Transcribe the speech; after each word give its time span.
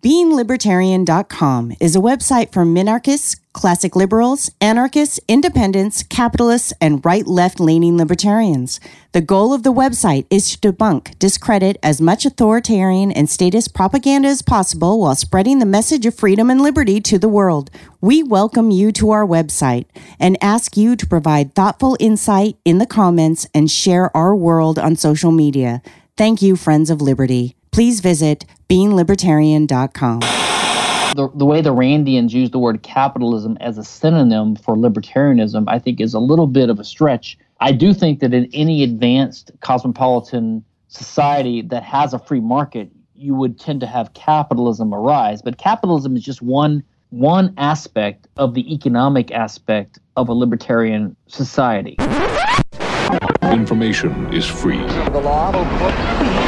BeingLibertarian.com 0.00 1.72
is 1.80 1.96
a 1.96 2.00
website 2.00 2.52
for 2.52 2.64
minarchists, 2.64 3.34
classic 3.52 3.96
liberals, 3.96 4.48
anarchists, 4.60 5.18
independents, 5.26 6.04
capitalists, 6.04 6.72
and 6.80 7.04
right 7.04 7.26
left 7.26 7.58
leaning 7.58 7.96
libertarians. 7.96 8.78
The 9.10 9.20
goal 9.20 9.52
of 9.52 9.64
the 9.64 9.72
website 9.72 10.26
is 10.30 10.56
to 10.56 10.72
debunk, 10.72 11.18
discredit 11.18 11.78
as 11.82 12.00
much 12.00 12.24
authoritarian 12.24 13.10
and 13.10 13.28
statist 13.28 13.74
propaganda 13.74 14.28
as 14.28 14.40
possible 14.40 15.00
while 15.00 15.16
spreading 15.16 15.58
the 15.58 15.66
message 15.66 16.06
of 16.06 16.14
freedom 16.14 16.48
and 16.48 16.60
liberty 16.60 17.00
to 17.00 17.18
the 17.18 17.26
world. 17.26 17.68
We 18.00 18.22
welcome 18.22 18.70
you 18.70 18.92
to 18.92 19.10
our 19.10 19.26
website 19.26 19.86
and 20.20 20.38
ask 20.40 20.76
you 20.76 20.94
to 20.94 21.08
provide 21.08 21.56
thoughtful 21.56 21.96
insight 21.98 22.56
in 22.64 22.78
the 22.78 22.86
comments 22.86 23.48
and 23.52 23.68
share 23.68 24.16
our 24.16 24.36
world 24.36 24.78
on 24.78 24.94
social 24.94 25.32
media. 25.32 25.82
Thank 26.16 26.40
you, 26.40 26.54
Friends 26.54 26.88
of 26.88 27.02
Liberty. 27.02 27.57
Please 27.78 28.00
visit 28.00 28.44
beinglibertarian.com. 28.68 30.18
The, 31.14 31.30
the 31.32 31.44
way 31.44 31.60
the 31.60 31.72
Randians 31.72 32.32
use 32.32 32.50
the 32.50 32.58
word 32.58 32.82
capitalism 32.82 33.56
as 33.60 33.78
a 33.78 33.84
synonym 33.84 34.56
for 34.56 34.74
libertarianism, 34.74 35.62
I 35.68 35.78
think, 35.78 36.00
is 36.00 36.12
a 36.12 36.18
little 36.18 36.48
bit 36.48 36.70
of 36.70 36.80
a 36.80 36.84
stretch. 36.84 37.38
I 37.60 37.70
do 37.70 37.94
think 37.94 38.18
that 38.18 38.34
in 38.34 38.50
any 38.52 38.82
advanced 38.82 39.52
cosmopolitan 39.60 40.64
society 40.88 41.62
that 41.62 41.84
has 41.84 42.12
a 42.12 42.18
free 42.18 42.40
market, 42.40 42.90
you 43.14 43.36
would 43.36 43.60
tend 43.60 43.78
to 43.82 43.86
have 43.86 44.12
capitalism 44.12 44.92
arise. 44.92 45.40
But 45.40 45.58
capitalism 45.58 46.16
is 46.16 46.24
just 46.24 46.42
one 46.42 46.82
one 47.10 47.54
aspect 47.58 48.26
of 48.38 48.54
the 48.54 48.74
economic 48.74 49.30
aspect 49.30 50.00
of 50.16 50.28
a 50.28 50.32
libertarian 50.32 51.14
society. 51.28 51.96
Information 53.42 54.34
is 54.34 54.46
free. 54.46 54.78
The 54.78 55.20
law. 55.22 56.47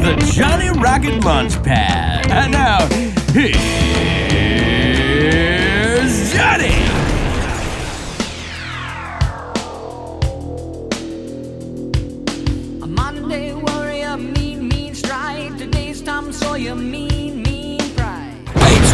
The 0.00 0.14
Johnny 0.32 0.70
Rocket 0.80 1.24
Launch 1.24 1.62
Pad. 1.62 2.30
And 2.30 2.52
now, 2.52 2.86
here's 3.32 3.60
Johnny. 6.32 6.74
A 12.82 12.86
Monday 12.86 13.52
warrior, 13.52 14.16
mean, 14.16 14.68
mean 14.68 14.94
strike. 14.94 15.56
Today's 15.58 16.00
Tom 16.02 16.32
Sawyer, 16.32 16.74
mean, 16.76 17.09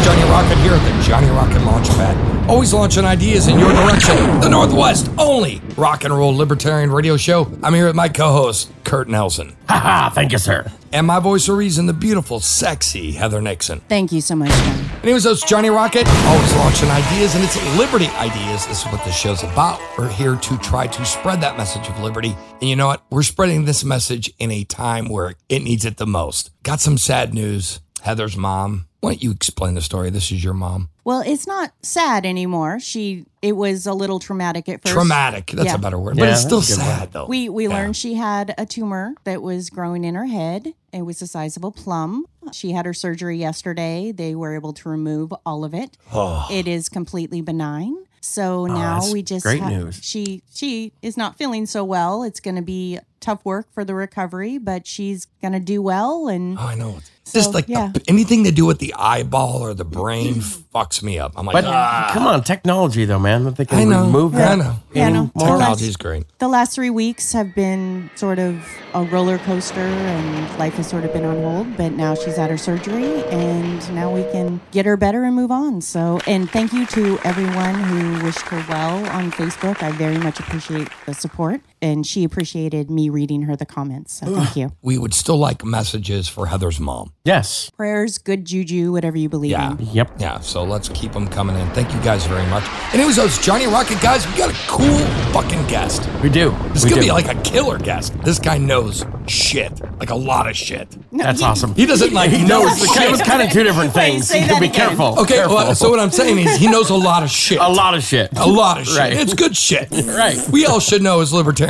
Johnny 0.07 0.23
Rocket 0.29 0.57
here 0.59 0.71
at 0.71 0.79
the 0.85 1.03
Johnny 1.03 1.27
Rocket 1.27 1.59
Launchpad. 1.63 2.47
Always 2.47 2.73
launching 2.73 3.03
ideas 3.03 3.49
in 3.49 3.59
your 3.59 3.73
direction. 3.73 4.15
The 4.39 4.47
Northwest 4.47 5.11
only 5.17 5.61
rock 5.75 6.05
and 6.05 6.13
roll 6.17 6.33
libertarian 6.33 6.89
radio 6.89 7.17
show. 7.17 7.51
I'm 7.61 7.73
here 7.73 7.87
with 7.87 7.95
my 7.97 8.07
co-host, 8.07 8.71
Kurt 8.85 9.09
Nelson. 9.09 9.57
Haha, 9.67 10.09
thank 10.11 10.31
you, 10.31 10.37
sir. 10.37 10.71
And 10.93 11.05
my 11.05 11.19
voice 11.19 11.49
of 11.49 11.57
reason, 11.57 11.87
the 11.87 11.93
beautiful, 11.93 12.39
sexy 12.39 13.11
Heather 13.11 13.41
Nixon. 13.41 13.81
Thank 13.89 14.13
you 14.13 14.21
so 14.21 14.33
much, 14.33 14.49
John. 14.49 14.85
Anyways, 15.03 15.25
it's 15.25 15.43
Johnny 15.43 15.69
Rocket, 15.69 16.07
always 16.07 16.55
launching 16.55 16.87
ideas, 16.89 17.35
and 17.35 17.43
it's 17.43 17.77
Liberty 17.77 18.07
Ideas. 18.07 18.65
This 18.65 18.85
is 18.85 18.91
what 18.93 19.03
the 19.03 19.11
show's 19.11 19.43
about. 19.43 19.81
We're 19.97 20.07
here 20.07 20.37
to 20.37 20.57
try 20.59 20.87
to 20.87 21.03
spread 21.03 21.41
that 21.41 21.57
message 21.57 21.89
of 21.89 21.99
liberty. 21.99 22.33
And 22.61 22.69
you 22.69 22.77
know 22.77 22.87
what? 22.87 23.03
We're 23.09 23.23
spreading 23.23 23.65
this 23.65 23.83
message 23.83 24.33
in 24.39 24.51
a 24.51 24.63
time 24.63 25.09
where 25.09 25.35
it 25.49 25.63
needs 25.63 25.83
it 25.83 25.97
the 25.97 26.07
most. 26.07 26.51
Got 26.63 26.79
some 26.79 26.97
sad 26.97 27.33
news. 27.33 27.81
Heather's 28.07 28.37
mom. 28.37 28.85
Why 29.01 29.11
don't 29.11 29.23
you 29.23 29.31
explain 29.31 29.75
the 29.75 29.81
story? 29.81 30.09
This 30.09 30.31
is 30.31 30.43
your 30.43 30.53
mom. 30.55 30.89
Well, 31.03 31.21
it's 31.25 31.45
not 31.45 31.71
sad 31.83 32.25
anymore. 32.25 32.79
She 32.79 33.25
it 33.41 33.51
was 33.55 33.85
a 33.85 33.93
little 33.93 34.19
traumatic 34.19 34.67
at 34.67 34.81
first. 34.81 34.93
Traumatic. 34.93 35.47
That's 35.53 35.67
Yeah. 35.67 35.75
a 35.75 35.77
better 35.77 35.99
word. 35.99 36.17
but 36.17 36.25
Yeah, 36.25 36.31
it's 36.31 36.41
still 36.41 36.59
that's 36.61 36.71
a 36.73 36.75
good 36.77 36.81
sad, 36.85 37.11
though. 37.13 37.27
We 37.27 37.47
we 37.49 37.67
Yeah. 37.67 37.75
learned 37.75 37.95
she 37.95 38.15
had 38.15 38.55
a 38.57 38.65
tumor 38.65 39.13
that 39.23 39.41
was 39.43 39.69
growing 39.69 40.03
in 40.03 40.15
her 40.15 40.25
head. 40.25 40.73
It 40.91 41.03
was 41.03 41.19
the 41.19 41.27
size 41.27 41.55
of 41.57 41.63
a 41.63 41.71
plum. 41.71 42.25
She 42.51 42.71
had 42.71 42.85
her 42.85 42.93
surgery 42.93 43.37
yesterday. 43.37 44.11
They 44.11 44.33
were 44.35 44.55
able 44.55 44.73
to 44.73 44.89
remove 44.89 45.31
all 45.45 45.63
of 45.63 45.73
it. 45.73 45.95
Oh. 46.13 46.47
It 46.49 46.67
is 46.67 46.89
completely 46.89 47.41
benign. 47.41 47.95
So 48.19 48.61
oh, 48.61 48.65
now 48.65 48.99
that's 48.99 49.13
we 49.13 49.21
just 49.21 49.45
great 49.45 49.61
ha- 49.61 49.69
news. 49.69 49.99
She 50.01 50.41
she 50.53 50.91
is 51.01 51.15
not 51.17 51.37
feeling 51.37 51.65
so 51.67 51.83
well. 51.83 52.23
It's 52.23 52.39
going 52.39 52.55
to 52.55 52.61
be 52.63 52.99
tough 53.19 53.45
work 53.45 53.67
for 53.73 53.85
the 53.85 53.93
recovery, 53.93 54.57
but 54.57 54.85
she's 54.87 55.25
going 55.41 55.53
to 55.53 55.59
do 55.59 55.81
well 55.81 56.27
and 56.27 56.57
Oh, 56.57 56.63
I 56.63 56.75
know. 56.75 56.97
So, 57.27 57.39
Just 57.39 57.53
like 57.53 57.67
yeah. 57.67 57.91
the, 57.93 58.01
anything 58.07 58.45
to 58.45 58.51
do 58.51 58.65
with 58.65 58.79
the 58.79 58.93
eyeball 58.97 59.61
or 59.61 59.73
the 59.73 59.83
brain 59.85 60.35
fucks 60.35 61.03
me 61.03 61.19
up. 61.19 61.33
I'm 61.35 61.45
like, 61.45 61.53
But 61.53 61.65
ah. 61.65 62.09
come 62.13 62.25
on, 62.25 62.41
technology 62.43 63.03
though, 63.05 63.19
man. 63.19 63.43
That 63.43 63.57
they 63.57 63.65
can 63.65 63.79
I 63.79 63.83
know. 63.83 64.05
remove 64.05 64.33
I 64.35 64.37
that. 64.39 64.57
know. 64.57 64.75
Yeah, 64.93 65.07
I 65.07 65.09
know. 65.11 65.31
Technology 65.37 65.87
is 65.87 65.97
great. 65.97 66.23
the 66.39 66.47
last 66.47 66.73
three 66.75 66.89
weeks 66.89 67.33
have 67.33 67.53
been 67.53 68.09
sort 68.15 68.39
of 68.39 68.65
a 68.93 69.03
roller 69.03 69.37
coaster 69.39 69.79
and 69.81 70.57
life 70.57 70.75
has 70.75 70.87
sort 70.87 71.03
of 71.03 71.11
been 71.13 71.25
on 71.25 71.35
hold 71.43 71.77
but 71.77 71.91
now 71.91 72.15
she's 72.15 72.37
at 72.39 72.49
her 72.49 72.57
surgery 72.57 73.21
and 73.25 73.93
now 73.93 74.11
we 74.13 74.23
can 74.31 74.59
get 74.71 74.85
her 74.85 74.97
better 74.97 75.23
and 75.23 75.35
move 75.35 75.51
on 75.51 75.81
so 75.81 76.19
and 76.25 76.49
thank 76.49 76.71
you 76.73 76.85
to 76.87 77.19
everyone 77.23 77.75
who 77.75 78.23
wished 78.23 78.41
her 78.47 78.63
well 78.69 79.05
on 79.09 79.29
facebook 79.31 79.83
i 79.83 79.91
very 79.91 80.17
much 80.17 80.39
appreciate 80.39 80.87
the 81.05 81.13
support 81.13 81.61
and 81.81 82.05
she 82.05 82.23
appreciated 82.23 82.89
me 82.89 83.09
reading 83.09 83.43
her 83.43 83.55
the 83.55 83.65
comments 83.65 84.13
so 84.13 84.25
thank 84.35 84.55
you 84.55 84.71
We 84.81 84.97
would 84.97 85.13
still 85.13 85.37
like 85.37 85.63
messages 85.63 86.27
for 86.27 86.47
Heather's 86.47 86.79
mom. 86.79 87.13
Yes. 87.23 87.69
prayers 87.71 88.17
good 88.17 88.45
juju 88.45 88.91
whatever 88.91 89.17
you 89.17 89.29
believe 89.29 89.51
Yeah. 89.51 89.71
in 89.71 89.77
Yep. 89.93 90.11
Yeah, 90.19 90.39
so 90.39 90.63
let's 90.63 90.89
keep 90.89 91.11
them 91.13 91.27
coming 91.27 91.55
in. 91.55 91.67
Thank 91.71 91.93
you 91.93 91.99
guys 92.01 92.25
very 92.25 92.45
much. 92.47 92.63
Anyways, 92.93 93.15
those 93.15 93.37
Johnny 93.39 93.67
Rocket 93.67 93.99
guys, 94.01 94.27
we 94.27 94.35
got 94.37 94.49
a 94.49 94.57
cool 94.67 94.97
fucking 95.33 95.65
guest. 95.67 96.07
We 96.21 96.29
do. 96.29 96.51
This 96.73 96.83
is 96.83 96.89
going 96.89 97.01
to 97.01 97.07
be 97.07 97.11
like 97.11 97.27
a 97.27 97.39
killer 97.41 97.77
guest. 97.77 98.13
This 98.23 98.39
guy 98.39 98.57
knows 98.57 99.05
shit, 99.27 99.79
like 99.99 100.09
a 100.09 100.15
lot 100.15 100.47
of 100.49 100.55
shit. 100.55 100.87
That's 101.11 101.41
awesome. 101.41 101.73
He 101.75 101.85
doesn't 101.85 102.13
like 102.13 102.31
He 102.31 102.43
know 102.43 102.63
knows. 102.63 102.81
It 102.81 103.11
was 103.11 103.21
kind 103.21 103.41
of 103.41 103.51
two 103.51 103.63
different 103.63 103.93
Wait, 103.95 104.11
things. 104.11 104.27
say 104.27 104.41
you 104.41 104.47
that 104.47 104.53
can 104.53 104.61
be 104.61 104.67
again. 104.67 104.87
careful. 104.89 105.19
Okay, 105.19 105.35
Careful. 105.35 105.55
well, 105.55 105.75
so 105.75 105.89
what 105.89 105.99
I'm 105.99 106.11
saying 106.11 106.39
is 106.39 106.55
he 106.57 106.67
knows 106.67 106.89
a 106.89 106.95
lot 106.95 107.23
of 107.23 107.29
shit. 107.29 107.59
a 107.59 107.67
lot 107.69 107.95
of 107.95 108.03
shit. 108.03 108.29
A 108.37 108.47
lot 108.47 108.79
of 108.79 108.87
shit. 108.87 108.97
Right. 108.97 109.13
It's 109.13 109.33
good 109.33 109.55
shit. 109.55 109.89
Right. 110.07 110.37
We 110.51 110.65
all 110.65 110.79
should 110.79 111.01
know 111.03 111.21
as 111.21 111.31
libertarians. 111.33 111.66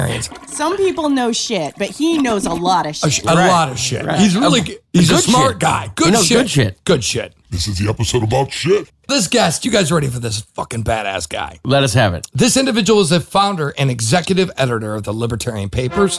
Some 0.47 0.77
people 0.77 1.09
know 1.09 1.31
shit 1.31 1.73
but 1.77 1.89
he 1.89 2.17
knows 2.19 2.45
a 2.45 2.53
lot 2.53 2.85
of 2.85 2.91
A, 2.91 2.93
shit 2.93 3.13
sh- 3.13 3.21
a 3.23 3.25
Right. 3.35 3.47
lot 3.47 3.69
of 3.71 3.79
shit. 3.79 4.05
Right. 4.05 4.19
He's 4.19 4.35
really 4.35 4.59
A- 4.61 4.63
g- 4.63 4.77
he's 4.93 5.09
a, 5.09 5.13
good 5.15 5.23
smart 5.23 5.51
shit. 5.53 5.59
guy. 5.59 5.91
Good 5.95 6.05
He 6.07 6.11
knows 6.11 6.25
shit. 6.27 6.37
good 6.37 6.49
shit. 6.49 6.83
Good 6.85 7.03
shit. 7.03 7.33
This 7.49 7.67
is 7.67 7.77
the 7.79 7.89
episode 7.89 8.23
about 8.23 8.51
shit. 8.51 8.91
This 9.07 9.27
guest, 9.27 9.63
you 9.65 9.71
guys 9.71 9.91
ready 9.91 10.07
for 10.07 10.19
this 10.19 10.41
fucking 10.55 10.83
badass 10.83 11.29
guy? 11.29 11.59
Let 11.63 11.83
us 11.83 11.93
have 11.93 12.13
it. 12.13 12.27
This 12.33 12.57
individual 12.57 12.99
is 13.01 13.09
the 13.09 13.19
founder 13.21 13.73
and 13.77 13.89
executive 13.89 14.51
editor 14.57 14.95
of 14.95 15.03
the 15.03 15.13
Libertarian 15.13 15.69
Papers, 15.69 16.17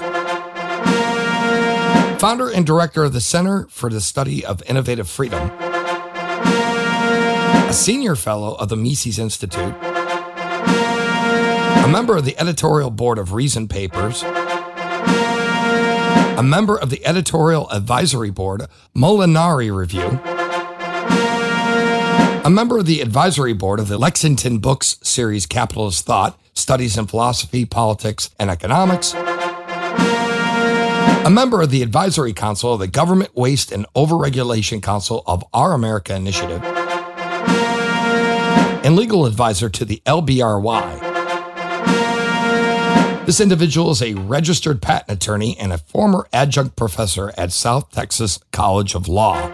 founder 2.19 2.49
and 2.51 2.65
director 2.67 3.05
of 3.05 3.13
the 3.13 3.21
Center 3.21 3.67
for 3.71 3.91
the 3.91 4.01
Study 4.01 4.45
of 4.45 4.63
Innovative 4.67 5.09
Freedom, 5.09 5.51
a 7.69 7.73
senior 7.73 8.17
fellow 8.17 8.55
of 8.55 8.69
the 8.71 8.77
Mises 8.77 9.19
Institute, 9.19 9.75
a 11.89 11.91
member 11.91 12.19
of 12.19 12.27
the 12.27 12.39
editorial 12.39 12.91
board 12.91 13.17
of 13.17 13.33
Reason 13.33 13.67
Papers, 13.67 14.23
a 14.23 14.27
member 16.45 16.77
of 16.77 16.91
the 16.91 17.01
editorial 17.07 17.67
advisory 17.71 18.29
board 18.29 18.65
Molinari 18.95 19.75
Review, 19.75 20.21
a 22.45 22.51
member 22.51 22.77
of 22.77 22.85
the 22.85 23.01
advisory 23.01 23.55
board 23.55 23.81
of 23.81 23.89
the 23.89 23.97
Lexington 23.97 24.59
Books 24.59 24.99
series 25.03 25.47
Capitalist 25.47 26.05
Thought, 26.05 26.39
Studies 26.53 26.99
in 26.99 27.07
Philosophy, 27.07 27.65
Politics, 27.65 28.29
and 28.39 28.51
Economics, 28.51 29.15
a 31.25 31.31
member 31.31 31.63
of 31.63 31.71
the 31.71 31.83
advisory 31.83 32.35
council 32.35 32.75
of 32.75 32.81
the 32.81 32.87
Government 32.87 33.35
Waste 33.35 33.73
and 33.73 33.87
Overregulation 33.97 34.83
Council 34.83 35.23
of 35.27 35.43
Our 35.55 35.73
America 35.73 36.15
Initiative, 36.15 36.63
and 38.85 38.95
legal 38.95 39.25
advisor 39.25 39.71
to 39.71 39.87
the 39.87 40.03
LBRY. 40.05 41.08
This 43.29 43.43
individual 43.43 43.91
is 43.91 44.01
a 44.01 44.15
registered 44.15 44.81
patent 44.81 45.11
attorney 45.11 45.55
and 45.59 45.71
a 45.71 45.77
former 45.77 46.27
adjunct 46.33 46.77
professor 46.77 47.31
at 47.37 47.53
South 47.53 47.91
Texas 47.91 48.41
College 48.53 48.95
of 48.95 49.07
Law. 49.07 49.51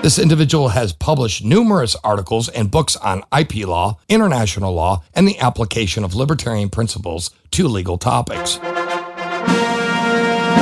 This 0.00 0.20
individual 0.20 0.68
has 0.68 0.92
published 0.92 1.44
numerous 1.44 1.96
articles 2.04 2.48
and 2.48 2.70
books 2.70 2.94
on 2.94 3.24
IP 3.36 3.66
law, 3.66 3.98
international 4.08 4.72
law, 4.72 5.02
and 5.12 5.26
the 5.26 5.40
application 5.40 6.04
of 6.04 6.14
libertarian 6.14 6.70
principles 6.70 7.32
to 7.50 7.66
legal 7.66 7.98
topics. 7.98 8.60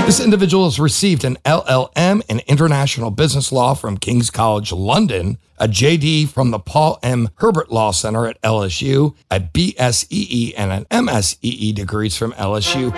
This 0.07 0.21
individual 0.21 0.65
has 0.65 0.81
received 0.81 1.25
an 1.25 1.37
LLM 1.45 2.23
in 2.29 2.41
international 2.47 3.11
business 3.11 3.53
law 3.53 3.75
from 3.75 3.99
King's 3.99 4.31
College 4.31 4.73
London, 4.73 5.37
a 5.59 5.69
JD 5.69 6.29
from 6.31 6.51
the 6.51 6.59
Paul 6.59 6.99
M. 7.03 7.29
Herbert 7.37 7.71
Law 7.71 7.91
Center 7.91 8.27
at 8.27 8.41
LSU, 8.43 9.15
a 9.31 9.39
BSEE 9.41 10.55
and 10.57 10.73
an 10.73 10.85
MSEE 10.87 11.75
degrees 11.75 12.17
from 12.17 12.33
LSU. 12.33 12.95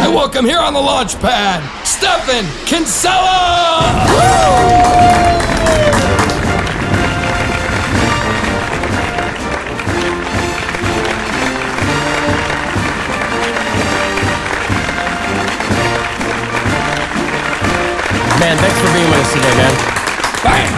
And 0.00 0.14
welcome 0.14 0.44
here 0.44 0.60
on 0.60 0.72
the 0.72 0.80
launch 0.80 1.14
pad, 1.16 1.62
Stefan 1.84 2.44
Kinsella! 2.66 3.78
Man. 18.40 18.56
Thanks 18.58 18.78
for 18.80 18.92
being 18.94 19.08
with 19.10 19.20
us 19.20 19.32
today, 19.32 19.54
man. 19.56 19.74
Bam! 20.42 20.77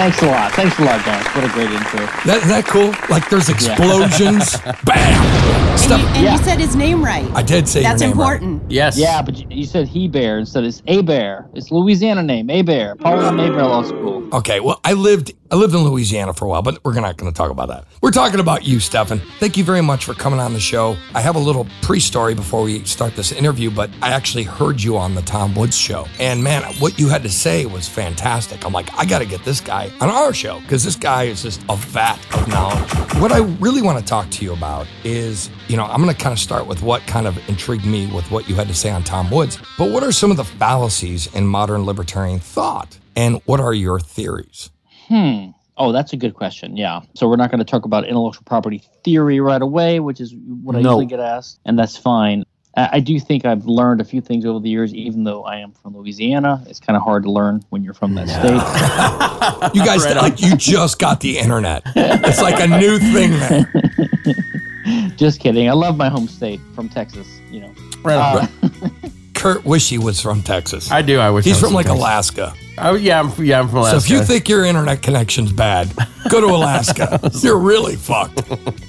Thanks 0.00 0.22
a 0.22 0.26
lot. 0.28 0.50
Thanks 0.52 0.78
a 0.78 0.82
lot, 0.82 1.04
guys. 1.04 1.26
What 1.34 1.44
a 1.44 1.48
great 1.48 1.70
intro. 1.70 2.00
That, 2.24 2.42
that 2.48 2.64
cool? 2.64 2.94
Like 3.10 3.28
there's 3.28 3.50
explosions. 3.50 4.56
Bam! 4.86 4.96
And, 4.96 5.90
you, 5.90 5.94
and 5.94 6.24
Yeah. 6.24 6.32
you 6.32 6.38
said 6.42 6.58
his 6.58 6.74
name 6.74 7.04
right. 7.04 7.30
I 7.34 7.42
did 7.42 7.68
say 7.68 7.82
That's 7.82 8.00
your 8.00 8.08
name 8.08 8.18
right. 8.18 8.36
important. 8.40 8.70
Yes. 8.72 8.96
Yeah, 8.96 9.20
but 9.20 9.36
you, 9.36 9.46
you 9.50 9.64
said 9.66 9.88
he 9.88 10.08
bear 10.08 10.38
instead. 10.38 10.64
It's 10.64 10.82
a 10.86 11.02
bear. 11.02 11.50
It's 11.52 11.70
Louisiana 11.70 12.22
name. 12.22 12.48
A 12.48 12.62
bear. 12.62 12.94
Paul 12.96 13.20
and 13.20 13.38
Maybear 13.38 13.62
Law 13.62 13.82
School. 13.82 14.26
Okay, 14.34 14.60
well, 14.60 14.80
I 14.84 14.94
lived 14.94 15.34
I 15.52 15.56
lived 15.56 15.74
in 15.74 15.80
Louisiana 15.80 16.32
for 16.32 16.44
a 16.44 16.48
while, 16.48 16.62
but 16.62 16.78
we're 16.84 16.94
not 16.94 17.16
going 17.16 17.30
to 17.30 17.36
talk 17.36 17.50
about 17.50 17.68
that. 17.68 17.84
We're 18.00 18.12
talking 18.12 18.38
about 18.38 18.64
you, 18.64 18.78
Stefan. 18.78 19.18
Thank 19.40 19.56
you 19.56 19.64
very 19.64 19.82
much 19.82 20.04
for 20.04 20.14
coming 20.14 20.38
on 20.38 20.52
the 20.52 20.60
show. 20.60 20.96
I 21.12 21.20
have 21.20 21.34
a 21.34 21.40
little 21.40 21.66
pre-story 21.82 22.36
before 22.36 22.62
we 22.62 22.84
start 22.84 23.16
this 23.16 23.32
interview, 23.32 23.68
but 23.68 23.90
I 24.00 24.12
actually 24.12 24.44
heard 24.44 24.80
you 24.80 24.96
on 24.96 25.16
the 25.16 25.22
Tom 25.22 25.54
Woods 25.56 25.76
show, 25.76 26.06
and 26.20 26.42
man, 26.42 26.62
what 26.78 27.00
you 27.00 27.08
had 27.08 27.24
to 27.24 27.28
say 27.28 27.66
was 27.66 27.88
fantastic. 27.88 28.64
I'm 28.64 28.72
like, 28.72 28.94
I 28.96 29.04
got 29.04 29.18
to 29.18 29.26
get 29.26 29.44
this 29.44 29.60
guy 29.60 29.89
on 30.00 30.08
our 30.08 30.32
show 30.32 30.60
because 30.60 30.84
this 30.84 30.96
guy 30.96 31.24
is 31.24 31.42
just 31.42 31.62
a 31.68 31.76
vat 31.76 32.18
of 32.34 32.48
knowledge. 32.48 32.90
What 33.20 33.32
I 33.32 33.38
really 33.60 33.82
want 33.82 33.98
to 33.98 34.04
talk 34.04 34.30
to 34.30 34.44
you 34.44 34.52
about 34.52 34.86
is, 35.04 35.50
you 35.68 35.76
know, 35.76 35.84
I'm 35.84 36.02
going 36.02 36.14
to 36.14 36.20
kind 36.20 36.32
of 36.32 36.38
start 36.38 36.66
with 36.66 36.82
what 36.82 37.02
kind 37.06 37.26
of 37.26 37.36
intrigued 37.48 37.84
me 37.84 38.06
with 38.12 38.30
what 38.30 38.48
you 38.48 38.54
had 38.54 38.68
to 38.68 38.74
say 38.74 38.90
on 38.90 39.02
Tom 39.04 39.30
Woods. 39.30 39.58
But 39.78 39.90
what 39.90 40.02
are 40.02 40.12
some 40.12 40.30
of 40.30 40.36
the 40.36 40.44
fallacies 40.44 41.32
in 41.34 41.46
modern 41.46 41.84
libertarian 41.84 42.38
thought, 42.38 42.98
and 43.16 43.40
what 43.44 43.60
are 43.60 43.74
your 43.74 44.00
theories? 44.00 44.70
Hmm. 45.08 45.50
Oh, 45.76 45.92
that's 45.92 46.12
a 46.12 46.16
good 46.16 46.34
question. 46.34 46.76
Yeah. 46.76 47.00
So 47.14 47.26
we're 47.26 47.36
not 47.36 47.50
going 47.50 47.58
to 47.60 47.64
talk 47.64 47.86
about 47.86 48.06
intellectual 48.06 48.44
property 48.44 48.82
theory 49.02 49.40
right 49.40 49.62
away, 49.62 49.98
which 49.98 50.20
is 50.20 50.34
what 50.62 50.76
I 50.76 50.80
No. 50.82 50.90
usually 50.90 51.06
get 51.06 51.20
asked, 51.20 51.58
and 51.64 51.78
that's 51.78 51.96
fine. 51.96 52.44
I 52.76 52.88
I 52.92 53.00
do 53.00 53.18
think 53.20 53.44
I've 53.44 53.66
learned 53.66 54.00
a 54.00 54.04
few 54.04 54.20
things 54.20 54.44
over 54.44 54.58
the 54.60 54.68
years, 54.70 54.94
even 54.94 55.24
though 55.24 55.44
I 55.44 55.56
am 55.56 55.72
from 55.72 55.96
Louisiana. 55.96 56.64
It's 56.68 56.80
kind 56.80 56.96
of 56.96 57.02
hard 57.02 57.22
to 57.24 57.30
learn 57.30 57.62
when 57.70 57.82
you're 57.82 57.94
from 57.94 58.14
that 58.14 58.28
state. 58.28 59.70
You 59.74 59.84
guys, 59.84 60.04
like, 60.16 60.40
you 60.40 60.56
just 60.56 60.98
got 60.98 61.20
the 61.20 61.38
internet. 61.38 61.82
It's 61.94 62.40
like 62.40 62.60
a 62.60 62.66
new 62.66 62.98
thing 62.98 63.30
there. 63.32 63.72
Just 65.16 65.40
kidding. 65.40 65.68
I 65.68 65.72
love 65.72 65.96
my 65.96 66.08
home 66.08 66.26
state 66.28 66.60
from 66.74 66.88
Texas. 66.88 67.26
You 67.50 67.60
know. 67.60 67.74
Right 68.02 68.16
on. 68.16 68.48
Uh, 68.62 69.08
Kurt 69.34 69.64
wish 69.64 69.88
he 69.88 69.98
was 69.98 70.20
from 70.20 70.42
Texas. 70.42 70.90
I 70.90 71.02
do. 71.02 71.18
I 71.18 71.30
wish 71.30 71.46
I 71.46 71.50
He's 71.50 71.56
was 71.60 71.70
from 71.70 71.74
like 71.74 71.86
Texas. 71.86 72.00
Alaska. 72.00 72.54
Oh 72.82 72.94
yeah, 72.94 73.20
I'm 73.20 73.44
yeah, 73.44 73.60
I'm 73.60 73.68
from 73.68 73.78
Alaska. 73.78 74.00
So 74.00 74.04
if 74.04 74.10
you 74.10 74.24
think 74.24 74.48
your 74.48 74.64
internet 74.64 75.02
connection's 75.02 75.52
bad, 75.52 75.92
go 76.28 76.40
to 76.40 76.46
Alaska. 76.56 77.20
You're 77.40 77.58
really 77.58 77.96
fucked. 77.96 78.42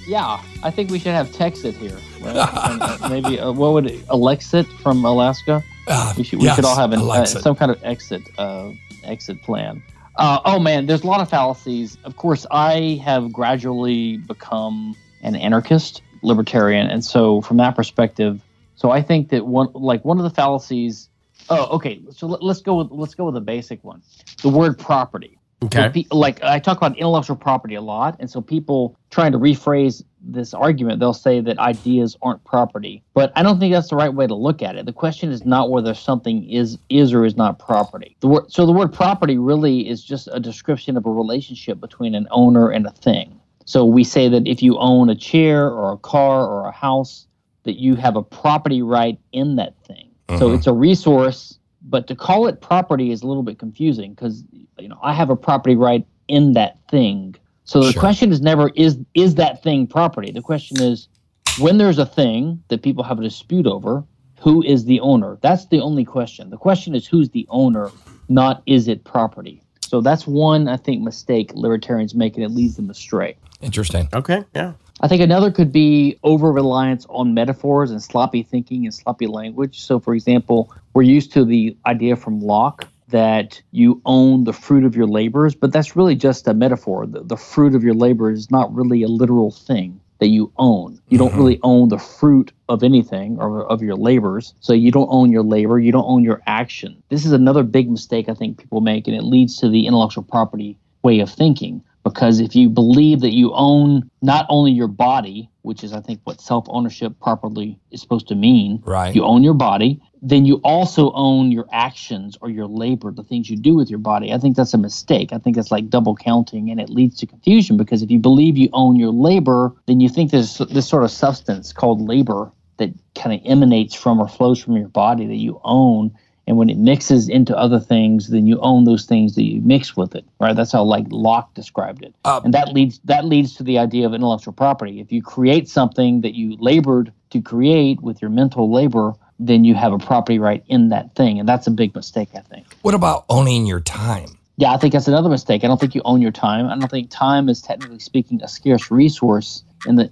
yeah, 0.08 0.42
I 0.64 0.72
think 0.72 0.92
we 0.92 1.00
should 1.00 1.14
have 1.14 1.28
Texit 1.30 1.74
here. 1.74 1.98
Right? 2.22 2.36
And, 2.36 2.82
uh, 2.82 3.10
maybe 3.10 3.40
uh, 3.40 3.52
what 3.52 3.74
would 3.74 3.86
Alexit 4.08 4.66
from 4.82 5.04
Alaska? 5.04 5.64
Uh, 5.88 6.14
We 6.18 6.24
should, 6.24 6.40
we 6.40 6.46
yes, 6.46 6.56
should 6.56 6.66
all 6.66 6.76
have 6.78 6.94
an, 6.94 7.00
uh, 7.02 7.26
some 7.26 7.56
kind 7.56 7.72
of 7.72 7.84
exit 7.84 8.22
uh, 8.38 8.72
exit 9.04 9.42
plan. 9.42 9.82
Uh, 10.16 10.40
oh 10.46 10.60
man, 10.60 10.86
there's 10.86 11.04
a 11.04 11.08
lot 11.08 11.20
of 11.22 11.30
fallacies. 11.30 11.98
Of 12.04 12.16
course, 12.18 12.46
I 12.52 13.02
have 13.04 13.32
gradually 13.34 14.18
become 14.18 14.96
an 15.22 15.36
anarchist, 15.36 16.02
libertarian, 16.22 16.88
and 16.88 17.04
so 17.04 17.42
from 17.42 17.58
that 17.58 17.76
perspective, 17.76 18.42
so 18.76 18.92
I 18.92 19.02
think 19.02 19.30
that 19.30 19.46
one 19.48 19.70
like 19.74 20.06
one 20.06 20.18
of 20.18 20.24
the 20.24 20.30
fallacies. 20.30 21.08
Oh, 21.52 21.76
okay. 21.76 22.02
So 22.12 22.28
let, 22.28 22.42
let's 22.42 22.62
go 22.62 22.76
with 22.76 22.92
let's 22.92 23.14
go 23.14 23.26
with 23.26 23.36
a 23.36 23.42
basic 23.42 23.84
one. 23.84 24.02
The 24.42 24.50
word 24.50 24.80
property. 24.80 25.38
So 25.62 25.68
okay, 25.68 25.90
pe- 25.90 26.16
like 26.16 26.42
I 26.44 26.58
talk 26.60 26.78
about 26.78 26.98
intellectual 26.98 27.36
property 27.36 27.76
a 27.76 27.82
lot, 27.82 28.16
and 28.20 28.30
so 28.30 28.42
people 28.42 28.98
trying 29.12 29.32
to 29.34 29.38
rephrase 29.38 30.04
this 30.20 30.54
argument, 30.54 31.00
they'll 31.00 31.14
say 31.14 31.40
that 31.42 31.60
ideas 31.60 32.18
aren't 32.22 32.44
property. 32.46 33.04
But 33.14 33.32
I 33.36 33.44
don't 33.44 33.60
think 33.60 33.74
that's 33.74 33.90
the 33.90 33.96
right 33.96 34.14
way 34.14 34.26
to 34.26 34.34
look 34.34 34.62
at 34.64 34.76
it. 34.76 34.86
The 34.86 34.94
question 34.94 35.32
is 35.32 35.46
not 35.46 35.70
whether 35.70 35.94
something 35.94 36.50
is 36.50 36.80
is 36.90 37.14
or 37.14 37.26
is 37.26 37.36
not 37.36 37.60
property. 37.60 38.16
The 38.22 38.28
word, 38.28 38.52
so 38.52 38.66
the 38.66 38.72
word 38.72 38.94
property 38.94 39.38
really 39.38 39.88
is 39.88 40.04
just 40.04 40.30
a 40.32 40.40
description 40.40 40.98
of 40.98 41.06
a 41.06 41.12
relationship 41.12 41.80
between 41.80 42.16
an 42.16 42.28
owner 42.32 42.70
and 42.70 42.88
a 42.88 42.92
thing. 42.92 43.40
So 43.66 43.86
we 43.86 44.04
say 44.04 44.30
that 44.30 44.48
if 44.48 44.64
you 44.64 44.78
own 44.80 45.10
a 45.10 45.16
chair 45.16 45.70
or 45.70 45.94
a 45.94 45.98
car 45.98 46.48
or 46.48 46.66
a 46.66 46.72
house, 46.72 47.28
that 47.64 47.80
you 47.80 47.96
have 47.96 48.16
a 48.16 48.24
property 48.24 48.82
right 48.82 49.20
in 49.32 49.58
that 49.58 49.76
thing. 49.86 50.11
So 50.40 50.50
Mhm. 50.50 50.56
it's 50.56 50.68
a 50.68 50.74
resource, 50.74 51.58
but 51.82 52.08
to 52.08 52.16
call 52.16 52.48
it 52.48 52.62
property 52.62 53.12
is 53.12 53.22
a 53.22 53.28
little 53.28 53.44
bit 53.44 53.60
confusing 53.60 54.12
because 54.14 54.44
you 54.80 54.88
know 54.88 54.98
I 55.04 55.14
have 55.14 55.30
a 55.30 55.36
property 55.36 55.76
right 55.76 56.06
in 56.28 56.54
that 56.54 56.78
thing. 56.90 57.36
So 57.66 57.84
the 57.86 57.92
Sure. 57.94 58.00
question 58.00 58.32
is 58.32 58.42
never 58.42 58.70
is 58.76 58.98
is 59.14 59.36
that 59.36 59.64
thing 59.64 59.88
property? 59.88 60.32
The 60.32 60.42
question 60.42 60.80
is 60.80 61.08
when 61.56 61.78
there's 61.78 62.00
a 62.00 62.06
thing 62.06 62.64
that 62.70 62.82
people 62.82 63.04
have 63.04 63.20
a 63.20 63.24
dispute 63.24 63.68
over, 63.68 64.04
who 64.40 64.64
is 64.64 64.86
the 64.86 65.00
owner? 65.02 65.38
That's 65.42 65.66
the 65.68 65.82
only 65.82 66.06
question. 66.06 66.50
The 66.50 66.58
question 66.58 66.96
is 66.96 67.06
who's 67.08 67.30
the 67.30 67.46
owner, 67.50 67.92
not 68.30 68.64
is 68.66 68.88
it 68.88 69.04
property. 69.04 69.62
So 69.82 70.00
that's 70.02 70.26
one 70.26 70.68
I 70.68 70.78
think 70.78 71.02
mistake 71.04 71.52
libertarians 71.54 72.16
make 72.16 72.36
and 72.36 72.44
it 72.46 72.52
leads 72.52 72.76
them 72.78 72.90
astray. 72.90 73.36
Interesting. 73.62 74.08
okay, 74.14 74.44
yeah. 74.56 74.74
I 75.02 75.08
think 75.08 75.22
another 75.22 75.50
could 75.50 75.72
be 75.72 76.20
over 76.24 76.52
reliance 76.52 77.08
on 77.10 77.34
metaphors 77.34 77.90
and 77.90 78.02
sloppy 78.02 78.44
thinking 78.44 78.86
and 78.86 78.94
sloppy 78.94 79.26
language. 79.26 79.82
So, 79.82 80.00
for 80.00 80.14
example, 80.14 80.72
we're 80.94 81.02
used 81.02 81.32
to 81.34 81.44
the 81.44 81.76
idea 81.88 82.16
from 82.16 82.40
Locke 82.40 82.88
that 83.08 83.62
you 83.72 84.00
own 84.06 84.44
the 84.44 84.54
fruit 84.54 84.86
of 84.86 84.96
your 84.96 85.08
labors, 85.08 85.56
but 85.56 85.74
that's 85.74 85.96
really 85.96 86.16
just 86.16 86.48
a 86.48 86.54
metaphor. 86.54 87.08
The, 87.08 87.24
the 87.24 87.36
fruit 87.36 87.74
of 87.74 87.84
your 87.84 87.96
labor 87.96 88.32
is 88.32 88.52
not 88.52 88.74
really 88.74 89.02
a 89.02 89.08
literal 89.08 89.52
thing 89.52 90.00
that 90.20 90.28
you 90.28 90.52
own. 90.58 91.02
You 91.10 91.18
don't 91.18 91.30
mm-hmm. 91.30 91.38
really 91.38 91.60
own 91.64 91.90
the 91.90 91.98
fruit 91.98 92.52
of 92.70 92.84
anything 92.84 93.38
or 93.40 93.66
of 93.66 93.82
your 93.82 93.96
labors. 93.96 94.54
So 94.60 94.72
you 94.72 94.92
don't 94.92 95.10
own 95.12 95.32
your 95.32 95.44
labor, 95.44 95.80
you 95.80 95.92
don't 95.92 96.06
own 96.08 96.24
your 96.24 96.44
action. 96.46 97.02
This 97.10 97.26
is 97.26 97.32
another 97.32 97.64
big 97.64 97.90
mistake 97.90 98.30
I 98.30 98.36
think 98.36 98.60
people 98.60 98.82
make, 98.82 99.08
and 99.08 99.18
it 99.18 99.24
leads 99.24 99.58
to 99.58 99.70
the 99.70 99.88
intellectual 99.88 100.24
property 100.24 100.78
way 101.02 101.22
of 101.22 101.30
thinking. 101.32 101.84
Because 102.14 102.40
if 102.40 102.56
you 102.56 102.70
believe 102.70 103.22
that 103.22 103.34
you 103.34 103.52
own 103.54 104.10
not 104.22 104.46
only 104.50 104.72
your 104.72 104.88
body, 104.88 105.50
which 105.62 105.84
is, 105.84 105.94
I 105.94 106.02
think, 106.02 106.20
what 106.24 106.42
self 106.42 106.66
ownership 106.68 107.20
properly 107.20 107.80
is 107.92 108.02
supposed 108.02 108.28
to 108.30 108.36
mean, 108.36 108.82
Right. 108.86 109.16
you 109.16 109.24
own 109.24 109.44
your 109.44 109.54
body, 109.54 110.02
then 110.22 110.46
you 110.46 110.62
also 110.64 111.12
own 111.14 111.52
your 111.52 111.68
actions 111.72 112.38
or 112.42 112.50
your 112.50 112.68
labor, 112.68 113.12
the 113.12 113.24
things 113.24 113.50
you 113.50 113.58
do 113.58 113.76
with 113.76 113.90
your 113.90 114.00
body. 114.00 114.34
I 114.34 114.38
think 114.38 114.56
that's 114.56 114.74
a 114.74 114.78
mistake. 114.78 115.34
I 115.34 115.38
think 115.40 115.56
that's 115.56 115.72
like 115.72 115.90
double 115.90 116.16
counting 116.16 116.70
and 116.70 116.80
it 116.80 116.90
leads 116.90 117.18
to 117.20 117.26
confusion 117.26 117.78
because 117.78 118.04
if 118.04 118.12
you 118.12 118.20
believe 118.20 118.58
you 118.58 118.70
own 118.74 118.96
your 118.98 119.12
labor, 119.12 119.74
then 119.88 120.00
you 120.00 120.10
think 120.10 120.32
there's 120.32 120.58
this 120.58 120.88
sort 120.88 121.04
of 121.04 121.12
substance 121.12 121.74
called 121.74 122.02
labor 122.02 122.52
that 122.78 122.92
kind 123.16 123.34
of 123.34 123.42
emanates 123.46 123.96
from 123.96 124.20
or 124.20 124.28
flows 124.28 124.62
from 124.62 124.76
your 124.78 124.90
body 124.90 125.26
that 125.28 125.36
you 125.36 125.60
own. 125.64 126.12
And 126.52 126.58
when 126.58 126.70
it 126.70 126.78
mixes 126.78 127.30
into 127.30 127.58
other 127.58 127.80
things, 127.80 128.28
then 128.28 128.46
you 128.46 128.60
own 128.60 128.84
those 128.84 129.06
things 129.06 129.36
that 129.36 129.44
you 129.44 129.62
mix 129.62 129.96
with 129.96 130.16
it, 130.16 130.26
right? 130.38 130.54
That's 130.54 130.74
how 130.74 130.84
like 130.84 131.06
Locke 131.10 131.54
described 131.54 132.04
it, 132.04 132.14
Uh, 132.26 132.42
and 132.44 132.54
that 132.54 132.74
leads 132.74 133.00
that 133.06 133.24
leads 133.24 133.56
to 133.56 133.64
the 133.64 133.80
idea 133.80 134.06
of 134.06 134.14
intellectual 134.14 134.52
property. 134.52 135.00
If 135.00 135.14
you 135.14 135.22
create 135.24 135.70
something 135.70 136.20
that 136.20 136.34
you 136.34 136.58
labored 136.60 137.14
to 137.30 137.42
create 137.42 138.02
with 138.02 138.22
your 138.22 138.30
mental 138.30 138.70
labor, 138.70 139.14
then 139.40 139.64
you 139.64 139.76
have 139.76 139.94
a 139.94 139.98
property 139.98 140.40
right 140.40 140.62
in 140.68 140.90
that 140.90 141.16
thing, 141.16 141.40
and 141.40 141.48
that's 141.48 141.68
a 141.68 141.72
big 141.72 141.96
mistake, 141.96 142.28
I 142.36 142.42
think. 142.42 142.66
What 142.82 142.96
about 142.96 143.24
owning 143.30 143.66
your 143.66 143.80
time? 143.80 144.38
Yeah, 144.58 144.74
I 144.74 144.78
think 144.78 144.92
that's 144.92 145.08
another 145.08 145.30
mistake. 145.30 145.64
I 145.64 145.68
don't 145.68 145.80
think 145.80 145.96
you 145.96 146.02
own 146.04 146.22
your 146.22 146.34
time. 146.34 146.68
I 146.68 146.78
don't 146.78 146.92
think 146.92 147.10
time 147.12 147.48
is 147.48 147.62
technically 147.62 148.00
speaking 148.00 148.42
a 148.44 148.50
scarce 148.50 148.92
resource. 148.92 149.64
And 149.86 149.98
the 149.98 150.10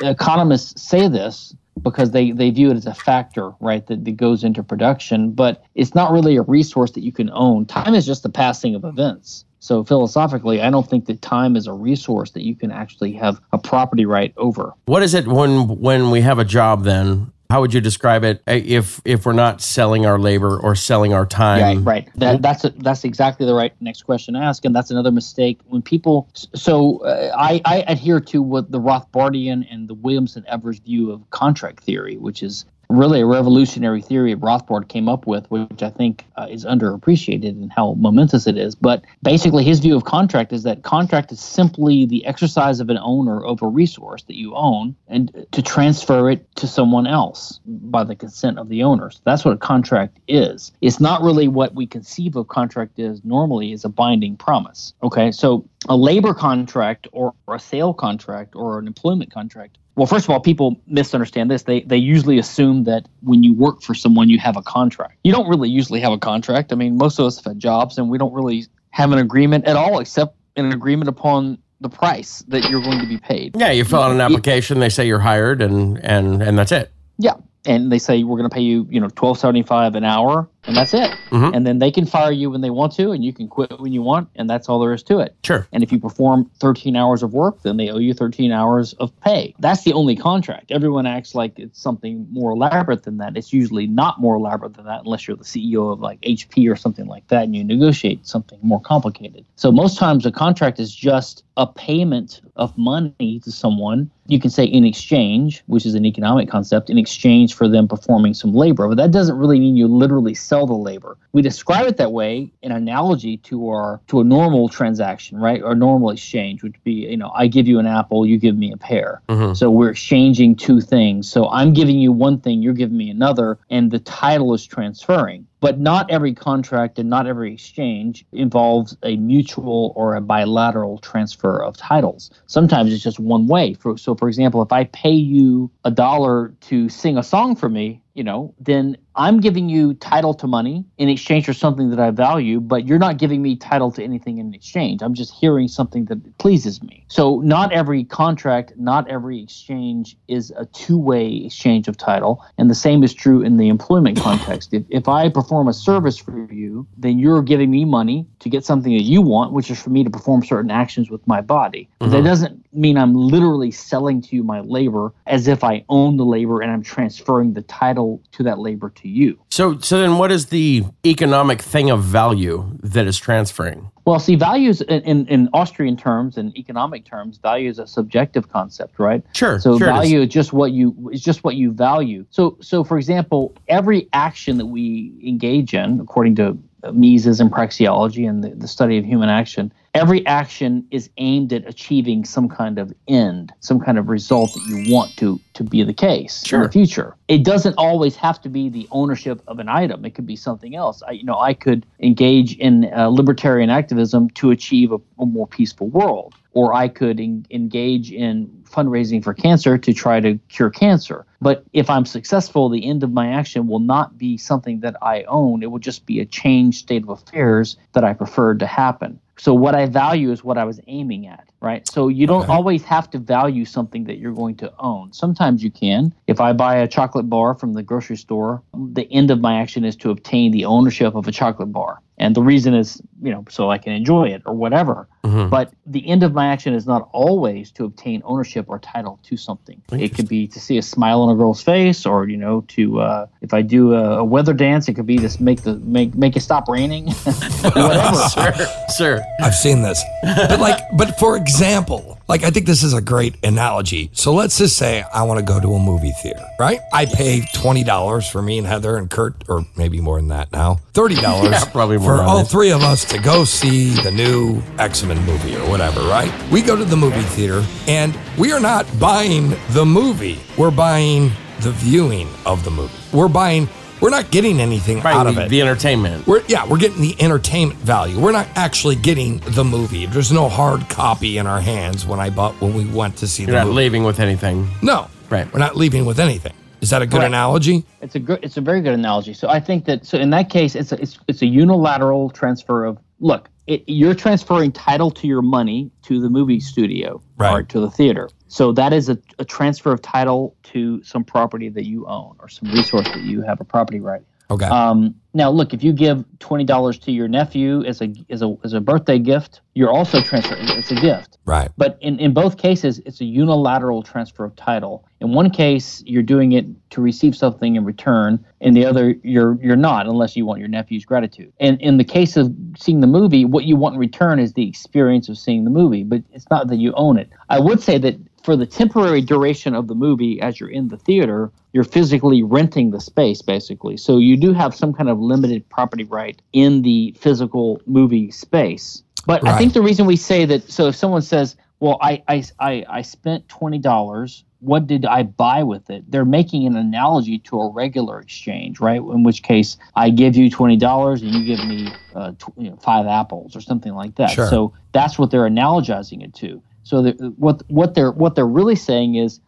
economists 0.00 0.80
say 0.80 1.08
this 1.08 1.54
because 1.82 2.10
they, 2.10 2.30
they 2.32 2.50
view 2.50 2.70
it 2.70 2.76
as 2.76 2.86
a 2.86 2.94
factor, 2.94 3.52
right, 3.60 3.86
that, 3.86 4.04
that 4.04 4.16
goes 4.16 4.44
into 4.44 4.62
production. 4.62 5.32
But 5.32 5.64
it's 5.74 5.94
not 5.94 6.12
really 6.12 6.36
a 6.36 6.42
resource 6.42 6.92
that 6.92 7.02
you 7.02 7.12
can 7.12 7.30
own. 7.32 7.66
Time 7.66 7.94
is 7.94 8.06
just 8.06 8.22
the 8.22 8.28
passing 8.28 8.74
of 8.74 8.84
events. 8.84 9.44
So 9.60 9.82
philosophically, 9.84 10.62
I 10.62 10.70
don't 10.70 10.88
think 10.88 11.06
that 11.06 11.20
time 11.20 11.56
is 11.56 11.66
a 11.66 11.72
resource 11.72 12.30
that 12.32 12.44
you 12.44 12.54
can 12.54 12.70
actually 12.70 13.12
have 13.14 13.40
a 13.52 13.58
property 13.58 14.06
right 14.06 14.32
over. 14.36 14.72
What 14.86 15.02
is 15.02 15.14
it 15.14 15.26
when 15.26 15.80
when 15.80 16.10
we 16.10 16.20
have 16.20 16.38
a 16.38 16.44
job? 16.44 16.84
Then 16.84 17.32
how 17.50 17.62
would 17.62 17.72
you 17.72 17.80
describe 17.80 18.24
it 18.24 18.42
uh, 18.46 18.52
if 18.52 19.00
if 19.06 19.24
we're 19.24 19.32
not 19.32 19.62
selling 19.62 20.04
our 20.04 20.18
labor 20.18 20.58
or 20.58 20.74
selling 20.74 21.14
our 21.14 21.24
time? 21.24 21.84
Right, 21.84 22.04
right. 22.04 22.08
That, 22.16 22.42
that's 22.42 22.64
a, 22.64 22.70
that's 22.70 23.04
exactly 23.04 23.46
the 23.46 23.54
right 23.54 23.72
next 23.80 24.02
question 24.02 24.34
to 24.34 24.40
ask, 24.40 24.66
and 24.66 24.76
that's 24.76 24.90
another 24.90 25.10
mistake 25.10 25.60
when 25.66 25.80
people. 25.80 26.28
So 26.34 26.98
uh, 27.04 27.34
I, 27.36 27.62
I 27.64 27.84
adhere 27.88 28.20
to 28.20 28.42
what 28.42 28.70
the 28.70 28.78
Rothbardian 28.78 29.66
and 29.70 29.88
the 29.88 29.94
Williamson 29.94 30.44
Evers 30.46 30.78
view 30.80 31.10
of 31.10 31.28
contract 31.30 31.82
theory, 31.84 32.18
which 32.18 32.42
is 32.42 32.66
really 32.88 33.20
a 33.20 33.26
revolutionary 33.26 34.00
theory 34.00 34.34
Rothbard 34.34 34.88
came 34.88 35.08
up 35.08 35.26
with, 35.26 35.50
which 35.50 35.82
I 35.82 35.90
think 35.90 36.24
uh, 36.36 36.46
is 36.50 36.64
underappreciated 36.64 37.50
and 37.50 37.72
how 37.72 37.94
momentous 37.94 38.46
it 38.46 38.56
is. 38.56 38.74
But 38.74 39.04
basically, 39.22 39.64
his 39.64 39.80
view 39.80 39.96
of 39.96 40.04
contract 40.04 40.52
is 40.52 40.62
that 40.62 40.82
contract 40.82 41.32
is 41.32 41.40
simply 41.40 42.06
the 42.06 42.24
exercise 42.26 42.80
of 42.80 42.88
an 42.88 42.98
owner 43.00 43.44
of 43.44 43.62
a 43.62 43.66
resource 43.66 44.22
that 44.24 44.36
you 44.36 44.54
own 44.54 44.96
and 45.06 45.46
to 45.52 45.62
transfer 45.62 46.30
it 46.30 46.54
to 46.56 46.66
someone 46.66 47.06
else 47.06 47.60
by 47.66 48.04
the 48.04 48.16
consent 48.16 48.58
of 48.58 48.68
the 48.68 48.82
owner. 48.82 49.10
So 49.10 49.20
that's 49.24 49.44
what 49.44 49.54
a 49.54 49.58
contract 49.58 50.18
is. 50.26 50.72
It's 50.80 51.00
not 51.00 51.22
really 51.22 51.48
what 51.48 51.74
we 51.74 51.86
conceive 51.86 52.36
of 52.36 52.48
contract 52.48 52.98
is 52.98 53.24
normally 53.24 53.72
is 53.72 53.84
a 53.84 53.88
binding 53.88 54.36
promise. 54.36 54.94
Okay, 55.02 55.30
so 55.30 55.68
a 55.88 55.96
labor 55.96 56.34
contract 56.34 57.06
or 57.12 57.34
a 57.48 57.58
sale 57.58 57.94
contract 57.94 58.54
or 58.54 58.78
an 58.78 58.86
employment 58.86 59.32
contract 59.32 59.78
well, 59.98 60.06
first 60.06 60.26
of 60.26 60.30
all, 60.30 60.38
people 60.38 60.80
misunderstand 60.86 61.50
this. 61.50 61.64
They 61.64 61.80
they 61.80 61.96
usually 61.96 62.38
assume 62.38 62.84
that 62.84 63.08
when 63.20 63.42
you 63.42 63.52
work 63.52 63.82
for 63.82 63.94
someone, 63.94 64.28
you 64.28 64.38
have 64.38 64.56
a 64.56 64.62
contract. 64.62 65.16
You 65.24 65.32
don't 65.32 65.48
really 65.48 65.68
usually 65.68 66.00
have 66.00 66.12
a 66.12 66.18
contract. 66.18 66.72
I 66.72 66.76
mean, 66.76 66.96
most 66.96 67.18
of 67.18 67.26
us 67.26 67.36
have 67.36 67.44
had 67.46 67.58
jobs, 67.58 67.98
and 67.98 68.08
we 68.08 68.16
don't 68.16 68.32
really 68.32 68.66
have 68.90 69.10
an 69.10 69.18
agreement 69.18 69.64
at 69.64 69.74
all, 69.74 69.98
except 69.98 70.36
an 70.54 70.72
agreement 70.72 71.08
upon 71.08 71.58
the 71.80 71.88
price 71.88 72.44
that 72.46 72.70
you're 72.70 72.80
going 72.80 73.00
to 73.00 73.08
be 73.08 73.18
paid. 73.18 73.56
Yeah, 73.56 73.72
you 73.72 73.84
fill 73.84 74.00
out 74.00 74.12
an 74.12 74.20
application. 74.20 74.78
They 74.78 74.88
say 74.88 75.04
you're 75.04 75.18
hired, 75.18 75.60
and 75.60 75.98
and 76.04 76.44
and 76.44 76.56
that's 76.56 76.70
it. 76.70 76.92
Yeah, 77.18 77.34
and 77.66 77.90
they 77.90 77.98
say 77.98 78.22
we're 78.22 78.38
going 78.38 78.48
to 78.48 78.54
pay 78.54 78.62
you, 78.62 78.86
you 78.88 79.00
know, 79.00 79.08
twelve 79.08 79.40
seventy 79.40 79.64
five 79.64 79.96
an 79.96 80.04
hour, 80.04 80.48
and 80.68 80.76
that's 80.76 80.94
it. 80.94 81.10
Mhm. 81.30 81.54
And 81.54 81.66
then 81.66 81.78
they 81.78 81.90
can 81.90 82.06
fire 82.06 82.30
you 82.30 82.50
when 82.50 82.60
they 82.60 82.70
want 82.70 82.92
to, 82.92 83.10
and 83.10 83.24
you 83.24 83.32
can 83.32 83.48
quit 83.48 83.80
when 83.80 83.92
you 83.92 84.02
want, 84.02 84.28
and 84.36 84.48
that's 84.48 84.68
all 84.68 84.78
there 84.78 84.92
is 84.92 85.02
to 85.04 85.18
it. 85.18 85.34
Sure. 85.42 85.66
And 85.72 85.82
if 85.82 85.90
you 85.90 85.98
perform 85.98 86.48
13 86.60 86.94
hours 86.94 87.22
of 87.22 87.32
work, 87.32 87.62
then 87.62 87.76
they 87.78 87.90
owe 87.90 87.98
you 87.98 88.14
13 88.14 88.52
hours 88.52 88.92
of 88.94 89.18
pay. 89.20 89.54
That's 89.58 89.82
the 89.82 89.94
only 89.94 90.14
contract. 90.14 90.70
Everyone 90.70 91.06
acts 91.06 91.34
like 91.34 91.58
it's 91.58 91.80
something 91.80 92.26
more 92.30 92.52
elaborate 92.52 93.02
than 93.02 93.16
that. 93.18 93.36
It's 93.36 93.52
usually 93.52 93.86
not 93.86 94.20
more 94.20 94.36
elaborate 94.36 94.74
than 94.74 94.84
that 94.84 95.00
unless 95.04 95.26
you're 95.26 95.36
the 95.36 95.44
CEO 95.44 95.90
of 95.90 96.00
like 96.00 96.20
HP 96.22 96.70
or 96.70 96.76
something 96.76 97.06
like 97.06 97.26
that 97.28 97.44
and 97.44 97.56
you 97.56 97.64
negotiate 97.64 98.26
something 98.26 98.58
more 98.62 98.80
complicated. 98.80 99.44
So 99.56 99.72
most 99.72 99.98
times 99.98 100.26
a 100.26 100.30
contract 100.30 100.78
is 100.78 100.94
just 100.94 101.44
a 101.56 101.66
payment 101.66 102.40
of 102.56 102.76
money 102.76 103.40
to 103.42 103.50
someone. 103.50 104.10
You 104.26 104.38
can 104.38 104.50
say 104.50 104.64
in 104.64 104.84
exchange, 104.84 105.62
which 105.66 105.86
is 105.86 105.94
an 105.94 106.04
economic 106.04 106.48
concept, 106.48 106.90
in 106.90 106.98
exchange 106.98 107.54
for 107.54 107.66
them 107.66 107.88
performing 107.88 108.34
some 108.34 108.52
labor. 108.52 108.86
But 108.88 108.96
that 108.98 109.10
doesn't 109.10 109.36
really 109.36 109.58
mean 109.58 109.76
you 109.76 109.88
literally 109.88 110.34
sell 110.34 110.57
the 110.66 110.74
labor. 110.74 111.16
We 111.32 111.42
describe 111.42 111.86
it 111.86 111.96
that 111.96 112.12
way 112.12 112.52
in 112.62 112.72
analogy 112.72 113.38
to 113.38 113.68
our 113.68 114.00
to 114.08 114.20
a 114.20 114.24
normal 114.24 114.68
transaction, 114.68 115.38
right? 115.38 115.62
Or 115.62 115.74
normal 115.74 116.10
exchange 116.10 116.62
would 116.62 116.76
be, 116.84 116.92
you 116.92 117.16
know, 117.16 117.30
I 117.34 117.46
give 117.48 117.66
you 117.66 117.78
an 117.78 117.86
apple, 117.86 118.26
you 118.26 118.38
give 118.38 118.56
me 118.56 118.72
a 118.72 118.76
pear. 118.76 119.22
Mhm. 119.28 119.56
So 119.56 119.70
we're 119.70 119.90
exchanging 119.90 120.56
two 120.56 120.80
things. 120.80 121.28
So 121.28 121.48
I'm 121.50 121.72
giving 121.72 121.98
you 121.98 122.12
one 122.12 122.38
thing, 122.38 122.62
you're 122.62 122.74
giving 122.74 122.96
me 122.96 123.10
another, 123.10 123.58
and 123.70 123.90
the 123.90 123.98
title 123.98 124.54
is 124.54 124.64
transferring. 124.66 125.46
But 125.60 125.78
not 125.78 126.10
every 126.10 126.34
contract 126.34 126.98
and 126.98 127.10
not 127.10 127.26
every 127.26 127.52
exchange 127.52 128.24
involves 128.32 128.96
a 129.02 129.16
mutual 129.16 129.92
or 129.96 130.14
a 130.14 130.20
bilateral 130.20 130.98
transfer 130.98 131.62
of 131.62 131.76
titles. 131.76 132.30
Sometimes 132.46 132.92
it's 132.92 133.02
just 133.02 133.18
one 133.18 133.46
way. 133.46 133.74
For, 133.74 133.98
so, 133.98 134.14
for 134.14 134.28
example, 134.28 134.62
if 134.62 134.72
I 134.72 134.84
pay 134.84 135.12
you 135.12 135.70
a 135.84 135.90
dollar 135.90 136.54
to 136.62 136.88
sing 136.88 137.18
a 137.18 137.22
song 137.22 137.56
for 137.56 137.68
me, 137.68 138.02
you 138.14 138.24
know, 138.24 138.52
then 138.58 138.96
I'm 139.14 139.38
giving 139.38 139.68
you 139.68 139.94
title 139.94 140.34
to 140.34 140.48
money 140.48 140.84
in 140.96 141.08
exchange 141.08 141.46
for 141.46 141.52
something 141.52 141.90
that 141.90 142.00
I 142.00 142.10
value, 142.10 142.58
but 142.58 142.84
you're 142.84 142.98
not 142.98 143.16
giving 143.16 143.42
me 143.42 143.54
title 143.54 143.92
to 143.92 144.02
anything 144.02 144.38
in 144.38 144.52
exchange. 144.54 145.02
I'm 145.02 145.14
just 145.14 145.32
hearing 145.32 145.68
something 145.68 146.06
that 146.06 146.38
pleases 146.38 146.82
me. 146.82 147.04
So, 147.06 147.38
not 147.40 147.72
every 147.72 148.02
contract, 148.02 148.72
not 148.76 149.08
every 149.08 149.40
exchange 149.40 150.16
is 150.26 150.52
a 150.56 150.66
two 150.66 150.98
way 150.98 151.44
exchange 151.46 151.86
of 151.86 151.96
title. 151.96 152.44
And 152.58 152.68
the 152.68 152.74
same 152.74 153.04
is 153.04 153.14
true 153.14 153.40
in 153.40 153.56
the 153.56 153.68
employment 153.68 154.18
context. 154.18 154.74
If, 154.74 154.82
if 154.90 155.08
I 155.08 155.28
perform 155.28 155.47
a 155.50 155.72
service 155.72 156.18
for 156.18 156.50
you, 156.52 156.86
then 156.96 157.18
you're 157.18 157.42
giving 157.42 157.70
me 157.70 157.84
money 157.84 158.26
to 158.40 158.48
get 158.48 158.64
something 158.64 158.92
that 158.92 159.04
you 159.04 159.22
want, 159.22 159.52
which 159.52 159.70
is 159.70 159.80
for 159.80 159.90
me 159.90 160.04
to 160.04 160.10
perform 160.10 160.44
certain 160.44 160.70
actions 160.70 161.10
with 161.10 161.26
my 161.26 161.40
body. 161.40 161.88
But 161.98 162.10
That 162.10 162.18
mm-hmm. 162.18 162.26
doesn't 162.26 162.66
mean 162.72 162.98
I'm 162.98 163.14
literally 163.14 163.70
selling 163.70 164.20
to 164.22 164.36
you 164.36 164.42
my 164.42 164.60
labor 164.60 165.12
as 165.26 165.48
if 165.48 165.64
I 165.64 165.84
own 165.88 166.16
the 166.16 166.24
labor 166.24 166.60
and 166.60 166.70
I'm 166.70 166.82
transferring 166.82 167.54
the 167.54 167.62
title 167.62 168.22
to 168.32 168.42
that 168.44 168.58
labor 168.58 168.90
to 168.90 169.08
you. 169.08 169.38
So 169.50 169.78
so 169.78 170.00
then, 170.00 170.18
what 170.18 170.30
is 170.30 170.46
the 170.46 170.84
economic 171.04 171.62
thing 171.62 171.90
of 171.90 172.02
value 172.02 172.78
that 172.82 173.06
is 173.06 173.18
transferring? 173.18 173.90
Well, 174.08 174.18
see, 174.18 174.36
values 174.36 174.80
in, 174.80 175.02
in, 175.02 175.26
in 175.26 175.50
Austrian 175.52 175.94
terms 175.94 176.38
and 176.38 176.56
economic 176.56 177.04
terms, 177.04 177.36
value 177.36 177.68
is 177.68 177.78
a 177.78 177.86
subjective 177.86 178.48
concept, 178.48 178.98
right? 178.98 179.22
Sure. 179.34 179.60
So 179.60 179.76
sure 179.76 179.88
it 179.88 179.90
is. 179.90 179.96
value 179.96 180.20
is 180.22 180.28
just 180.30 180.54
what 180.54 180.72
you 180.72 181.10
is 181.12 181.20
just 181.20 181.44
what 181.44 181.56
you 181.56 181.72
value. 181.72 182.24
So 182.30 182.56
so 182.62 182.84
for 182.84 182.96
example, 182.96 183.54
every 183.68 184.08
action 184.14 184.56
that 184.56 184.64
we 184.64 185.12
engage 185.22 185.74
in, 185.74 186.00
according 186.00 186.36
to 186.36 186.56
Mises 186.92 187.40
and 187.40 187.50
praxeology 187.50 188.28
and 188.28 188.44
the, 188.44 188.50
the 188.50 188.68
study 188.68 188.98
of 188.98 189.04
human 189.04 189.28
action, 189.28 189.72
every 189.94 190.24
action 190.26 190.86
is 190.90 191.10
aimed 191.16 191.52
at 191.52 191.66
achieving 191.66 192.24
some 192.24 192.48
kind 192.48 192.78
of 192.78 192.92
end, 193.08 193.52
some 193.60 193.80
kind 193.80 193.98
of 193.98 194.08
result 194.08 194.52
that 194.54 194.64
you 194.68 194.92
want 194.92 195.16
to 195.16 195.40
to 195.54 195.64
be 195.64 195.82
the 195.82 195.92
case 195.92 196.52
in 196.52 196.62
the 196.62 196.68
future. 196.70 197.16
It 197.26 197.42
doesn't 197.42 197.74
always 197.76 198.14
have 198.16 198.40
to 198.42 198.48
be 198.48 198.68
the 198.68 198.86
ownership 198.92 199.42
of 199.48 199.58
an 199.58 199.68
item. 199.68 200.04
It 200.04 200.14
could 200.14 200.26
be 200.26 200.36
something 200.36 200.76
else. 200.76 201.02
I, 201.02 201.12
you 201.12 201.24
know, 201.24 201.38
I 201.38 201.52
could 201.52 201.84
engage 201.98 202.56
in 202.58 202.92
uh, 202.96 203.08
libertarian 203.08 203.70
activism 203.70 204.30
to 204.30 204.52
achieve 204.52 204.92
a, 204.92 204.98
a 205.18 205.26
more 205.26 205.48
peaceful 205.48 205.88
world, 205.88 206.34
or 206.52 206.74
I 206.74 206.88
could 206.88 207.20
en- 207.20 207.46
engage 207.50 208.10
in 208.10 208.48
fundraising 208.64 209.22
for 209.22 209.34
cancer 209.34 209.78
to 209.78 209.92
try 209.92 210.20
to 210.20 210.38
cure 210.48 210.70
cancer. 210.70 211.26
But 211.40 211.64
if 211.72 211.88
I'm 211.88 212.04
successful, 212.04 212.68
the 212.68 212.84
end 212.86 213.02
of 213.02 213.12
my 213.12 213.28
action 213.28 213.68
will 213.68 213.78
not 213.78 214.18
be 214.18 214.36
something 214.36 214.80
that 214.80 214.96
I 215.02 215.22
own. 215.24 215.62
It 215.62 215.70
will 215.70 215.78
just 215.78 216.06
be 216.06 216.20
a 216.20 216.26
changed 216.26 216.78
state 216.78 217.02
of 217.02 217.08
affairs 217.10 217.76
that 217.92 218.04
I 218.04 218.12
preferred 218.12 218.58
to 218.60 218.66
happen. 218.66 219.20
So 219.40 219.54
what 219.54 219.76
I 219.76 219.86
value 219.86 220.32
is 220.32 220.42
what 220.42 220.58
I 220.58 220.64
was 220.64 220.80
aiming 220.88 221.28
at, 221.28 221.48
right? 221.60 221.86
So 221.86 222.08
you 222.08 222.26
don't 222.26 222.42
Okay. 222.42 222.52
always 222.52 222.82
have 222.84 223.08
to 223.10 223.18
value 223.18 223.64
something 223.64 224.02
that 224.04 224.18
you're 224.18 224.32
going 224.32 224.56
to 224.56 224.72
own. 224.80 225.12
Sometimes 225.12 225.62
you 225.62 225.70
can. 225.70 226.12
If 226.26 226.40
I 226.40 226.52
buy 226.52 226.76
a 226.76 226.88
chocolate 226.88 227.30
bar 227.30 227.54
from 227.54 227.72
the 227.74 227.84
grocery 227.84 228.16
store, 228.16 228.62
the 228.74 229.10
end 229.12 229.30
of 229.30 229.40
my 229.40 229.60
action 229.60 229.84
is 229.84 229.94
to 229.96 230.10
obtain 230.10 230.50
the 230.50 230.64
ownership 230.64 231.14
of 231.14 231.28
a 231.28 231.32
chocolate 231.32 231.70
bar. 231.72 232.00
And 232.20 232.34
the 232.34 232.42
reason 232.42 232.74
is, 232.74 233.00
you 233.22 233.30
know, 233.30 233.44
so 233.48 233.70
I 233.70 233.78
can 233.78 233.92
enjoy 233.92 234.24
it 234.28 234.42
or 234.44 234.52
whatever. 234.54 235.06
Mhm. 235.24 235.50
But 235.50 235.72
the 235.86 236.06
end 236.08 236.22
of 236.22 236.34
my 236.34 236.46
action 236.48 236.74
is 236.74 236.86
not 236.86 237.08
always 237.12 237.70
to 237.72 237.84
obtain 237.84 238.22
ownership 238.24 238.66
or 238.68 238.78
title 238.80 239.18
to 239.24 239.36
something. 239.36 239.80
It 239.92 240.14
could 240.14 240.28
be 240.28 240.46
to 240.48 240.58
see 240.60 240.78
a 240.78 240.82
smile 240.82 241.20
on 241.22 241.30
a 241.30 241.36
girl's 241.36 241.62
face, 241.62 242.04
or 242.06 242.28
you 242.28 242.36
know, 242.36 242.64
to 242.68 243.00
uh, 243.00 243.26
if 243.40 243.54
I 243.54 243.62
do 243.62 243.94
a, 243.94 244.18
a 244.18 244.24
weather 244.24 244.52
dance, 244.52 244.88
it 244.88 244.94
could 244.94 245.06
be 245.06 245.18
to 245.18 245.42
make 245.42 245.62
the 245.62 245.76
make 245.76 246.14
make 246.16 246.36
it 246.36 246.40
stop 246.40 246.68
raining. 246.68 247.06
whatever. 247.62 248.28
sure, 248.30 248.52
sure. 248.96 249.20
I've 249.40 249.54
seen 249.54 249.82
this. 249.82 250.02
But 250.22 250.60
like, 250.60 250.80
but 250.96 251.18
for 251.18 251.36
example, 251.36 252.17
like 252.28 252.44
I 252.44 252.50
think 252.50 252.66
this 252.66 252.82
is 252.82 252.92
a 252.92 253.00
great 253.00 253.34
analogy. 253.44 254.10
So 254.12 254.34
let's 254.34 254.58
just 254.58 254.76
say 254.76 255.02
I 255.14 255.22
want 255.22 255.40
to 255.40 255.44
go 255.44 255.60
to 255.60 255.74
a 255.74 255.78
movie 255.78 256.12
theater, 256.22 256.44
right? 256.58 256.80
I 256.92 257.06
pay 257.06 257.42
twenty 257.54 257.84
dollars 257.84 258.28
for 258.28 258.42
me 258.42 258.58
and 258.58 258.66
Heather 258.66 258.96
and 258.96 259.10
Kurt, 259.10 259.44
or 259.48 259.64
maybe 259.76 260.00
more 260.00 260.18
than 260.18 260.28
that 260.28 260.52
now. 260.52 260.76
Thirty 260.92 261.14
dollars 261.20 261.50
Yeah, 261.52 261.64
probably 261.66 261.98
more 261.98 262.18
for 262.18 262.22
all 262.22 262.44
three 262.44 262.70
of 262.70 262.82
us 262.82 263.04
to 263.06 263.18
go 263.18 263.44
see 263.44 263.90
the 264.02 264.10
new 264.10 264.62
X-Men 264.78 265.24
movie 265.24 265.56
or 265.56 265.68
whatever, 265.68 266.00
right? 266.02 266.32
We 266.50 266.62
go 266.62 266.76
to 266.76 266.84
the 266.84 266.96
movie 266.96 267.22
theater 267.22 267.64
and 267.86 268.16
we 268.36 268.52
are 268.52 268.60
not 268.60 268.86
buying 269.00 269.54
the 269.70 269.84
movie. 269.86 270.38
We're 270.56 270.70
buying 270.70 271.30
the 271.60 271.72
viewing 271.72 272.28
of 272.46 272.64
the 272.64 272.70
movie. 272.70 272.94
We're 273.12 273.28
buying 273.28 273.68
we're 274.00 274.10
not 274.10 274.30
getting 274.30 274.60
anything 274.60 275.00
Right, 275.00 275.14
out 275.14 275.26
of 275.26 275.34
the, 275.34 275.46
it. 275.46 275.48
the 275.48 275.60
entertainment. 275.60 276.26
We're 276.26 276.42
yeah, 276.48 276.66
we're 276.66 276.78
getting 276.78 277.00
the 277.00 277.20
entertainment 277.20 277.78
value. 277.80 278.18
We're 278.20 278.32
not 278.32 278.46
actually 278.56 278.96
getting 278.96 279.38
the 279.38 279.64
movie. 279.64 280.06
There's 280.06 280.32
no 280.32 280.48
hard 280.48 280.88
copy 280.88 281.38
in 281.38 281.46
our 281.46 281.60
hands 281.60 282.06
when 282.06 282.20
I 282.20 282.30
bought 282.30 282.60
when 282.60 282.74
we 282.74 282.84
went 282.86 283.16
to 283.18 283.26
see 283.28 283.42
You're 283.44 283.52
the 283.52 283.58
not 283.58 283.66
movie. 283.66 283.76
leaving 283.76 284.04
with 284.04 284.20
anything. 284.20 284.68
no, 284.82 285.08
Right. 285.30 285.50
We're 285.52 285.58
not 285.60 285.76
leaving 285.76 286.06
with 286.06 286.18
anything. 286.20 286.54
Is 286.80 286.90
that 286.90 287.02
a 287.02 287.06
good 287.06 287.16
Correct. 287.18 287.26
analogy? 287.28 287.84
It's 288.00 288.14
a 288.14 288.20
good. 288.20 288.38
It's 288.42 288.56
a 288.56 288.60
very 288.60 288.80
good 288.80 288.94
analogy. 288.94 289.34
So 289.34 289.48
I 289.48 289.58
think 289.60 289.84
that. 289.86 290.06
So 290.06 290.16
in 290.16 290.30
that 290.30 290.48
case, 290.48 290.74
it's 290.76 290.92
a 290.92 291.02
it's 291.02 291.18
it's 291.26 291.42
a 291.42 291.46
unilateral 291.46 292.30
transfer 292.30 292.84
of 292.84 292.98
look. 293.20 293.48
It, 293.68 293.84
you're 293.86 294.14
transferring 294.14 294.72
title 294.72 295.10
to 295.12 295.26
your 295.26 295.42
money 295.42 295.90
to 296.02 296.20
the 296.20 296.30
movie 296.30 296.58
studio 296.58 297.22
Right. 297.36 297.52
or 297.52 297.62
to 297.64 297.80
the 297.80 297.90
theater. 297.90 298.30
So 298.48 298.72
that 298.72 298.94
is 298.94 299.10
a, 299.10 299.18
a 299.38 299.44
transfer 299.44 299.92
of 299.92 300.00
title 300.00 300.56
to 300.72 301.02
some 301.04 301.22
property 301.22 301.68
that 301.68 301.84
you 301.86 302.06
own 302.06 302.36
or 302.40 302.48
some 302.48 302.70
resource 302.70 303.06
that 303.12 303.22
you 303.22 303.42
have 303.42 303.60
a 303.60 303.64
property 303.64 304.00
right. 304.00 304.22
Okay. 304.50 304.66
Um, 304.66 305.14
now, 305.34 305.50
look, 305.50 305.74
if 305.74 305.84
you 305.84 305.92
give 305.92 306.24
twenty 306.38 306.64
dollars 306.64 306.98
to 307.00 307.12
your 307.12 307.28
nephew 307.28 307.84
as 307.84 308.00
a 308.00 308.12
as 308.30 308.42
a 308.42 308.56
as 308.64 308.72
a 308.72 308.80
birthday 308.80 309.18
gift, 309.18 309.60
you're 309.74 309.90
also 309.90 310.22
transferring. 310.22 310.66
It's 310.68 310.90
a 310.90 310.94
gift. 310.94 311.36
right. 311.44 311.70
But 311.76 311.98
in, 312.00 312.18
in 312.18 312.32
both 312.32 312.56
cases, 312.56 312.98
it's 313.04 313.20
a 313.20 313.24
unilateral 313.24 314.02
transfer 314.02 314.44
of 314.44 314.56
title. 314.56 315.04
In 315.20 315.32
one 315.32 315.50
case, 315.50 316.02
you're 316.06 316.22
doing 316.22 316.52
it 316.52 316.64
to 316.90 317.02
receive 317.02 317.36
something 317.36 317.76
in 317.76 317.84
return. 317.84 318.44
In 318.60 318.72
the 318.72 318.86
other, 318.86 319.16
you're 319.22 319.58
you're 319.62 319.76
not, 319.76 320.06
unless 320.06 320.34
you 320.34 320.46
want 320.46 320.60
your 320.60 320.68
nephew's 320.68 321.04
gratitude. 321.04 321.52
And 321.60 321.80
in 321.82 321.98
the 321.98 322.04
case 322.04 322.36
of 322.36 322.52
seeing 322.76 323.00
the 323.00 323.06
movie, 323.06 323.44
what 323.44 323.64
you 323.64 323.76
want 323.76 323.94
in 323.94 324.00
return 324.00 324.38
is 324.38 324.54
the 324.54 324.66
experience 324.66 325.28
of 325.28 325.36
seeing 325.36 325.64
the 325.64 325.70
movie, 325.70 326.04
but 326.04 326.22
it's 326.32 326.48
not 326.50 326.68
that 326.68 326.76
you 326.76 326.92
own 326.94 327.18
it. 327.18 327.28
I 327.50 327.60
would 327.60 327.82
say 327.82 327.98
that 327.98 328.16
for 328.48 328.56
the 328.56 328.64
temporary 328.64 329.20
duration 329.20 329.74
of 329.74 329.88
the 329.88 329.94
movie, 329.94 330.40
as 330.40 330.58
you're 330.58 330.70
in 330.70 330.88
the 330.88 330.96
theater, 330.96 331.52
you're 331.74 331.84
physically 331.84 332.42
renting 332.42 332.92
the 332.92 332.98
space, 332.98 333.42
basically. 333.42 333.98
So 333.98 334.16
you 334.16 334.38
do 334.38 334.54
have 334.54 334.74
some 334.74 334.94
kind 334.94 335.10
of 335.10 335.20
limited 335.20 335.68
property 335.68 336.04
right 336.04 336.40
in 336.54 336.80
the 336.80 337.14
physical 337.20 337.82
movie 337.84 338.30
space. 338.30 339.02
But 339.26 339.46
I 339.46 339.58
think 339.58 339.74
the 339.74 339.82
reason 339.82 340.06
we 340.06 340.16
say 340.16 340.46
that, 340.46 340.72
so 340.72 340.86
if 340.88 340.96
someone 340.96 341.20
says, 341.20 341.56
well, 341.78 341.98
I, 342.00 342.22
I, 342.26 342.42
I, 342.58 342.84
I 342.88 343.02
spent 343.02 343.46
$20, 343.48 344.44
what 344.60 344.86
did 344.86 345.04
I 345.04 345.24
buy 345.24 345.62
with 345.62 345.90
it? 345.90 346.10
They're 346.10 346.24
making 346.24 346.66
an 346.66 346.74
analogy 346.74 347.40
to 347.40 347.60
a 347.60 347.70
regular 347.70 348.18
exchange, 348.18 348.80
right? 348.80 348.96
In 348.96 349.24
which 349.24 349.42
case, 349.42 349.76
I 349.94 350.08
give 350.08 350.36
you 350.36 350.50
$20 350.50 351.20
and 351.20 351.34
you 351.34 351.44
give 351.44 351.66
me 351.66 351.92
uh, 352.14 352.32
tw- 352.32 352.56
you 352.56 352.70
know, 352.70 352.76
five 352.76 353.06
apples 353.06 353.54
or 353.54 353.60
something 353.60 353.92
like 353.92 354.14
that. 354.14 354.30
Sure. 354.30 354.48
So 354.48 354.72
that's 354.92 355.18
what 355.18 355.30
they're 355.30 355.46
analogizing 355.46 356.24
it 356.24 356.34
to. 356.36 356.62
So 356.88 357.02
the, 357.02 357.34
what 357.36 357.62
what 357.68 357.94
they're 357.94 358.10
what 358.10 358.34
they're 358.34 358.46
really 358.46 358.74
saying 358.74 359.16
is, 359.16 359.40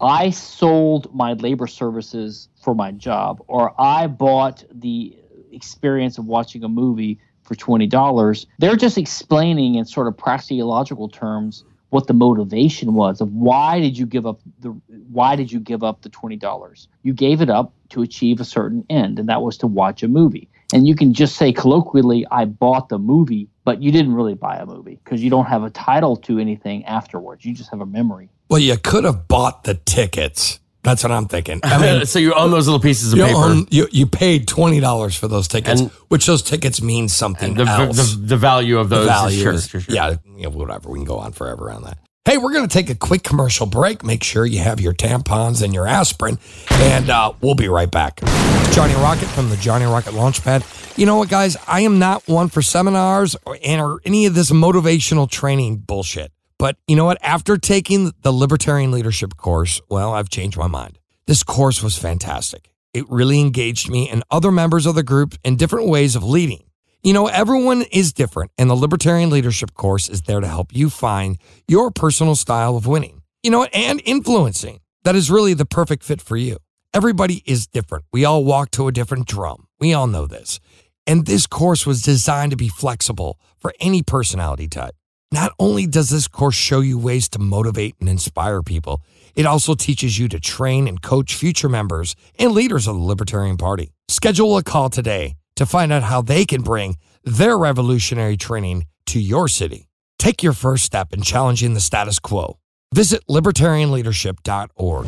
I 0.00 0.30
sold 0.30 1.14
my 1.14 1.34
labor 1.34 1.66
services 1.66 2.48
for 2.62 2.74
my 2.74 2.90
job, 2.92 3.42
or 3.48 3.78
I 3.78 4.06
bought 4.06 4.64
the 4.72 5.14
experience 5.52 6.16
of 6.16 6.24
watching 6.24 6.64
a 6.64 6.70
movie 6.70 7.20
for 7.42 7.54
$20, 7.54 8.46
they're 8.58 8.76
just 8.76 8.96
explaining 8.96 9.74
in 9.74 9.84
sort 9.84 10.08
of 10.08 10.16
praxeological 10.16 11.12
terms 11.12 11.64
what 11.90 12.06
the 12.06 12.14
motivation 12.14 12.94
was 12.94 13.20
of 13.20 13.30
why 13.30 13.78
did 13.78 13.98
you 13.98 14.06
give 14.06 14.26
up 14.26 14.40
the 14.60 14.70
why 15.10 15.36
did 15.36 15.52
you 15.52 15.60
give 15.60 15.84
up 15.84 16.00
the 16.00 16.08
$20 16.08 16.86
you 17.02 17.12
gave 17.12 17.40
it 17.42 17.50
up 17.50 17.72
to 17.90 18.02
achieve 18.02 18.40
a 18.40 18.44
certain 18.44 18.84
end 18.90 19.18
and 19.18 19.28
that 19.28 19.40
was 19.42 19.56
to 19.58 19.66
watch 19.66 20.02
a 20.02 20.08
movie 20.08 20.48
and 20.72 20.86
you 20.86 20.94
can 20.94 21.12
just 21.14 21.36
say 21.36 21.52
colloquially 21.52 22.26
i 22.30 22.44
bought 22.44 22.88
the 22.88 22.98
movie 22.98 23.48
but 23.64 23.80
you 23.82 23.90
didn't 23.92 24.14
really 24.14 24.34
buy 24.34 24.56
a 24.56 24.66
movie 24.66 24.98
because 25.04 25.22
you 25.22 25.30
don't 25.30 25.46
have 25.46 25.62
a 25.64 25.70
title 25.70 26.16
to 26.16 26.38
anything 26.38 26.84
afterwards 26.86 27.44
you 27.44 27.52
just 27.54 27.70
have 27.70 27.80
a 27.80 27.86
memory 27.86 28.28
Well, 28.48 28.60
you 28.60 28.76
could 28.76 29.04
have 29.04 29.26
bought 29.28 29.64
the 29.64 29.74
tickets. 29.74 30.60
That's 30.84 31.02
what 31.02 31.10
I'm 31.10 31.26
thinking. 31.26 31.58
I 31.64 31.80
mean, 31.82 32.06
so 32.12 32.20
you 32.20 32.32
own 32.34 32.52
those 32.52 32.68
little 32.68 32.78
pieces 32.78 33.12
of 33.12 33.18
you, 33.18 33.24
paper. 33.24 33.38
own- 33.38 33.66
you, 33.72 33.88
you 33.90 34.06
paid 34.06 34.46
twenty 34.46 34.78
dollars 34.78 35.16
for 35.16 35.26
those 35.26 35.48
tickets, 35.48 35.80
And- 35.80 35.90
which 36.10 36.26
those 36.26 36.42
tickets 36.42 36.80
mean 36.80 37.08
something 37.08 37.54
the, 37.54 37.64
else. 37.64 37.96
the, 38.14 38.18
the 38.20 38.36
value 38.36 38.78
of 38.78 38.88
The 38.88 38.98
those. 38.98 39.06
value 39.06 39.42
sure, 39.42 39.52
is- 39.54 39.66
sure, 39.68 39.80
sure. 39.80 39.92
yeah, 39.92 40.14
you 40.36 40.44
know, 40.44 40.50
whatever. 40.50 40.88
We 40.88 41.00
can 41.00 41.04
go 41.04 41.18
on 41.18 41.32
forever 41.32 41.72
on 41.72 41.82
that. 41.82 41.98
Hey, 42.26 42.38
we're 42.38 42.52
going 42.52 42.66
to 42.66 42.72
take 42.72 42.90
a 42.90 42.96
quick 42.96 43.22
commercial 43.22 43.66
break. 43.66 44.02
Make 44.02 44.24
sure 44.24 44.44
you 44.44 44.58
have 44.58 44.80
your 44.80 44.92
tampons 44.92 45.62
and 45.62 45.72
your 45.72 45.86
aspirin, 45.86 46.40
and 46.68 47.08
uh, 47.08 47.32
we'll 47.40 47.54
be 47.54 47.68
right 47.68 47.88
back. 47.88 48.18
Johnny 48.72 48.94
Rocket 48.94 49.26
from 49.26 49.48
the 49.48 49.56
Johnny 49.56 49.84
Rocket 49.84 50.12
Launchpad. 50.12 50.98
You 50.98 51.06
know 51.06 51.18
what, 51.18 51.28
guys? 51.28 51.56
I 51.68 51.82
am 51.82 52.00
not 52.00 52.26
one 52.26 52.48
for 52.48 52.62
seminars 52.62 53.36
or, 53.46 53.56
or 53.64 54.00
any 54.04 54.26
of 54.26 54.34
this 54.34 54.50
motivational 54.50 55.30
training 55.30 55.76
bullshit. 55.76 56.32
But 56.58 56.76
you 56.88 56.96
know 56.96 57.04
what? 57.04 57.18
After 57.22 57.58
taking 57.58 58.12
the 58.22 58.32
Libertarian 58.32 58.90
Leadership 58.90 59.36
course, 59.36 59.80
well, 59.88 60.12
I've 60.12 60.28
changed 60.28 60.58
my 60.58 60.66
mind. 60.66 60.98
This 61.28 61.44
course 61.44 61.80
was 61.80 61.96
fantastic. 61.96 62.72
It 62.92 63.08
really 63.08 63.40
engaged 63.40 63.88
me 63.88 64.08
and 64.08 64.24
other 64.32 64.50
members 64.50 64.84
of 64.84 64.96
the 64.96 65.04
group 65.04 65.36
in 65.44 65.54
different 65.54 65.86
ways 65.86 66.16
of 66.16 66.24
leading. 66.24 66.65
You 67.06 67.12
know, 67.12 67.28
everyone 67.28 67.82
is 67.92 68.12
different, 68.12 68.50
and 68.58 68.68
the 68.68 68.74
Libertarian 68.74 69.30
Leadership 69.30 69.74
course 69.74 70.08
is 70.08 70.22
there 70.22 70.40
to 70.40 70.48
help 70.48 70.74
you 70.74 70.90
find 70.90 71.38
your 71.68 71.92
personal 71.92 72.34
style 72.34 72.76
of 72.76 72.88
winning, 72.88 73.22
you 73.44 73.50
know, 73.52 73.62
and 73.72 74.02
influencing 74.04 74.80
that 75.04 75.14
is 75.14 75.30
really 75.30 75.54
the 75.54 75.64
perfect 75.66 76.02
fit 76.02 76.20
for 76.20 76.36
you. 76.36 76.56
Everybody 76.92 77.44
is 77.46 77.68
different. 77.68 78.06
We 78.12 78.24
all 78.24 78.42
walk 78.42 78.72
to 78.72 78.88
a 78.88 78.92
different 78.92 79.28
drum. 79.28 79.68
We 79.78 79.94
all 79.94 80.08
know 80.08 80.26
this. 80.26 80.58
And 81.06 81.26
this 81.26 81.46
course 81.46 81.86
was 81.86 82.02
designed 82.02 82.50
to 82.50 82.56
be 82.56 82.66
flexible 82.66 83.38
for 83.60 83.72
any 83.78 84.02
personality 84.02 84.66
type. 84.66 84.96
Not 85.30 85.52
only 85.60 85.86
does 85.86 86.10
this 86.10 86.26
course 86.26 86.56
show 86.56 86.80
you 86.80 86.98
ways 86.98 87.28
to 87.28 87.38
motivate 87.38 87.94
and 88.00 88.08
inspire 88.08 88.64
people, 88.64 89.00
it 89.36 89.46
also 89.46 89.76
teaches 89.76 90.18
you 90.18 90.26
to 90.26 90.40
train 90.40 90.88
and 90.88 91.00
coach 91.00 91.36
future 91.36 91.68
members 91.68 92.16
and 92.36 92.50
leaders 92.50 92.88
of 92.88 92.96
the 92.96 93.00
Libertarian 93.00 93.58
Party. 93.58 93.92
Schedule 94.08 94.56
a 94.56 94.64
call 94.64 94.90
today 94.90 95.36
to 95.56 95.66
find 95.66 95.92
out 95.92 96.04
how 96.04 96.22
they 96.22 96.44
can 96.44 96.62
bring 96.62 96.96
their 97.24 97.58
revolutionary 97.58 98.36
training 98.36 98.86
to 99.06 99.18
your 99.20 99.48
city. 99.48 99.88
Take 100.18 100.42
your 100.42 100.52
first 100.52 100.84
step 100.84 101.12
in 101.12 101.22
challenging 101.22 101.74
the 101.74 101.80
status 101.80 102.18
quo. 102.18 102.58
Visit 102.94 103.22
libertarianleadership.org. 103.28 105.06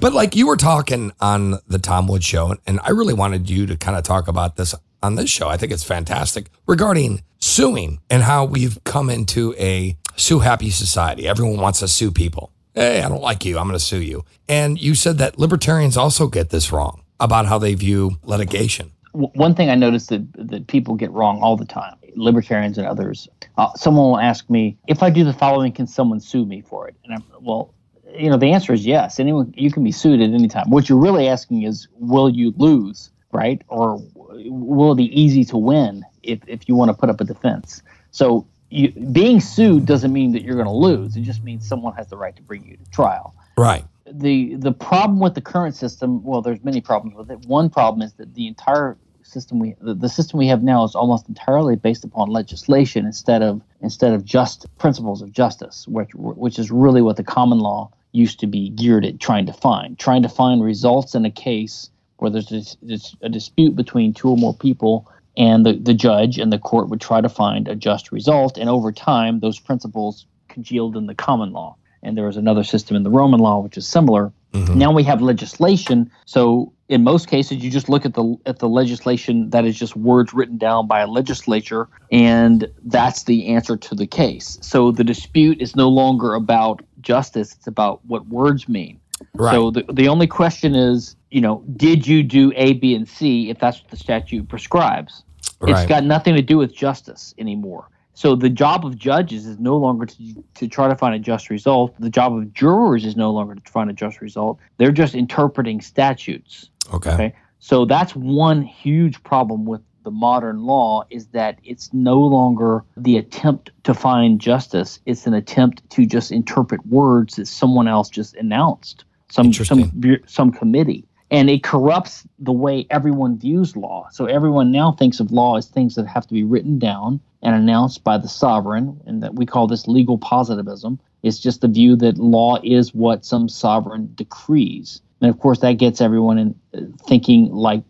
But 0.00 0.12
like 0.12 0.36
you 0.36 0.46
were 0.46 0.56
talking 0.56 1.12
on 1.20 1.58
the 1.66 1.78
Tom 1.78 2.06
Woods 2.06 2.24
show, 2.24 2.54
and- 2.66 2.80
I 2.84 2.90
really 2.90 3.14
wanted 3.14 3.50
you 3.50 3.66
to 3.66 3.76
kind 3.76 3.96
of 3.96 4.04
talk 4.04 4.28
about 4.28 4.56
this 4.56 4.74
on 5.02 5.14
this 5.16 5.30
show. 5.30 5.48
I 5.48 5.56
think 5.56 5.72
it's 5.72 5.82
fantastic 5.84 6.50
regarding 6.66 7.22
suing 7.40 7.98
and 8.10 8.22
how 8.22 8.44
we've 8.44 8.78
come 8.84 9.10
into 9.10 9.54
a 9.58 9.96
sue 10.16 10.40
happy 10.40 10.70
society. 10.70 11.26
Everyone 11.28 11.60
wants 11.60 11.80
to 11.80 11.88
sue 11.88 12.10
people. 12.10 12.52
Hey, 12.74 13.02
I 13.02 13.08
don't 13.08 13.22
like 13.22 13.44
you. 13.44 13.58
I'm 13.58 13.66
going 13.66 13.78
to 13.78 13.84
sue 13.84 14.00
you. 14.02 14.24
And 14.48 14.80
you 14.80 14.94
said 14.94 15.18
that 15.18 15.38
libertarians 15.38 15.96
also 15.96 16.28
get 16.28 16.50
this 16.50 16.70
wrong 16.72 17.02
about 17.18 17.46
how 17.46 17.58
they 17.58 17.74
view 17.74 18.18
litigation. 18.24 18.92
W- 19.20 19.30
one 19.34 19.54
thing 19.54 19.68
I 19.70 19.74
noticed 19.74 20.08
that 20.10 20.22
that 20.50 20.66
people 20.66 20.94
get 20.94 21.10
wrong 21.10 21.40
all 21.42 21.56
the 21.56 21.64
time, 21.64 21.96
libertarians 22.14 22.78
and 22.78 22.86
others. 22.86 23.28
Uh, 23.56 23.72
someone 23.74 24.06
will 24.10 24.20
ask 24.20 24.48
me, 24.48 24.76
"If 24.86 25.02
I 25.02 25.10
do 25.10 25.24
the 25.24 25.32
following, 25.32 25.72
can 25.72 25.86
someone 25.86 26.20
sue 26.20 26.44
me 26.46 26.60
for 26.60 26.88
it?" 26.88 26.94
And 27.04 27.14
I'm, 27.14 27.24
well, 27.40 27.74
you 28.16 28.30
know, 28.30 28.36
the 28.36 28.52
answer 28.52 28.72
is 28.72 28.86
yes. 28.86 29.20
Anyone, 29.20 29.52
you 29.56 29.70
can 29.70 29.84
be 29.84 29.92
sued 29.92 30.20
at 30.20 30.30
any 30.30 30.48
time. 30.48 30.70
What 30.70 30.88
you're 30.88 30.98
really 31.08 31.28
asking 31.28 31.62
is, 31.62 31.88
will 31.98 32.28
you 32.30 32.54
lose, 32.56 33.10
right? 33.32 33.60
Or 33.68 34.00
will 34.14 34.92
it 34.92 34.96
be 34.96 35.10
easy 35.20 35.44
to 35.46 35.56
win 35.58 36.04
if 36.22 36.38
if 36.46 36.68
you 36.68 36.74
want 36.76 36.90
to 36.90 36.96
put 36.96 37.10
up 37.10 37.20
a 37.20 37.24
defense? 37.24 37.82
So. 38.10 38.46
You, 38.70 38.90
being 39.12 39.40
sued 39.40 39.86
doesn't 39.86 40.12
mean 40.12 40.32
that 40.32 40.42
you're 40.42 40.56
going 40.62 40.66
to 40.66 40.80
lose. 40.88 41.16
It 41.16 41.22
just 41.22 41.42
means 41.42 41.66
someone 41.66 41.94
has 41.94 42.08
the 42.08 42.18
right 42.18 42.36
to 42.36 42.42
bring 42.42 42.66
you 42.66 42.76
to 42.76 42.84
trial 42.90 43.34
Right. 43.56 43.82
the 44.04 44.56
the 44.56 44.72
problem 44.72 45.20
with 45.20 45.34
the 45.34 45.40
current 45.40 45.74
system 45.74 46.22
well 46.22 46.42
there's 46.42 46.62
many 46.62 46.82
problems 46.82 47.16
with 47.16 47.30
it 47.30 47.38
one 47.46 47.70
problem 47.70 48.02
is 48.02 48.12
that 48.18 48.34
the 48.34 48.46
entire 48.46 48.98
system 49.28 49.58
we 49.58 49.74
the, 49.80 49.94
the 49.94 50.08
system 50.08 50.38
we 50.38 50.48
have 50.48 50.62
now 50.62 50.84
is 50.84 50.94
almost 50.94 51.28
entirely 51.28 51.76
based 51.76 52.04
upon 52.04 52.28
legislation 52.28 53.04
instead 53.04 53.42
of 53.42 53.60
instead 53.80 54.12
of 54.12 54.24
just 54.24 54.66
principles 54.78 55.22
of 55.22 55.32
justice 55.32 55.86
which 55.88 56.10
which 56.14 56.58
is 56.58 56.70
really 56.70 57.02
what 57.02 57.16
the 57.16 57.24
common 57.24 57.58
law 57.58 57.90
used 58.12 58.40
to 58.40 58.46
be 58.46 58.70
geared 58.70 59.04
at 59.04 59.20
trying 59.20 59.46
to 59.46 59.52
find 59.52 59.98
trying 59.98 60.22
to 60.22 60.28
find 60.28 60.62
results 60.62 61.14
in 61.14 61.24
a 61.24 61.30
case 61.30 61.90
where 62.16 62.30
there's 62.30 62.76
a, 62.88 63.26
a 63.26 63.28
dispute 63.28 63.76
between 63.76 64.12
two 64.12 64.30
or 64.30 64.36
more 64.36 64.54
people 64.54 65.10
and 65.36 65.64
the, 65.64 65.74
the 65.74 65.94
judge 65.94 66.38
and 66.38 66.52
the 66.52 66.58
court 66.58 66.88
would 66.88 67.00
try 67.00 67.20
to 67.20 67.28
find 67.28 67.68
a 67.68 67.76
just 67.76 68.10
result 68.10 68.58
and 68.58 68.68
over 68.68 68.90
time 68.90 69.40
those 69.40 69.60
principles 69.60 70.26
congealed 70.48 70.96
in 70.96 71.06
the 71.06 71.14
common 71.14 71.52
law 71.52 71.76
and 72.02 72.16
there 72.16 72.26
was 72.26 72.36
another 72.36 72.64
system 72.64 72.96
in 72.96 73.02
the 73.02 73.10
Roman 73.10 73.40
law 73.40 73.60
which 73.60 73.76
is 73.76 73.86
similar. 73.86 74.32
Mm-hmm. 74.52 74.78
Now 74.78 74.92
we 74.92 75.02
have 75.04 75.20
legislation, 75.20 76.10
so 76.24 76.72
in 76.88 77.04
most 77.04 77.28
cases 77.28 77.58
you 77.58 77.70
just 77.70 77.88
look 77.88 78.06
at 78.06 78.14
the 78.14 78.36
at 78.46 78.58
the 78.60 78.68
legislation 78.68 79.50
that 79.50 79.64
is 79.64 79.78
just 79.78 79.94
words 79.94 80.32
written 80.32 80.56
down 80.56 80.86
by 80.86 81.00
a 81.00 81.06
legislature 81.06 81.86
and 82.10 82.66
that's 82.84 83.24
the 83.24 83.48
answer 83.48 83.76
to 83.76 83.94
the 83.94 84.06
case. 84.06 84.58
So 84.62 84.90
the 84.90 85.04
dispute 85.04 85.60
is 85.60 85.76
no 85.76 85.88
longer 85.88 86.34
about 86.34 86.82
justice, 87.00 87.54
it's 87.54 87.66
about 87.66 88.04
what 88.06 88.26
words 88.28 88.68
mean. 88.68 88.98
Right. 89.34 89.52
So 89.52 89.70
the, 89.70 89.84
the 89.92 90.08
only 90.08 90.26
question 90.26 90.74
is, 90.74 91.16
you 91.30 91.40
know, 91.40 91.62
did 91.76 92.06
you 92.06 92.22
do 92.22 92.52
A, 92.56 92.74
B, 92.74 92.94
and 92.94 93.08
C 93.08 93.50
if 93.50 93.58
that's 93.58 93.82
what 93.82 93.90
the 93.90 93.96
statute 93.96 94.48
prescribes? 94.48 95.24
it's 95.62 95.86
got 95.86 96.04
nothing 96.04 96.36
to 96.36 96.42
do 96.42 96.56
with 96.56 96.72
justice 96.72 97.34
anymore. 97.36 97.88
So 98.18 98.34
the 98.34 98.50
job 98.50 98.84
of 98.84 98.98
judges 98.98 99.46
is 99.46 99.60
no 99.60 99.76
longer 99.76 100.04
to, 100.04 100.44
to 100.54 100.66
try 100.66 100.88
to 100.88 100.96
find 100.96 101.14
a 101.14 101.20
just 101.20 101.50
result. 101.50 101.94
The 102.00 102.10
job 102.10 102.36
of 102.36 102.52
jurors 102.52 103.04
is 103.04 103.14
no 103.14 103.30
longer 103.30 103.54
to 103.54 103.70
find 103.70 103.88
a 103.90 103.92
just 103.92 104.20
result. 104.20 104.58
They're 104.76 104.90
just 104.90 105.14
interpreting 105.14 105.80
statutes. 105.80 106.68
okay. 106.92 107.12
Okay. 107.12 107.34
So 107.60 107.84
that's 107.84 108.16
one 108.16 108.62
huge 108.62 109.22
problem 109.22 109.66
with 109.66 109.82
the 110.02 110.10
modern 110.10 110.64
law 110.64 111.04
is 111.10 111.28
that 111.28 111.60
it's 111.62 111.94
no 111.94 112.18
longer 112.18 112.82
the 112.96 113.18
attempt 113.18 113.70
to 113.84 113.94
find 113.94 114.40
justice. 114.40 114.98
It's 115.06 115.28
an 115.28 115.34
attempt 115.34 115.88
to 115.90 116.04
just 116.04 116.32
interpret 116.32 116.84
words 116.86 117.36
that 117.36 117.46
someone 117.46 117.86
else 117.86 118.08
just 118.08 118.34
announced, 118.34 119.04
some 119.30 119.52
some 119.52 119.92
some 120.26 120.50
committee, 120.50 121.07
and 121.30 121.50
it 121.50 121.62
corrupts 121.62 122.26
the 122.38 122.52
way 122.52 122.86
everyone 122.90 123.38
views 123.38 123.76
law. 123.76 124.08
So 124.10 124.26
everyone 124.26 124.70
now 124.70 124.92
thinks 124.92 125.20
of 125.20 125.30
law 125.30 125.56
as 125.56 125.66
things 125.66 125.94
that 125.94 126.06
have 126.06 126.26
to 126.26 126.34
be 126.34 126.44
written 126.44 126.78
down 126.78 127.20
and 127.42 127.54
announced 127.54 128.02
by 128.02 128.18
the 128.18 128.28
sovereign, 128.28 129.00
and 129.06 129.22
that 129.22 129.34
we 129.34 129.46
call 129.46 129.66
this 129.66 129.86
legal 129.86 130.18
positivism. 130.18 130.98
It's 131.22 131.38
just 131.38 131.60
the 131.60 131.68
view 131.68 131.96
that 131.96 132.18
law 132.18 132.58
is 132.62 132.94
what 132.94 133.24
some 133.24 133.48
sovereign 133.48 134.12
decrees. 134.14 135.00
And 135.20 135.30
of 135.30 135.38
course, 135.38 135.60
that 135.60 135.72
gets 135.74 136.00
everyone 136.00 136.38
in 136.38 136.54
uh, 136.74 136.80
thinking 137.06 137.52
like 137.52 137.82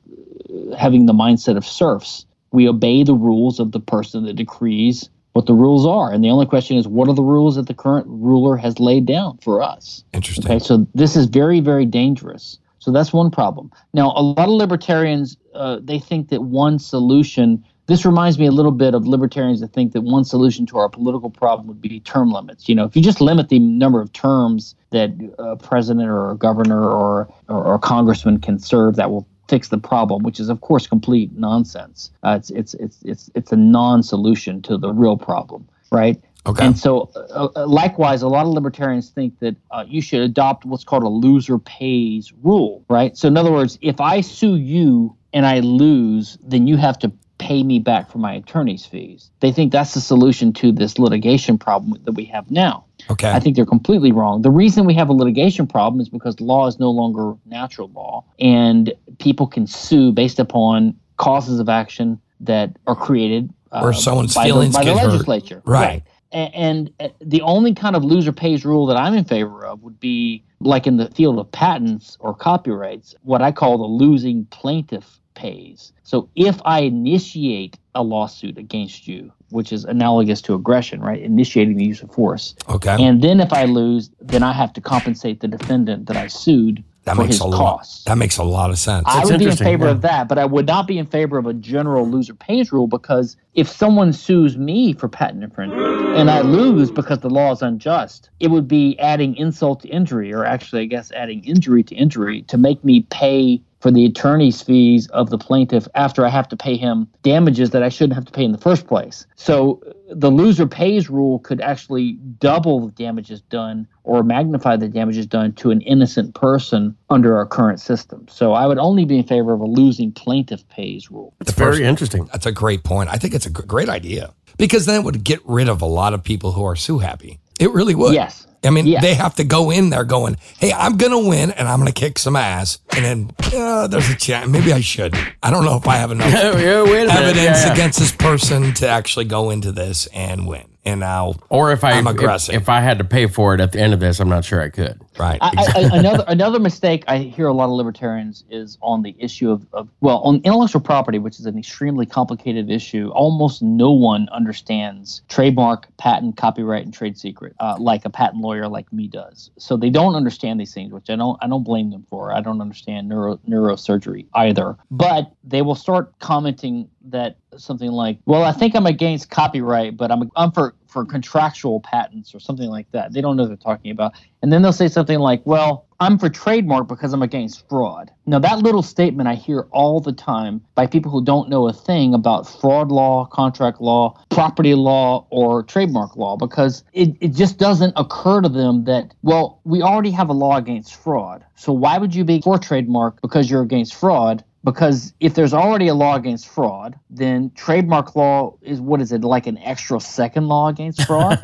uh, 0.48 0.76
having 0.76 1.06
the 1.06 1.12
mindset 1.12 1.56
of 1.56 1.64
serfs. 1.64 2.26
We 2.52 2.68
obey 2.68 3.04
the 3.04 3.14
rules 3.14 3.60
of 3.60 3.72
the 3.72 3.80
person 3.80 4.24
that 4.24 4.36
decrees 4.36 5.10
what 5.32 5.46
the 5.46 5.54
rules 5.54 5.86
are. 5.86 6.10
And 6.10 6.24
the 6.24 6.30
only 6.30 6.46
question 6.46 6.76
is, 6.78 6.88
what 6.88 7.08
are 7.08 7.14
the 7.14 7.22
rules 7.22 7.56
that 7.56 7.66
the 7.66 7.74
current 7.74 8.06
ruler 8.08 8.56
has 8.56 8.80
laid 8.80 9.06
down 9.06 9.38
for 9.38 9.62
us? 9.62 10.02
Interesting. 10.12 10.46
Okay, 10.46 10.58
so 10.58 10.86
this 10.94 11.16
is 11.16 11.26
very, 11.26 11.60
very 11.60 11.84
dangerous. 11.86 12.58
So 12.78 12.92
that's 12.92 13.12
one 13.12 13.30
problem. 13.30 13.70
Now, 13.92 14.12
a 14.16 14.22
lot 14.22 14.48
of 14.48 14.54
libertarians 14.54 15.36
uh, 15.54 15.78
they 15.82 15.98
think 15.98 16.28
that 16.28 16.42
one 16.42 16.78
solution. 16.78 17.64
This 17.86 18.04
reminds 18.04 18.38
me 18.38 18.44
a 18.44 18.50
little 18.50 18.72
bit 18.72 18.94
of 18.94 19.06
libertarians 19.06 19.60
that 19.60 19.72
think 19.72 19.92
that 19.92 20.02
one 20.02 20.22
solution 20.22 20.66
to 20.66 20.78
our 20.78 20.90
political 20.90 21.30
problem 21.30 21.66
would 21.68 21.80
be 21.80 22.00
term 22.00 22.30
limits. 22.30 22.68
You 22.68 22.74
know, 22.74 22.84
if 22.84 22.94
you 22.94 23.00
just 23.02 23.20
limit 23.20 23.48
the 23.48 23.58
number 23.58 24.00
of 24.00 24.12
terms 24.12 24.74
that 24.90 25.10
a 25.38 25.56
president 25.56 26.08
or 26.08 26.30
a 26.30 26.36
governor 26.36 26.82
or 26.82 27.32
or, 27.48 27.64
or 27.64 27.74
a 27.74 27.78
congressman 27.78 28.40
can 28.40 28.58
serve, 28.58 28.96
that 28.96 29.10
will 29.10 29.26
fix 29.48 29.68
the 29.68 29.78
problem, 29.78 30.22
which 30.22 30.38
is 30.38 30.48
of 30.48 30.60
course 30.60 30.86
complete 30.86 31.32
nonsense. 31.32 32.10
Uh, 32.22 32.36
it's 32.38 32.50
it's 32.50 32.74
it's 32.74 32.98
it's 33.02 33.30
it's 33.34 33.52
a 33.52 33.56
non-solution 33.56 34.62
to 34.62 34.76
the 34.76 34.92
real 34.92 35.16
problem, 35.16 35.66
right? 35.90 36.22
Okay. 36.48 36.64
And 36.66 36.78
so, 36.78 37.10
uh, 37.14 37.48
uh, 37.54 37.66
likewise, 37.66 38.22
a 38.22 38.28
lot 38.28 38.46
of 38.46 38.52
libertarians 38.52 39.10
think 39.10 39.38
that 39.40 39.54
uh, 39.70 39.84
you 39.86 40.00
should 40.00 40.22
adopt 40.22 40.64
what's 40.64 40.82
called 40.84 41.02
a 41.02 41.08
loser 41.08 41.58
pays 41.58 42.32
rule, 42.42 42.84
right? 42.88 43.16
So, 43.16 43.28
in 43.28 43.36
other 43.36 43.52
words, 43.52 43.78
if 43.82 44.00
I 44.00 44.22
sue 44.22 44.56
you 44.56 45.14
and 45.34 45.44
I 45.44 45.60
lose, 45.60 46.38
then 46.42 46.66
you 46.66 46.78
have 46.78 46.98
to 47.00 47.12
pay 47.36 47.62
me 47.62 47.78
back 47.78 48.10
for 48.10 48.18
my 48.18 48.32
attorney's 48.32 48.84
fees. 48.84 49.30
They 49.40 49.52
think 49.52 49.70
that's 49.72 49.94
the 49.94 50.00
solution 50.00 50.52
to 50.54 50.72
this 50.72 50.98
litigation 50.98 51.58
problem 51.58 52.02
that 52.04 52.12
we 52.12 52.24
have 52.24 52.50
now. 52.50 52.86
Okay. 53.10 53.30
I 53.30 53.38
think 53.38 53.54
they're 53.54 53.66
completely 53.66 54.10
wrong. 54.10 54.42
The 54.42 54.50
reason 54.50 54.86
we 54.86 54.94
have 54.94 55.08
a 55.08 55.12
litigation 55.12 55.66
problem 55.66 56.00
is 56.00 56.08
because 56.08 56.40
law 56.40 56.66
is 56.66 56.80
no 56.80 56.90
longer 56.90 57.34
natural 57.46 57.90
law, 57.94 58.24
and 58.40 58.92
people 59.18 59.46
can 59.46 59.66
sue 59.66 60.12
based 60.12 60.38
upon 60.40 60.96
causes 61.16 61.60
of 61.60 61.68
action 61.68 62.20
that 62.40 62.76
are 62.86 62.96
created 62.96 63.52
uh, 63.70 63.82
Or 63.82 63.92
someone's 63.92 64.34
by 64.34 64.44
feelings 64.44 64.72
the, 64.72 64.78
by 64.78 64.84
the 64.84 64.94
get 64.94 65.02
hurt. 65.02 65.10
legislature. 65.12 65.62
Right. 65.64 66.02
And, 66.30 66.90
uh, 67.00 67.08
the 67.20 67.40
only 67.42 67.74
kind 67.74 67.96
of 67.96 68.04
loser 68.04 68.32
pays 68.32 68.64
rule 68.64 68.86
that 68.86 68.96
I'm 68.96 69.14
in 69.14 69.24
favor 69.24 69.64
of 69.64 69.82
would 69.82 69.98
be 69.98 70.44
like 70.60 70.86
in 70.86 70.96
the 70.96 71.08
field 71.10 71.38
of 71.38 71.50
patents 71.52 72.16
or 72.20 72.34
copyrights, 72.34 73.14
what 73.22 73.40
I 73.42 73.52
call 73.52 73.78
the 73.78 73.84
losing 73.84 74.44
plaintiff 74.46 75.20
pays. 75.34 75.92
So 76.02 76.28
if 76.34 76.60
I 76.64 76.80
initiate 76.80 77.78
a 77.94 78.02
lawsuit 78.02 78.58
against 78.58 79.06
you, 79.06 79.32
which 79.50 79.72
is 79.72 79.84
analogous 79.84 80.42
to 80.42 80.54
aggression, 80.54 81.00
right? 81.00 81.22
Initiating 81.22 81.76
the 81.76 81.84
use 81.84 82.02
of 82.02 82.12
force. 82.12 82.54
Okay. 82.68 82.96
And 83.02 83.22
then 83.22 83.40
if 83.40 83.52
I 83.52 83.64
lose, 83.64 84.10
then 84.20 84.42
I 84.42 84.52
have 84.52 84.72
to 84.74 84.80
compensate 84.80 85.40
the 85.40 85.48
defendant 85.48 86.06
that 86.06 86.16
I 86.16 86.26
sued 86.26 86.84
that 87.08 87.16
for 87.16 87.22
makes 87.22 87.34
his 87.34 87.40
a 87.40 87.46
lot. 87.46 87.58
costs. 87.58 88.04
That 88.04 88.18
makes 88.18 88.36
a 88.36 88.44
lot 88.44 88.70
of 88.70 88.78
sense. 88.78 89.04
I 89.06 89.18
That's 89.18 89.30
would 89.30 89.40
be 89.40 89.46
in 89.46 89.56
favor 89.56 89.86
yeah. 89.86 89.90
of 89.92 90.00
that, 90.02 90.28
but 90.28 90.38
I 90.38 90.44
would 90.44 90.66
not 90.66 90.86
be 90.86 90.98
in 90.98 91.06
favor 91.06 91.38
of 91.38 91.46
a 91.46 91.54
general 91.54 92.08
loser 92.08 92.34
pays 92.34 92.70
rule 92.70 92.86
because 92.86 93.36
if 93.54 93.68
someone 93.68 94.12
sues 94.12 94.56
me 94.56 94.92
for 94.92 95.08
patent 95.08 95.42
infringement 95.42 96.16
and 96.16 96.30
I 96.30 96.42
lose 96.42 96.90
because 96.90 97.20
the 97.20 97.30
law 97.30 97.52
is 97.52 97.62
unjust, 97.62 98.30
it 98.40 98.48
would 98.48 98.68
be 98.68 98.98
adding 98.98 99.36
insult 99.36 99.80
to 99.80 99.88
injury, 99.88 100.32
or 100.32 100.44
actually, 100.44 100.82
I 100.82 100.86
guess, 100.86 101.10
adding 101.12 101.42
injury 101.44 101.82
to 101.84 101.94
injury 101.94 102.42
to 102.42 102.58
make 102.58 102.84
me 102.84 103.00
pay 103.10 103.62
for 103.80 103.90
the 103.90 104.04
attorney's 104.04 104.60
fees 104.60 105.06
of 105.08 105.30
the 105.30 105.38
plaintiff 105.38 105.86
after 105.94 106.24
I 106.24 106.28
have 106.30 106.48
to 106.48 106.56
pay 106.56 106.76
him 106.76 107.08
damages 107.22 107.70
that 107.70 107.82
I 107.82 107.88
shouldn't 107.88 108.14
have 108.14 108.24
to 108.24 108.32
pay 108.32 108.44
in 108.44 108.52
the 108.52 108.58
first 108.58 108.86
place. 108.86 109.26
So 109.36 109.82
the 110.10 110.30
loser 110.30 110.66
pays 110.66 111.08
rule 111.08 111.38
could 111.40 111.60
actually 111.60 112.12
double 112.38 112.86
the 112.86 112.92
damages 112.92 113.40
done 113.42 113.86
or 114.04 114.22
magnify 114.22 114.76
the 114.76 114.88
damages 114.88 115.26
done 115.26 115.52
to 115.54 115.70
an 115.70 115.80
innocent 115.82 116.34
person 116.34 116.96
under 117.10 117.36
our 117.36 117.46
current 117.46 117.80
system. 117.80 118.26
So 118.28 118.52
I 118.52 118.66
would 118.66 118.78
only 118.78 119.04
be 119.04 119.18
in 119.18 119.24
favor 119.24 119.52
of 119.52 119.60
a 119.60 119.66
losing 119.66 120.12
plaintiff 120.12 120.66
pays 120.68 121.10
rule. 121.10 121.34
It's 121.40 121.52
very 121.52 121.84
interesting. 121.84 122.28
That's 122.32 122.46
a 122.46 122.52
great 122.52 122.84
point. 122.84 123.10
I 123.10 123.16
think 123.16 123.34
it's 123.34 123.46
a 123.46 123.50
great 123.50 123.88
idea 123.88 124.34
because 124.56 124.86
then 124.86 125.00
it 125.00 125.04
would 125.04 125.22
get 125.22 125.40
rid 125.44 125.68
of 125.68 125.82
a 125.82 125.86
lot 125.86 126.14
of 126.14 126.24
people 126.24 126.52
who 126.52 126.64
are 126.64 126.76
sue 126.76 126.98
happy. 126.98 127.38
It 127.60 127.70
really 127.70 127.94
would. 127.94 128.14
Yes. 128.14 128.47
I 128.64 128.70
mean, 128.70 128.86
Yes. 128.86 129.02
they 129.02 129.14
have 129.14 129.34
to 129.36 129.44
go 129.44 129.70
in 129.70 129.90
there 129.90 130.04
going, 130.04 130.36
"Hey, 130.58 130.72
I'm 130.72 130.96
gonna 130.96 131.18
win, 131.20 131.52
and 131.52 131.68
I'm 131.68 131.78
gonna 131.78 131.92
kick 131.92 132.18
some 132.18 132.34
ass." 132.36 132.78
And 132.96 133.04
then 133.04 133.30
uh, 133.56 133.86
there's 133.86 134.10
a 134.10 134.16
chance. 134.16 134.48
Maybe 134.48 134.72
I 134.72 134.80
should. 134.80 135.14
I 135.42 135.50
don't 135.50 135.64
know 135.64 135.76
if 135.76 135.86
I 135.86 135.96
have 135.96 136.10
enough 136.10 136.32
yeah, 136.32 136.52
wait 136.54 137.04
a 137.04 137.06
minute. 137.06 137.10
evidence 137.10 137.36
Yeah, 137.60 137.66
yeah. 137.66 137.72
against 137.72 137.98
this 138.00 138.12
person 138.12 138.74
to 138.74 138.88
actually 138.88 139.26
go 139.26 139.50
into 139.50 139.70
this 139.72 140.06
and 140.12 140.46
win. 140.46 140.64
And 140.84 141.04
I'll 141.04 141.36
Or 141.50 141.72
if 141.72 141.84
I 141.84 141.92
I'm 141.92 142.06
if- 142.06 142.14
aggressive. 142.14 142.54
If, 142.54 142.68
I 142.68 142.80
had 142.80 142.98
to 142.98 143.04
pay 143.04 143.26
for 143.26 143.52
it 143.54 143.60
at 143.60 143.72
the 143.72 143.80
end 143.80 143.92
of 143.92 144.00
this, 144.00 144.20
I'm 144.20 144.28
not 144.28 144.44
sure 144.44 144.62
I 144.62 144.70
could. 144.70 144.98
right? 145.18 145.38
I, 145.42 145.50
I, 145.56 145.80
I- 145.82 145.98
another 145.98 146.24
another 146.28 146.58
mistake 146.60 147.04
I 147.08 147.18
hear 147.18 147.46
a 147.48 147.52
lot 147.52 147.64
of 147.66 147.72
libertarians 147.72 148.44
is 148.48 148.78
on 148.80 149.02
the 149.02 149.14
issue 149.18 149.50
of, 149.50 149.66
of 149.74 149.88
well 150.00 150.18
on 150.20 150.36
intellectual 150.44 150.80
property, 150.80 151.18
which 151.18 151.38
is 151.40 151.46
an 151.46 151.58
extremely 151.58 152.06
complicated 152.06 152.70
issue. 152.70 153.10
Almost 153.10 153.60
no 153.60 153.90
one 153.90 154.28
understands 154.30 155.22
trademark, 155.28 155.88
patent, 155.98 156.36
copyright, 156.36 156.84
and 156.84 156.94
trade 156.94 157.18
secret 157.18 157.54
uh, 157.60 157.76
like 157.78 158.04
a 158.06 158.10
patent 158.10 158.40
lawyer 158.42 158.66
like 158.68 158.90
me 158.92 159.08
does. 159.08 159.50
So 159.58 159.76
they 159.76 159.90
don't 159.90 160.14
understand 160.14 160.58
these 160.58 160.72
things, 160.72 160.92
which 160.92 161.10
I 161.10 161.16
don't 161.16 161.36
I 161.42 161.48
don't 161.48 161.64
blame 161.64 161.90
them 161.90 162.06
for. 162.08 162.32
I 162.32 162.40
don't 162.40 162.60
understand 162.62 163.08
neuro 163.08 163.36
neurosurgery 163.48 164.26
either, 164.34 164.76
but 164.90 165.32
they 165.44 165.60
will 165.62 165.74
start 165.74 166.18
commenting 166.20 166.88
that 167.10 167.36
something 167.60 167.90
like, 167.90 168.18
"Well, 168.26 168.44
I 168.44 168.52
think 168.52 168.74
I'm 168.74 168.86
against 168.86 169.30
copyright, 169.30 169.96
but 169.96 170.10
I'm 170.10 170.30
I'm 170.36 170.52
for 170.52 170.74
for 170.86 171.04
contractual 171.04 171.80
patents 171.80 172.34
or 172.34 172.40
something 172.40 172.68
like 172.68 172.90
that." 172.92 173.12
They 173.12 173.20
don't 173.20 173.36
know 173.36 173.44
what 173.44 173.48
they're 173.48 173.56
talking 173.56 173.90
about, 173.90 174.14
and 174.42 174.52
then 174.52 174.62
they'll 174.62 174.72
say 174.72 174.88
something 174.88 175.18
like, 175.18 175.42
"Well, 175.44 175.86
I'm 176.00 176.18
for 176.18 176.28
trademark 176.28 176.88
because 176.88 177.12
I'm 177.12 177.22
against 177.22 177.68
fraud." 177.68 178.10
Now, 178.26 178.38
that 178.40 178.58
little 178.58 178.82
statement 178.82 179.26
I 179.26 179.34
hear 179.34 179.66
all 179.70 180.00
the 180.00 180.12
time 180.12 180.60
by 180.74 180.86
people 180.86 181.10
who 181.10 181.24
don't 181.24 181.48
know 181.48 181.66
a 181.66 181.72
thing 181.72 182.12
about 182.12 182.46
fraud 182.46 182.92
law, 182.92 183.24
contract 183.24 183.80
law, 183.80 184.20
property 184.28 184.74
law, 184.74 185.26
or 185.30 185.62
trademark 185.62 186.14
law 186.16 186.36
because 186.36 186.84
it, 186.92 187.16
it 187.20 187.28
just 187.28 187.58
doesn't 187.58 187.94
occur 187.96 188.42
to 188.42 188.48
them 188.50 188.84
that, 188.84 189.14
well, 189.22 189.60
we 189.64 189.80
already 189.80 190.10
have 190.10 190.28
a 190.28 190.34
law 190.34 190.56
against 190.56 190.94
fraud. 190.94 191.44
So 191.56 191.72
why 191.72 191.96
would 191.98 192.14
you 192.14 192.24
be 192.24 192.40
for 192.42 192.58
trademark 192.58 193.20
because 193.22 193.50
you're 193.50 193.62
against 193.62 193.94
fraud? 193.94 194.44
Because 194.64 195.14
if 195.20 195.34
there's 195.34 195.54
already 195.54 195.88
a 195.88 195.94
law 195.94 196.16
against 196.16 196.48
fraud, 196.48 196.98
then 197.08 197.50
trademark 197.54 198.16
law 198.16 198.54
is 198.60 198.80
what 198.80 199.00
is 199.00 199.12
it 199.12 199.22
like 199.22 199.46
an 199.46 199.56
extra 199.58 200.00
second 200.00 200.48
law 200.48 200.68
against 200.68 201.06
fraud? 201.06 201.38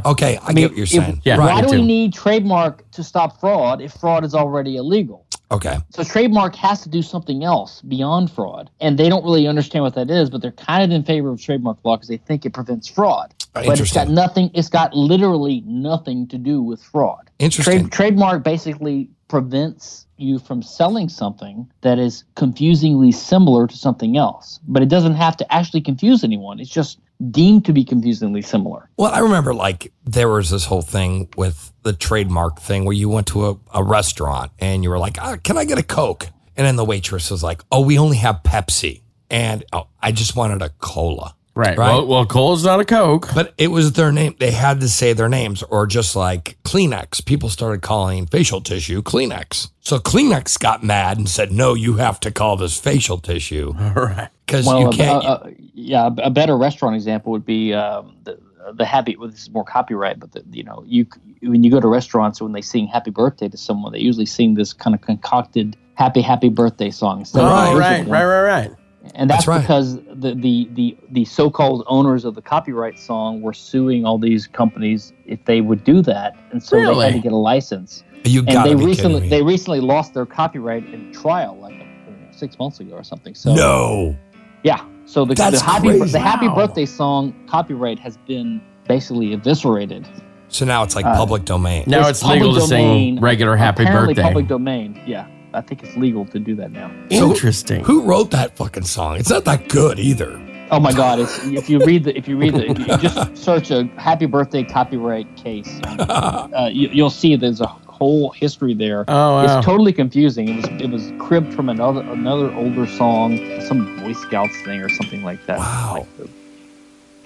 okay, 0.06 0.38
I, 0.42 0.52
get 0.52 0.70
what 0.70 0.76
you're 0.76 0.84
if- 0.84 0.90
saying. 0.90 1.22
Yeah. 1.24 1.38
why 1.38 1.62
me 1.62 1.66
do 1.66 1.74
we 1.76 1.82
need 1.82 2.12
trademark 2.12 2.88
to 2.92 3.02
stop 3.02 3.40
fraud 3.40 3.80
if 3.80 3.92
fraud 3.92 4.24
is 4.24 4.34
already 4.34 4.76
illegal? 4.76 5.26
Okay, 5.52 5.78
So 5.90 6.04
trademark 6.04 6.54
has 6.54 6.80
to 6.82 6.88
do 6.88 7.02
something 7.02 7.42
else 7.42 7.82
beyond 7.82 8.30
fraud, 8.30 8.70
and 8.80 8.96
they 8.96 9.08
don't 9.08 9.24
really 9.24 9.48
understand 9.48 9.82
what 9.82 9.96
that 9.96 10.08
is. 10.08 10.30
But 10.30 10.42
they're 10.42 10.52
kind 10.52 10.84
of 10.84 10.92
in 10.92 11.02
favor 11.02 11.28
of 11.28 11.42
trademark 11.42 11.78
law 11.82 11.96
because 11.96 12.06
they 12.06 12.18
think 12.18 12.46
it 12.46 12.52
prevents 12.52 12.86
fraud. 12.86 13.34
Uh, 13.56 13.64
but 13.66 13.80
it's 13.80 13.92
got 13.92 14.08
nothing. 14.08 14.52
It's 14.54 14.68
got 14.68 14.94
literally 14.94 15.64
nothing 15.66 16.28
to 16.28 16.38
do 16.38 16.62
with 16.62 16.80
fraud. 16.80 17.30
Interesting. 17.40 17.80
Trade, 17.80 17.92
trademark 17.92 18.44
basically 18.44 19.10
prevents 19.30 20.06
you 20.16 20.40
from 20.40 20.60
selling 20.60 21.08
something 21.08 21.70
that 21.82 21.98
is 21.98 22.24
confusingly 22.34 23.12
similar 23.12 23.68
to 23.68 23.76
something 23.76 24.16
else, 24.16 24.58
but 24.66 24.82
it 24.82 24.88
doesn't 24.88 25.14
have 25.14 25.36
to 25.36 25.54
actually 25.54 25.80
confuse 25.80 26.24
anyone. 26.24 26.58
It's 26.58 26.68
just 26.68 26.98
deemed 27.30 27.64
to 27.66 27.72
be 27.72 27.84
confusingly 27.84 28.42
similar. 28.42 28.90
Well, 28.96 29.12
I 29.12 29.20
remember 29.20 29.54
like 29.54 29.92
there 30.04 30.28
was 30.28 30.50
this 30.50 30.64
whole 30.64 30.82
thing 30.82 31.28
with 31.36 31.72
the 31.84 31.92
trademark 31.92 32.60
thing 32.60 32.84
where 32.84 32.92
you 32.92 33.08
went 33.08 33.28
to 33.28 33.46
a, 33.46 33.56
a 33.72 33.84
restaurant 33.84 34.50
and 34.58 34.82
you 34.82 34.90
were 34.90 34.98
like, 34.98 35.16
ah, 35.20 35.36
"Can 35.42 35.56
I 35.56 35.64
get 35.64 35.78
a 35.78 35.82
Coke?" 35.84 36.26
And 36.56 36.66
then 36.66 36.74
the 36.74 36.84
waitress 36.84 37.30
was 37.30 37.42
like, 37.42 37.62
"Oh, 37.70 37.82
we 37.82 37.98
only 37.98 38.16
have 38.16 38.40
Pepsi," 38.42 39.02
and 39.30 39.64
oh, 39.72 39.86
I 40.02 40.10
just 40.10 40.34
wanted 40.34 40.60
a 40.60 40.70
cola. 40.80 41.36
Right. 41.54 41.76
Right. 41.76 41.92
Well, 41.94 42.06
well, 42.06 42.26
Cole's 42.26 42.64
not 42.64 42.80
a 42.80 42.84
Coke. 42.84 43.28
But 43.34 43.52
it 43.58 43.68
was 43.68 43.92
their 43.92 44.12
name. 44.12 44.36
They 44.38 44.52
had 44.52 44.80
to 44.80 44.88
say 44.88 45.12
their 45.12 45.28
names, 45.28 45.62
or 45.64 45.86
just 45.86 46.14
like 46.16 46.56
Kleenex. 46.62 47.24
People 47.26 47.48
started 47.48 47.82
calling 47.82 48.26
facial 48.26 48.60
tissue 48.60 49.02
Kleenex. 49.02 49.70
So 49.80 49.98
Kleenex 49.98 50.58
got 50.58 50.84
mad 50.84 51.18
and 51.18 51.28
said, 51.28 51.50
"No, 51.52 51.74
you 51.74 51.94
have 51.94 52.20
to 52.20 52.30
call 52.30 52.56
this 52.56 52.78
facial 52.78 53.18
tissue 53.18 53.72
right. 53.96 54.28
because 54.46 54.64
Well, 54.66 54.80
you 54.80 54.88
a- 54.88 54.92
can't." 54.92 55.24
a- 55.24 55.44
a- 55.48 55.52
yeah, 55.74 56.06
a 56.18 56.26
a 56.26 56.30
better 56.30 56.56
restaurant 56.56 56.94
example 56.94 57.32
would 57.32 57.44
be 57.44 57.74
um, 57.74 58.16
the 58.24 58.38
the 58.74 58.84
happy. 58.84 59.16
Well, 59.16 59.28
this 59.28 59.42
is 59.42 59.50
more 59.50 59.64
copyright, 59.64 60.20
but 60.20 60.32
the, 60.32 60.44
you 60.52 60.62
know, 60.62 60.84
you 60.86 61.06
when 61.42 61.64
you 61.64 61.70
go 61.70 61.80
to 61.80 61.88
restaurants 61.88 62.40
when 62.40 62.52
they 62.52 62.60
sing 62.62 62.86
"Happy 62.86 63.10
Birthday" 63.10 63.48
to 63.48 63.56
someone, 63.56 63.92
they 63.92 63.98
usually 63.98 64.26
sing 64.26 64.54
this 64.54 64.72
kind 64.72 64.94
of 64.94 65.00
concocted 65.00 65.76
"Happy 65.94 66.20
Happy 66.20 66.48
Birthday" 66.48 66.90
song. 66.90 67.20
instead 67.20 67.42
Oh, 67.42 67.76
original 67.76 67.78
right, 67.78 68.06
right, 68.06 68.24
right, 68.24 68.42
right. 68.42 68.70
And 69.14 69.28
that's, 69.28 69.46
That's 69.46 69.48
right. 69.48 69.60
because 69.60 69.96
the, 69.96 70.34
the 70.36 70.68
the 70.74 70.96
the 71.10 71.24
so-called 71.24 71.84
owners 71.88 72.24
of 72.24 72.34
the 72.34 72.42
copyright 72.42 72.98
song 72.98 73.40
were 73.42 73.52
suing 73.52 74.04
all 74.04 74.18
these 74.18 74.46
companies 74.46 75.12
if 75.26 75.44
they 75.44 75.60
would 75.60 75.82
do 75.84 76.00
that, 76.02 76.36
and 76.52 76.62
so 76.62 76.76
they 76.76 77.04
had 77.06 77.14
to 77.14 77.20
get 77.20 77.32
a 77.32 77.36
license. 77.36 78.04
you 78.24 78.40
And 78.40 78.48
gotta 78.48 78.68
they 78.70 78.74
be 78.76 78.84
recently 78.84 79.14
kidding 79.20 79.30
me. 79.30 79.36
they 79.36 79.42
recently 79.42 79.80
lost 79.80 80.14
their 80.14 80.26
copyright 80.26 80.84
in 80.94 81.12
trial, 81.12 81.56
like 81.60 81.74
I 81.74 81.86
six 82.30 82.58
months 82.58 82.78
ago 82.80 82.94
or 82.94 83.02
something. 83.04 83.34
So 83.34 83.54
no. 83.54 84.16
yeah. 84.62 84.84
So 85.06 85.24
the, 85.24 85.34
That's 85.34 85.58
the 85.60 85.64
happy 85.66 85.88
crazy. 85.98 86.12
the 86.12 86.20
happy 86.20 86.46
Wow. 86.48 86.54
birthday 86.54 86.86
song 86.86 87.34
copyright 87.48 87.98
has 87.98 88.16
been 88.16 88.60
basically 88.86 89.32
eviscerated. 89.32 90.06
So 90.48 90.64
now 90.64 90.82
it's 90.84 90.94
like 90.96 91.04
Uh, 91.04 91.16
public 91.16 91.44
domain. 91.44 91.84
Now 91.88 92.00
It's 92.08 92.20
it's 92.20 92.24
legal 92.24 92.52
to 92.54 92.60
public 92.60 92.68
sing 92.68 92.86
domain. 92.88 93.20
regular 93.20 93.56
happy 93.56 93.82
Apparently 93.82 94.14
birthday. 94.14 94.28
public 94.28 94.46
domain. 94.48 95.00
Yeah. 95.06 95.26
I 95.52 95.60
think 95.60 95.82
it's 95.82 95.96
legal 95.96 96.24
to 96.26 96.38
do 96.38 96.54
that 96.56 96.70
now. 96.70 96.90
So 97.10 97.30
Interesting. 97.30 97.84
Who 97.84 98.02
wrote 98.02 98.30
that 98.30 98.56
fucking 98.56 98.84
song? 98.84 99.16
It's 99.16 99.30
not 99.30 99.44
that 99.44 99.68
good 99.68 99.98
either. 99.98 100.40
Oh 100.72 100.78
my 100.78 100.92
God! 100.92 101.18
It's, 101.18 101.44
if 101.46 101.68
you 101.68 101.84
read 101.84 102.04
the 102.04 102.16
if 102.16 102.28
you 102.28 102.36
read 102.36 102.54
the 102.54 102.70
if 102.70 102.78
you 102.78 102.96
just 102.98 103.36
search 103.44 103.72
a 103.72 103.86
happy 103.96 104.26
birthday 104.26 104.62
copyright 104.62 105.26
case, 105.36 105.80
uh, 105.84 106.70
you, 106.72 106.88
you'll 106.92 107.10
see 107.10 107.34
there's 107.34 107.60
a 107.60 107.66
whole 107.66 108.30
history 108.30 108.72
there. 108.72 109.04
Oh, 109.08 109.34
wow. 109.34 109.44
It's 109.58 109.66
totally 109.66 109.92
confusing. 109.92 110.48
It 110.48 110.56
was 110.56 110.80
it 110.80 110.90
was 110.90 111.12
cribbed 111.18 111.52
from 111.54 111.68
another 111.68 112.02
another 112.02 112.52
older 112.54 112.86
song, 112.86 113.38
some 113.62 114.00
Boy 114.00 114.12
Scouts 114.12 114.60
thing 114.62 114.80
or 114.80 114.88
something 114.88 115.24
like 115.24 115.44
that. 115.46 115.58
Wow. 115.58 116.06
Like, 116.18 116.30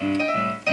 it's 0.01 0.64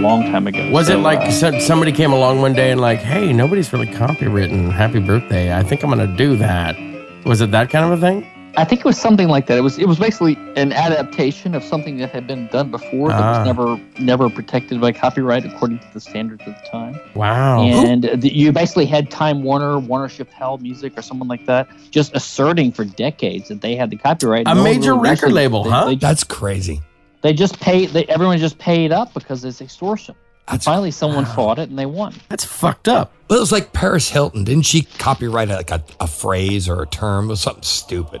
long 0.00 0.22
time 0.32 0.46
ago. 0.46 0.70
Was 0.70 0.88
it 0.88 0.96
like 0.96 1.20
uh, 1.20 1.30
so- 1.30 1.58
somebody 1.60 1.92
came 1.92 2.12
along 2.12 2.40
one 2.40 2.52
day 2.52 2.70
and 2.72 2.80
like, 2.80 2.98
hey, 2.98 3.32
nobody's 3.32 3.72
really 3.72 3.86
copywritten 3.86 4.70
happy 4.72 4.98
birthday. 5.00 5.56
I 5.56 5.62
think 5.62 5.82
I'm 5.82 5.90
going 5.90 6.06
to 6.08 6.16
do 6.16 6.36
that. 6.36 6.76
Was 7.24 7.40
it 7.40 7.50
that 7.52 7.70
kind 7.70 7.84
of 7.92 7.98
a 7.98 8.00
thing? 8.00 8.26
I 8.56 8.64
think 8.64 8.80
it 8.80 8.84
was 8.84 9.00
something 9.00 9.28
like 9.28 9.46
that. 9.46 9.56
It 9.58 9.60
was 9.60 9.78
it 9.78 9.86
was 9.86 10.00
basically 10.00 10.36
an 10.56 10.72
adaptation 10.72 11.54
of 11.54 11.62
something 11.62 11.98
that 11.98 12.10
had 12.10 12.26
been 12.26 12.48
done 12.48 12.72
before 12.72 13.08
that 13.10 13.22
Ah. 13.22 13.38
was 13.38 13.46
never 13.46 13.80
never 14.00 14.28
protected 14.28 14.80
by 14.80 14.90
copyright 14.90 15.44
according 15.46 15.78
to 15.78 15.86
the 15.94 16.00
standards 16.00 16.42
of 16.44 16.54
the 16.60 16.68
time. 16.68 16.98
Wow. 17.14 17.62
And 17.62 18.02
the, 18.20 18.34
you 18.34 18.50
basically 18.50 18.86
had 18.86 19.08
Time 19.08 19.44
Warner, 19.44 19.78
Warner 19.78 20.08
Chappell 20.08 20.58
Music, 20.58 20.98
or 20.98 21.02
someone 21.02 21.28
like 21.28 21.46
that, 21.46 21.68
just 21.92 22.12
asserting 22.16 22.72
for 22.72 22.84
decades 22.84 23.46
that 23.50 23.60
they 23.60 23.76
had 23.76 23.90
the 23.90 23.96
copyright. 23.96 24.48
A 24.48 24.54
No 24.54 24.62
one 24.64 24.64
major 24.64 24.96
record 24.96 25.32
label, 25.32 25.62
They- 25.62 25.70
huh? 25.70 25.84
They, 25.86 25.94
That's 25.94 26.24
crazy. 26.24 26.80
They 27.22 27.32
just 27.32 27.58
paid. 27.60 27.90
They, 27.90 28.04
everyone 28.06 28.38
just 28.38 28.58
paid 28.58 28.92
up 28.92 29.12
because 29.14 29.44
it's 29.44 29.60
extortion. 29.60 30.14
That's 30.48 30.64
Finally, 30.64 30.90
someone 30.90 31.24
fought 31.36 31.58
it 31.58 31.68
and 31.70 31.78
they 31.78 31.86
won. 31.86 32.14
That's 32.28 32.44
fucked 32.44 32.88
up. 32.88 33.12
Well, 33.28 33.38
it 33.38 33.40
was 33.40 33.52
like 33.52 33.72
Paris 33.72 34.08
Hilton. 34.10 34.44
Didn't 34.44 34.64
she 34.64 34.82
copyright 34.82 35.48
like 35.48 35.70
a, 35.70 35.82
a 36.00 36.06
phrase 36.06 36.68
or 36.68 36.82
a 36.82 36.86
term? 36.86 37.26
It 37.26 37.28
was 37.28 37.40
something 37.42 37.62
stupid. 37.62 38.20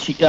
She, 0.00 0.14
uh, 0.24 0.26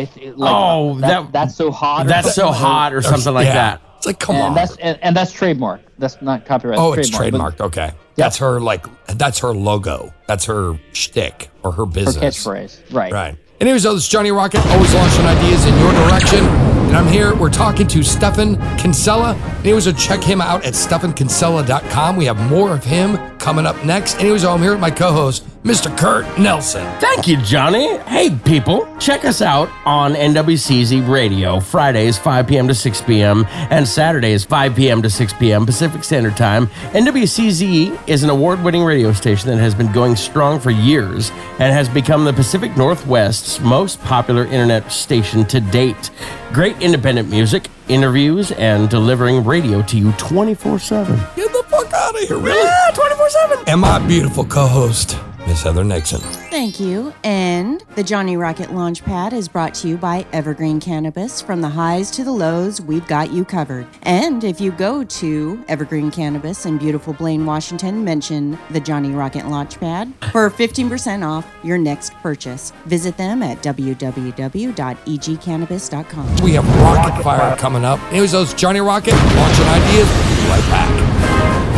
like, 0.00 0.10
Oh, 0.38 0.98
that, 1.00 1.08
that- 1.08 1.32
that's 1.32 1.54
so 1.54 1.70
hot. 1.70 2.06
That's 2.06 2.34
so 2.34 2.52
hot 2.52 2.92
or 2.92 3.00
something 3.00 3.32
like 3.32 3.46
Yeah. 3.46 3.54
that. 3.54 3.80
It's 3.96 4.06
like, 4.06 4.18
come 4.18 4.34
And 4.34 4.44
on. 4.48 4.54
that's 4.54 4.76
and, 4.78 4.98
and 5.00 5.16
that's 5.16 5.32
trademark. 5.32 5.80
That's 5.96 6.20
not 6.20 6.44
copyright. 6.44 6.78
oh, 6.78 6.92
it's 6.92 7.08
trademark, 7.08 7.56
trademarked. 7.56 7.66
Okay. 7.66 7.92
That's 8.16 8.36
her, 8.38 8.60
like, 8.60 8.84
that's 9.06 9.38
her 9.38 9.54
logo. 9.54 10.12
That's 10.26 10.44
her 10.46 10.78
shtick 10.92 11.48
or 11.62 11.70
her 11.72 11.86
business. 11.86 12.16
Her 12.44 12.52
catchphrase, 12.52 12.92
right? 12.92 13.12
Right. 13.12 13.36
Anyways, 13.60 13.84
though, 13.84 13.94
this 13.94 14.02
is 14.02 14.08
Johnny 14.10 14.32
Rocket, 14.32 14.66
always 14.66 14.92
launching 14.92 15.24
ideas 15.24 15.64
in 15.64 15.78
your 15.78 15.92
direction. 15.92 16.71
And 16.92 16.98
I'm 16.98 17.10
here, 17.10 17.34
we're 17.34 17.48
talking 17.48 17.86
to 17.86 18.02
Stefan 18.02 18.56
Kinsella. 18.76 19.34
Anyways, 19.64 19.90
check 19.94 20.22
him 20.22 20.42
out 20.42 20.66
at 20.66 20.74
stefankinsella.com. 20.74 22.16
We 22.16 22.26
have 22.26 22.50
more 22.50 22.70
of 22.70 22.84
him 22.84 23.16
coming 23.38 23.64
up 23.64 23.82
next. 23.82 24.16
And 24.16 24.24
anyways, 24.24 24.44
I'm 24.44 24.60
here 24.60 24.72
with 24.72 24.80
my 24.80 24.90
co 24.90 25.10
host, 25.10 25.46
Mr. 25.64 25.96
Kurt 25.96 26.26
Nelson. 26.38 26.84
Thank 27.00 27.26
you, 27.26 27.38
Johnny. 27.38 27.96
Hey, 28.00 28.30
people, 28.44 28.86
check 28.98 29.24
us 29.24 29.40
out 29.40 29.70
on 29.86 30.12
NWCZ 30.12 31.08
Radio, 31.08 31.60
Fridays, 31.60 32.18
5 32.18 32.46
p.m. 32.46 32.68
to 32.68 32.74
6 32.74 33.02
p.m., 33.02 33.46
and 33.48 33.88
Saturdays, 33.88 34.44
5 34.44 34.76
p.m. 34.76 35.00
to 35.00 35.08
6 35.08 35.32
p.m. 35.34 35.64
Pacific 35.64 36.04
Standard 36.04 36.36
Time. 36.36 36.66
NWCZ 36.92 38.08
is 38.08 38.22
an 38.22 38.28
award 38.28 38.62
winning 38.62 38.84
radio 38.84 39.12
station 39.12 39.48
that 39.48 39.58
has 39.58 39.74
been 39.74 39.90
going 39.92 40.14
strong 40.14 40.60
for 40.60 40.70
years 40.70 41.30
and 41.58 41.72
has 41.72 41.88
become 41.88 42.24
the 42.24 42.32
Pacific 42.32 42.76
Northwest's 42.76 43.60
most 43.60 43.98
popular 44.02 44.44
internet 44.44 44.92
station 44.92 45.46
to 45.46 45.60
date. 45.60 46.10
Great 46.52 46.81
independent 46.82 47.30
music, 47.30 47.68
interviews, 47.88 48.52
and 48.52 48.90
delivering 48.90 49.44
radio 49.44 49.82
to 49.82 49.96
you 49.96 50.12
24 50.12 50.78
7. 50.78 51.16
Get 51.36 51.52
the 51.52 51.64
fuck 51.68 51.92
out 51.92 52.14
of 52.14 52.20
here, 52.20 52.38
really? 52.38 52.58
Yeah, 52.58 52.90
24 52.94 53.30
7. 53.30 53.64
And 53.68 53.80
my 53.80 54.04
beautiful 54.06 54.44
co 54.44 54.66
host, 54.66 55.16
Miss 55.46 55.62
Heather 55.62 55.84
Nixon. 55.84 56.20
Thank 56.50 56.78
you. 56.78 57.12
And 57.24 57.82
the 57.94 58.02
Johnny 58.04 58.36
Rocket 58.36 58.68
Launchpad 58.70 59.32
is 59.32 59.48
brought 59.48 59.74
to 59.74 59.88
you 59.88 59.96
by 59.96 60.24
Evergreen 60.32 60.78
Cannabis. 60.80 61.42
From 61.42 61.60
the 61.60 61.68
highs 61.68 62.10
to 62.12 62.24
the 62.24 62.30
lows, 62.30 62.80
we've 62.80 63.06
got 63.08 63.32
you 63.32 63.44
covered. 63.44 63.86
And 64.02 64.44
if 64.44 64.60
you 64.60 64.70
go 64.72 65.02
to 65.04 65.64
Evergreen 65.68 66.10
Cannabis 66.10 66.64
in 66.64 66.78
beautiful 66.78 67.12
Blaine, 67.12 67.44
Washington, 67.44 68.04
mention 68.04 68.58
the 68.70 68.80
Johnny 68.80 69.10
Rocket 69.10 69.44
Launchpad 69.44 70.12
for 70.30 70.48
15% 70.48 71.26
off 71.26 71.46
your 71.64 71.78
next 71.78 72.12
purchase. 72.14 72.72
Visit 72.86 73.16
them 73.16 73.42
at 73.42 73.58
www.egcannabis.com. 73.62 76.36
We 76.36 76.52
have 76.52 76.76
Rocket 76.76 77.22
Fire 77.22 77.56
coming 77.56 77.84
up. 77.84 78.00
Anyways, 78.10 78.32
those 78.32 78.54
Johnny 78.54 78.80
Rocket 78.80 79.12
launching 79.14 79.66
ideas. 79.66 80.08
We'll 80.08 80.36
be 80.36 80.42
right 80.48 80.70
back. 80.70 81.71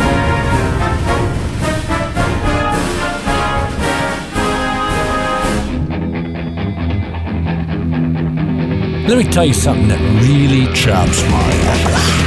Let 9.07 9.23
me 9.23 9.31
tell 9.31 9.45
you 9.45 9.53
something 9.53 9.87
that 9.89 9.99
really 10.23 10.65
chaps 10.73 11.21
my 11.29 11.51
ass. 11.67 12.25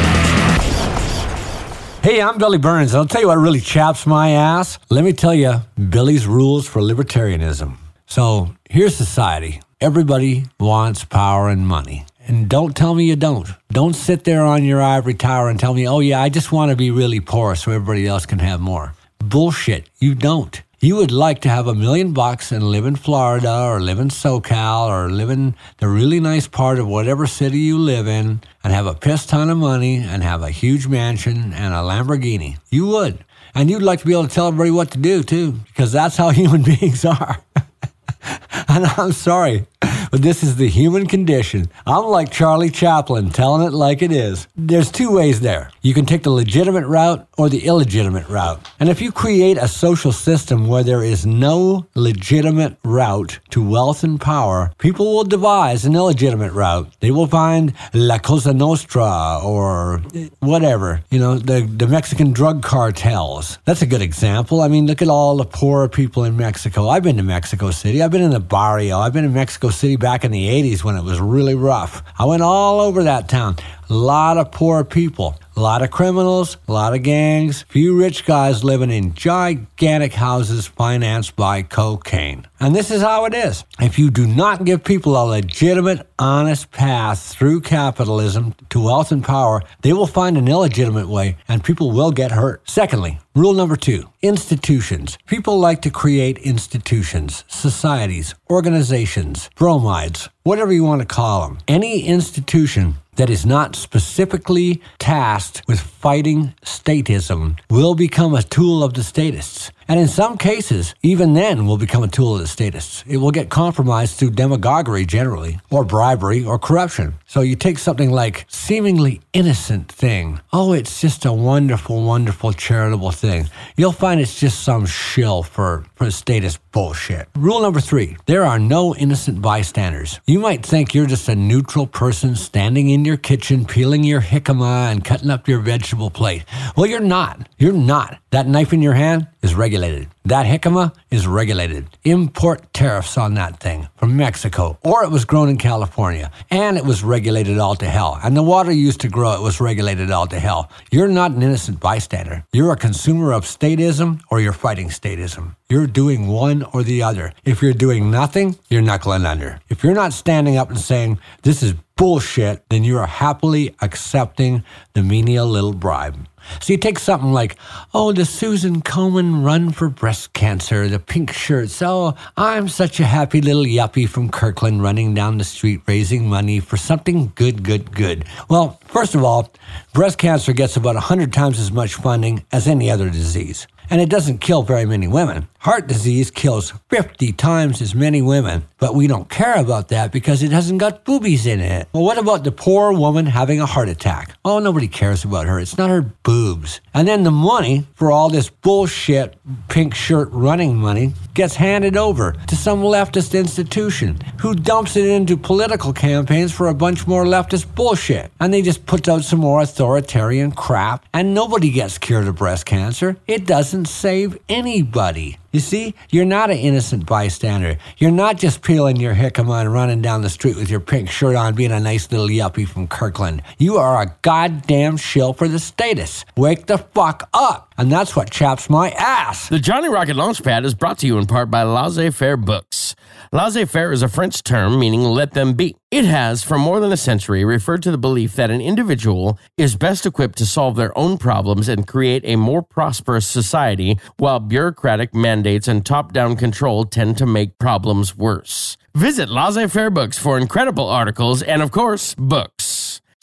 Hey, 2.05 2.23
I'm 2.23 2.39
Billy 2.39 2.59
Burns. 2.59 2.95
And 2.95 3.01
I'll 3.01 3.07
tell 3.09 3.21
you 3.21 3.27
what 3.27 3.39
really 3.39 3.59
chaps 3.59 4.07
my 4.07 4.31
ass. 4.31 4.79
Let 4.89 5.03
me 5.03 5.13
tell 5.13 5.35
you 5.35 5.55
Billy's 5.91 6.29
rules 6.29 6.69
for 6.69 6.81
libertarianism. 6.81 7.75
So 8.07 8.55
here's 8.71 8.95
society 8.95 9.61
everybody 9.81 10.45
wants 10.61 11.05
power 11.05 11.49
and 11.49 11.67
money. 11.67 12.07
And 12.29 12.49
don't 12.49 12.77
tell 12.77 12.95
me 12.95 13.07
you 13.07 13.17
don't. 13.17 13.49
Don't 13.73 13.95
sit 13.95 14.23
there 14.23 14.45
on 14.45 14.63
your 14.63 14.81
ivory 14.81 15.15
tower 15.15 15.49
and 15.49 15.59
tell 15.59 15.75
me, 15.75 15.89
oh, 15.89 15.99
yeah, 15.99 16.23
I 16.23 16.29
just 16.29 16.53
want 16.53 16.71
to 16.71 16.77
be 16.77 16.93
really 16.93 17.19
poor 17.19 17.57
so 17.57 17.73
everybody 17.73 18.07
else 18.07 18.25
can 18.25 18.39
have 18.39 18.61
more. 18.61 18.95
Bullshit. 19.19 19.91
You 19.99 20.15
don't. 20.15 20.63
You 20.81 20.95
would 20.95 21.11
like 21.11 21.41
to 21.41 21.49
have 21.49 21.67
a 21.67 21.75
million 21.75 22.13
bucks 22.13 22.53
and 22.53 22.63
live 22.63 22.87
in 22.87 22.95
Florida 22.95 23.65
or 23.65 23.81
live 23.81 23.99
in 23.99 24.11
SoCal 24.11 24.87
or 24.87 25.11
live 25.11 25.29
in 25.29 25.57
the 25.79 25.89
really 25.89 26.21
nice 26.21 26.47
part 26.47 26.79
of 26.79 26.87
whatever 26.87 27.27
city 27.27 27.59
you 27.59 27.77
live 27.77 28.07
in 28.07 28.43
and 28.63 28.73
have 28.73 28.87
a 28.87 28.95
piss 28.95 29.27
ton 29.27 29.51
of 29.51 29.59
money 29.59 29.97
and 29.97 30.23
have 30.23 30.41
a 30.41 30.51
huge 30.51 30.87
mansion 30.87 31.53
and 31.53 31.75
a 31.75 31.79
Lamborghini. 31.79 32.59
You 32.71 32.87
would. 32.87 33.25
And 33.57 33.69
you'd 33.69 33.83
like 33.83 33.99
to 33.99 34.07
be 34.07 34.13
able 34.13 34.29
to 34.29 34.33
tell 34.33 34.47
everybody 34.47 34.71
what 34.71 34.93
to 34.93 34.99
do 34.99 35.25
too, 35.25 35.51
because 35.51 35.91
that's 35.91 36.17
how 36.17 36.29
human 36.31 36.63
beings 36.63 37.05
are. 37.05 37.39
and 38.69 38.87
I'm 38.87 39.11
sorry, 39.11 39.67
but 40.11 40.23
this 40.23 40.43
is 40.43 40.57
the 40.57 40.69
human 40.69 41.07
condition. 41.07 41.71
I'm 41.87 42.05
like 42.05 42.31
Charlie 42.31 42.71
Chaplin, 42.71 43.31
telling 43.31 43.67
it 43.67 43.73
like 43.73 44.03
it 44.03 44.13
is. 44.13 44.49
There's 44.57 44.91
two 44.91 45.13
ways 45.13 45.41
there. 45.41 45.71
You 45.83 45.95
can 45.95 46.07
take 46.07 46.23
the 46.23 46.31
legitimate 46.31 46.87
route 46.87 47.27
or 47.37 47.49
the 47.49 47.65
illegitimate 47.67 48.29
route. 48.29 48.61
And 48.81 48.89
if 48.89 49.01
you 49.01 49.13
create 49.13 49.59
a 49.59 49.69
social 49.69 50.13
system 50.13 50.67
where 50.67 50.83
there 50.83 51.03
is 51.03 51.25
no 51.27 51.87
legitimate 51.95 52.77
route 52.85 53.39
to 53.51 53.67
wealth 53.67 54.03
and 54.03 54.21
power, 54.21 54.73
people 54.79 55.15
will 55.15 55.25
devise 55.25 55.85
an 55.85 55.95
illegitimate 55.95 56.53
route. 56.53 56.93
They 57.01 57.11
will 57.11 57.27
find 57.27 57.73
La 57.93 58.19
Cosa 58.19 58.53
Nostra 58.53 59.41
or 59.43 60.03
eh, 60.15 60.29
whatever, 60.41 61.03
you 61.11 61.19
know, 61.19 61.39
the, 61.39 61.61
the 61.63 61.87
Mexican 61.87 62.33
drug 62.33 62.63
cartels. 62.63 63.59
That's 63.65 63.83
a 63.83 63.87
good 63.87 64.03
example. 64.03 64.61
I 64.61 64.69
mean, 64.69 64.87
look 64.87 65.03
at 65.03 65.09
all 65.09 65.37
the 65.37 65.45
poor 65.45 65.89
people 65.89 66.25
in 66.25 66.37
Mexico. 66.37 66.89
I've 66.89 67.03
been 67.03 67.17
to 67.19 67.23
Mexico 67.23 67.71
City. 67.71 68.03
I've 68.03 68.11
been 68.11 68.23
in 68.23 68.31
the 68.31 68.41
barrio. 68.41 68.99
I've 68.99 69.13
been 69.13 69.25
in 69.25 69.35
Mexico 69.35 69.71
City 69.71 69.97
back 69.99 70.25
in 70.25 70.31
the 70.31 70.49
80s 70.49 70.85
when 70.85 70.97
it 70.97 71.05
was 71.05 71.21
really 71.21 71.55
rough. 71.55 72.03
I 72.19 72.25
went 72.25 72.43
all 72.43 72.81
over 72.81 73.05
that 73.05 73.29
town. 73.29 73.57
A 73.91 73.95
lot 73.95 74.39
of 74.39 74.53
poor 74.53 74.85
people, 74.85 75.39
a 75.59 75.61
lot 75.61 75.83
of 75.83 75.91
criminals, 75.91 76.57
a 76.69 76.73
lot 76.73 76.95
of 76.95 77.03
gangs, 77.03 77.63
few 77.63 77.99
rich 77.99 78.25
guys 78.25 78.63
living 78.63 78.93
in 78.93 79.13
gigantic 79.15 80.13
houses 80.13 80.69
financed 80.69 81.35
by 81.35 81.63
cocaine. 81.63 82.47
And 82.61 82.77
this 82.77 82.93
is 82.93 83.03
how 83.03 83.25
it 83.25 83.35
is. 83.35 83.65
If 83.81 83.99
you 83.99 84.13
do 84.13 84.25
not 84.25 84.65
give 84.65 84.85
people 84.85 85.17
a 85.17 85.27
legitimate, 85.27 86.07
honest 86.17 86.71
path 86.71 87.21
through 87.25 87.63
capitalism 87.63 88.55
to 88.71 88.85
wealth 88.85 89.11
and 89.11 89.25
power, 89.25 89.61
they 89.83 89.93
will 89.93 90.07
find 90.07 90.39
an 90.39 90.47
illegitimate 90.47 91.09
way 91.09 91.37
and 91.49 91.65
people 91.65 91.91
will 91.91 92.13
get 92.13 92.31
hurt. 92.31 92.63
Secondly, 92.71 93.19
rule 93.35 93.53
number 93.53 93.75
two 93.75 94.09
institutions. 94.23 95.19
People 95.27 95.59
like 95.59 95.83
to 95.83 95.91
create 95.91 96.39
institutions, 96.39 97.43
societies, 97.49 98.33
organizations, 98.49 99.51
bromides, 99.57 100.29
whatever 100.45 100.73
you 100.73 100.85
want 100.85 101.01
to 101.01 101.15
call 101.15 101.49
them. 101.49 101.59
Any 101.67 102.03
institution 102.05 102.95
that 103.19 103.29
is 103.29 103.45
not 103.45 103.77
specifically 103.77 104.81
tasked 104.99 105.63
with 105.67 105.81
fighting 105.81 106.55
statism 106.63 107.59
will 107.69 107.95
become 107.95 108.35
a 108.35 108.43
tool 108.43 108.83
of 108.83 108.95
the 108.95 109.03
statists. 109.03 109.73
And 109.89 109.99
in 109.99 110.07
some 110.07 110.37
cases, 110.37 110.95
even 111.03 111.33
then 111.33 111.67
will 111.67 111.79
become 111.79 112.03
a 112.03 112.09
tool 112.09 112.35
of 112.35 112.41
the 112.43 112.47
statists. 112.47 113.03
It 113.07 113.17
will 113.17 113.31
get 113.31 113.49
compromised 113.49 114.19
through 114.19 114.33
demagoguery 114.33 115.07
generally, 115.07 115.61
or 115.71 115.83
bribery, 115.83 116.45
or 116.45 116.59
corruption. 116.59 117.15
So 117.27 117.41
you 117.41 117.57
take 117.57 117.79
something 117.79 118.11
like 118.11 118.45
seemingly 118.49 119.23
innocent 119.33 119.91
thing. 119.91 120.41
Oh, 120.53 120.75
it's 120.75 121.01
just 121.01 121.25
a 121.25 121.33
wonderful, 121.33 122.05
wonderful 122.05 122.53
charitable 122.53 123.13
thing. 123.13 123.49
You'll 123.77 123.93
find 123.93 124.21
it's 124.21 124.39
just 124.39 124.63
some 124.63 124.85
shill 124.85 125.43
for, 125.43 125.87
for 125.95 126.11
statist 126.11 126.59
bullshit. 126.71 127.29
Rule 127.35 127.63
number 127.63 127.81
three, 127.81 128.19
there 128.27 128.45
are 128.45 128.59
no 128.59 128.95
innocent 128.95 129.41
bystanders. 129.41 130.21
You 130.27 130.39
might 130.39 130.67
think 130.67 130.95
you're 130.95 131.07
just 131.07 131.29
a 131.31 131.35
neutral 131.35 131.87
person 131.87 132.37
standing 132.37 132.91
in 132.91 133.07
your 133.07 133.17
kitchen, 133.17 133.65
peeling 133.65 134.05
your 134.05 134.21
jicama 134.21 134.93
and 134.93 135.03
cutting 135.03 135.31
up 135.31 135.49
your 135.49 135.61
vegetable 135.61 136.11
plate. 136.11 136.45
Well, 136.77 136.87
you're 136.87 137.01
not. 137.01 137.49
You're 137.59 137.73
not. 137.73 138.19
That 138.31 138.47
knife 138.47 138.75
in 138.75 138.83
your 138.83 138.93
hand 138.93 139.29
is 139.43 139.55
regulated. 139.55 140.09
That 140.25 140.47
jicama 140.47 140.95
is 141.11 141.27
regulated. 141.27 141.89
Import 142.05 142.73
tariffs 142.73 143.17
on 143.17 143.35
that 143.35 143.61
thing 143.61 143.89
from 143.97 144.17
Mexico, 144.17 144.79
or 144.83 145.05
it 145.05 145.11
was 145.11 145.25
grown 145.25 145.49
in 145.49 145.59
California, 145.59 146.31
and 146.51 146.77
it 146.77 146.85
was 146.85 147.05
regulated 147.05 147.59
all 147.59 147.77
to 147.77 147.87
hell. 147.87 148.19
And 148.23 148.37
the 148.37 148.43
water 148.43 148.73
used 148.73 149.01
to 149.01 149.09
grow 149.09 149.35
it 149.35 149.43
was 149.43 149.61
regulated 149.61 150.11
all 150.11 150.27
to 150.27 150.39
hell. 150.39 150.71
You're 150.91 151.09
not 151.09 151.31
an 151.31 151.43
innocent 151.43 151.81
bystander. 151.81 152.45
You're 152.53 152.73
a 152.73 152.77
consumer 152.77 153.33
of 153.33 153.45
statism, 153.45 154.21
or 154.31 154.41
you're 154.41 154.53
fighting 154.53 154.89
statism. 154.89 155.57
You're 155.69 155.87
doing 155.87 156.29
one 156.29 156.63
or 156.73 156.83
the 156.83 157.03
other. 157.03 157.33
If 157.45 157.63
you're 157.63 157.73
doing 157.73 158.11
nothing, 158.11 158.57
you're 158.69 158.83
knuckling 158.83 159.27
under. 159.27 159.61
If 159.69 159.85
you're 159.85 159.95
not 159.95 160.13
standing 160.13 160.57
up 160.57 160.71
and 160.71 160.79
saying, 160.79 161.19
this 161.43 161.63
is 161.63 161.75
bullshit, 161.97 162.63
then 162.71 162.85
you 162.85 162.97
are 162.97 163.07
happily 163.07 163.75
accepting 163.83 164.65
the 164.95 165.03
menial 165.03 165.47
little 165.47 165.75
bribe. 165.75 166.27
So 166.61 166.73
you 166.73 166.79
take 166.79 166.99
something 166.99 167.33
like, 167.33 167.57
oh, 167.95 168.13
the 168.13 168.25
Susan 168.25 168.83
Komen 168.83 169.45
run 169.45 169.71
for 169.71 169.89
breast 169.89 170.33
cancer, 170.33 170.89
the 170.89 170.99
pink 170.99 171.33
shirts. 171.33 171.81
Oh, 171.83 172.15
I'm 172.37 172.69
such 172.69 173.01
a 173.01 173.05
happy 173.05 173.41
little 173.41 173.65
yuppie 173.65 174.09
from 174.09 174.31
Kirkland 174.31 174.83
running 174.83 175.15
down 175.15 175.39
the 175.39 175.45
street 175.45 175.83
raising 175.87 176.29
money 176.29 176.61
for 176.61 176.77
something 176.77 177.33
good, 177.35 177.63
good, 177.63 177.93
good. 177.93 178.25
Well, 178.49 178.81
first 178.87 179.15
of 179.15 179.25
all, 179.25 179.53
breast 179.93 180.19
cancer 180.19 180.53
gets 180.53 180.77
about 180.77 180.95
100 180.95 181.33
times 181.33 181.59
as 181.59 181.73
much 181.73 181.95
funding 181.95 182.45
as 182.53 182.67
any 182.67 182.91
other 182.91 183.11
disease. 183.11 183.67
And 183.91 184.01
it 184.01 184.11
doesn't 184.11 184.39
kill 184.39 184.63
very 184.63 184.85
many 184.85 185.09
women. 185.09 185.49
Heart 185.61 185.89
disease 185.89 186.31
kills 186.31 186.73
50 186.89 187.33
times 187.33 187.83
as 187.83 187.93
many 187.93 188.23
women, 188.23 188.63
but 188.79 188.95
we 188.95 189.09
don't 189.09 189.29
care 189.29 189.57
about 189.57 189.89
that 189.89 190.13
because 190.13 190.41
it 190.45 190.53
hasn't 190.53 190.79
got 190.79 191.05
boobies 191.05 191.47
in 191.47 191.59
it. 191.59 191.89
Well, 191.93 192.05
what 192.05 192.17
about 192.17 192.45
the 192.45 192.53
poor 192.53 192.93
woman 192.93 193.27
having 193.27 193.61
a 193.61 193.67
heart 193.67 193.89
attack? 193.89 194.37
Oh, 194.45 194.61
nobody 194.61 194.87
cares 194.87 195.25
about 195.25 195.47
her. 195.47 195.59
It's 195.59 195.77
not 195.77 195.91
her 195.91 196.03
boobs. 196.03 196.81
And 196.95 197.09
then 197.09 197.25
the 197.25 197.33
money 197.33 197.89
for 197.95 198.13
all 198.13 198.29
this 198.29 198.49
bullshit 198.49 199.35
pink 199.67 199.97
shirt 199.97 200.29
running 200.31 200.77
money 200.77 201.15
gets 201.35 201.57
handed 201.57 201.97
over 201.97 202.37
to 202.47 202.55
some 202.55 202.81
leftist 202.81 203.37
institution 203.37 204.21
who 204.41 204.55
dumps 204.55 204.95
it 204.97 205.07
into 205.07 205.37
political 205.37 205.93
campaigns 205.93 206.53
for 206.53 206.69
a 206.69 206.75
bunch 206.75 207.09
more 207.09 207.25
leftist 207.25 207.75
bullshit. 207.75 208.31
And 208.39 208.55
they 208.55 208.63
just 208.63 208.87
put 208.87 209.09
out 209.09 209.25
some 209.25 209.41
more 209.41 209.61
authoritarian 209.61 210.53
crap, 210.53 211.05
and 211.13 211.35
nobody 211.35 211.71
gets 211.71 211.99
cured 211.99 212.29
of 212.29 212.37
breast 212.37 212.65
cancer. 212.65 213.17
It 213.27 213.45
doesn't 213.45 213.87
save 213.87 214.39
anybody. 214.49 215.37
You 215.51 215.61
see, 215.61 215.95
you're 216.11 216.27
not 216.27 216.51
an 216.51 216.59
innocent 216.59 217.07
bystander. 217.07 217.79
You're 217.97 218.11
not 218.11 218.37
just 218.37 218.61
peeling 218.61 218.97
your 218.97 219.15
hickam 219.15 219.49
and 219.49 219.73
running 219.73 220.03
down 220.03 220.21
the 220.21 220.29
street 220.29 220.57
with 220.57 220.69
your 220.69 220.81
pink 220.81 221.09
shirt 221.09 221.37
on, 221.37 221.55
being 221.55 221.73
a 221.73 221.81
nice 221.81 222.11
little 222.13 222.29
yuppie 222.29 222.69
from 222.69 222.87
Kirkland. 222.87 223.41
You 223.57 223.79
are 223.79 224.03
a 224.03 224.15
goddamn 224.21 224.99
shill 224.99 225.33
for 225.33 225.49
the 225.49 225.59
status. 225.59 226.27
Wake 226.37 226.67
the 226.67 226.77
fuck 226.77 227.31
up. 227.33 227.73
And 227.79 227.91
that's 227.91 228.15
what 228.15 228.31
chaps 228.31 228.69
my 228.69 228.91
ass. 228.91 229.49
The 229.49 229.59
Johnny 229.59 229.89
Rocket 229.89 230.17
Launchpad 230.17 230.67
is 230.67 230.75
brought 230.75 230.99
to 230.99 231.07
you 231.07 231.17
in 231.17 231.25
part 231.25 231.51
by 231.51 231.63
Laissez 231.63 232.11
Faire 232.11 232.37
Books. 232.37 232.95
Laissez 233.31 233.67
faire 233.67 233.93
is 233.93 234.03
a 234.03 234.09
French 234.09 234.43
term 234.43 234.79
meaning 234.79 235.03
let 235.03 235.33
them 235.33 235.53
be. 235.53 235.77
It 235.91 236.07
has, 236.07 236.43
for 236.43 236.59
more 236.59 236.81
than 236.81 236.93
a 236.93 236.97
century, 236.97 237.45
referred 237.45 237.83
to 237.83 237.91
the 237.91 237.99
belief 237.99 238.35
that 238.37 238.51
an 238.51 238.63
individual 238.63 239.39
is 239.59 239.77
best 239.77 240.07
equipped 240.07 240.39
to 240.39 240.47
solve 240.47 240.77
their 240.77 240.97
own 240.97 241.19
problems 241.19 241.69
and 241.69 241.87
create 241.87 242.23
a 242.25 242.37
more 242.37 242.63
prosperous 242.63 243.27
society, 243.27 243.99
while 244.17 244.41
bureaucratic 244.41 245.15
mandates 245.15 245.69
and 245.69 245.85
top 245.85 246.13
down 246.13 246.37
control 246.37 246.85
tend 246.85 247.19
to 247.19 247.27
make 247.27 247.59
problems 247.59 248.17
worse. 248.17 248.79
Visit 248.95 249.29
Laissez 249.29 249.69
Faire 249.69 249.91
Books 249.91 250.19
for 250.19 250.39
incredible 250.39 250.89
articles 250.89 251.43
and, 251.43 251.61
of 251.61 251.71
course, 251.71 252.15
books. 252.15 252.58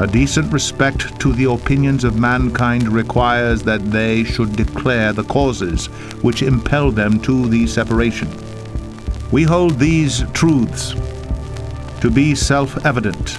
a 0.00 0.06
decent 0.06 0.52
respect 0.52 1.20
to 1.20 1.32
the 1.32 1.50
opinions 1.50 2.04
of 2.04 2.18
mankind 2.18 2.88
requires 2.88 3.62
that 3.62 3.90
they 3.90 4.24
should 4.24 4.56
declare 4.56 5.12
the 5.12 5.24
causes 5.24 5.86
which 6.22 6.42
impel 6.42 6.90
them 6.90 7.20
to 7.20 7.48
the 7.48 7.66
separation. 7.66 8.28
We 9.30 9.44
hold 9.44 9.78
these 9.78 10.24
truths 10.32 10.94
to 12.00 12.10
be 12.10 12.34
self 12.34 12.84
evident 12.84 13.38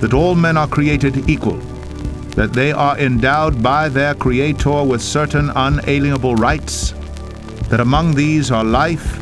that 0.00 0.14
all 0.14 0.34
men 0.34 0.56
are 0.56 0.66
created 0.66 1.30
equal, 1.30 1.58
that 2.34 2.52
they 2.52 2.72
are 2.72 2.98
endowed 2.98 3.62
by 3.62 3.88
their 3.88 4.14
Creator 4.14 4.82
with 4.82 5.00
certain 5.00 5.50
unalienable 5.54 6.34
rights, 6.34 6.92
that 7.68 7.78
among 7.78 8.14
these 8.14 8.50
are 8.50 8.64
life, 8.64 9.20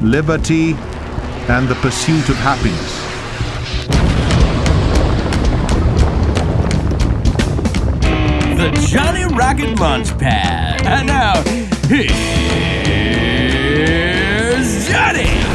liberty, 0.00 0.72
and 1.48 1.68
the 1.68 1.74
pursuit 1.82 2.28
of 2.30 2.36
happiness. 2.36 3.03
Johnny 8.94 9.24
Rocket 9.24 9.74
Launchpad. 9.74 10.86
And 10.86 11.08
now, 11.08 11.42
here's 11.88 12.08
Johnny. 14.88 15.53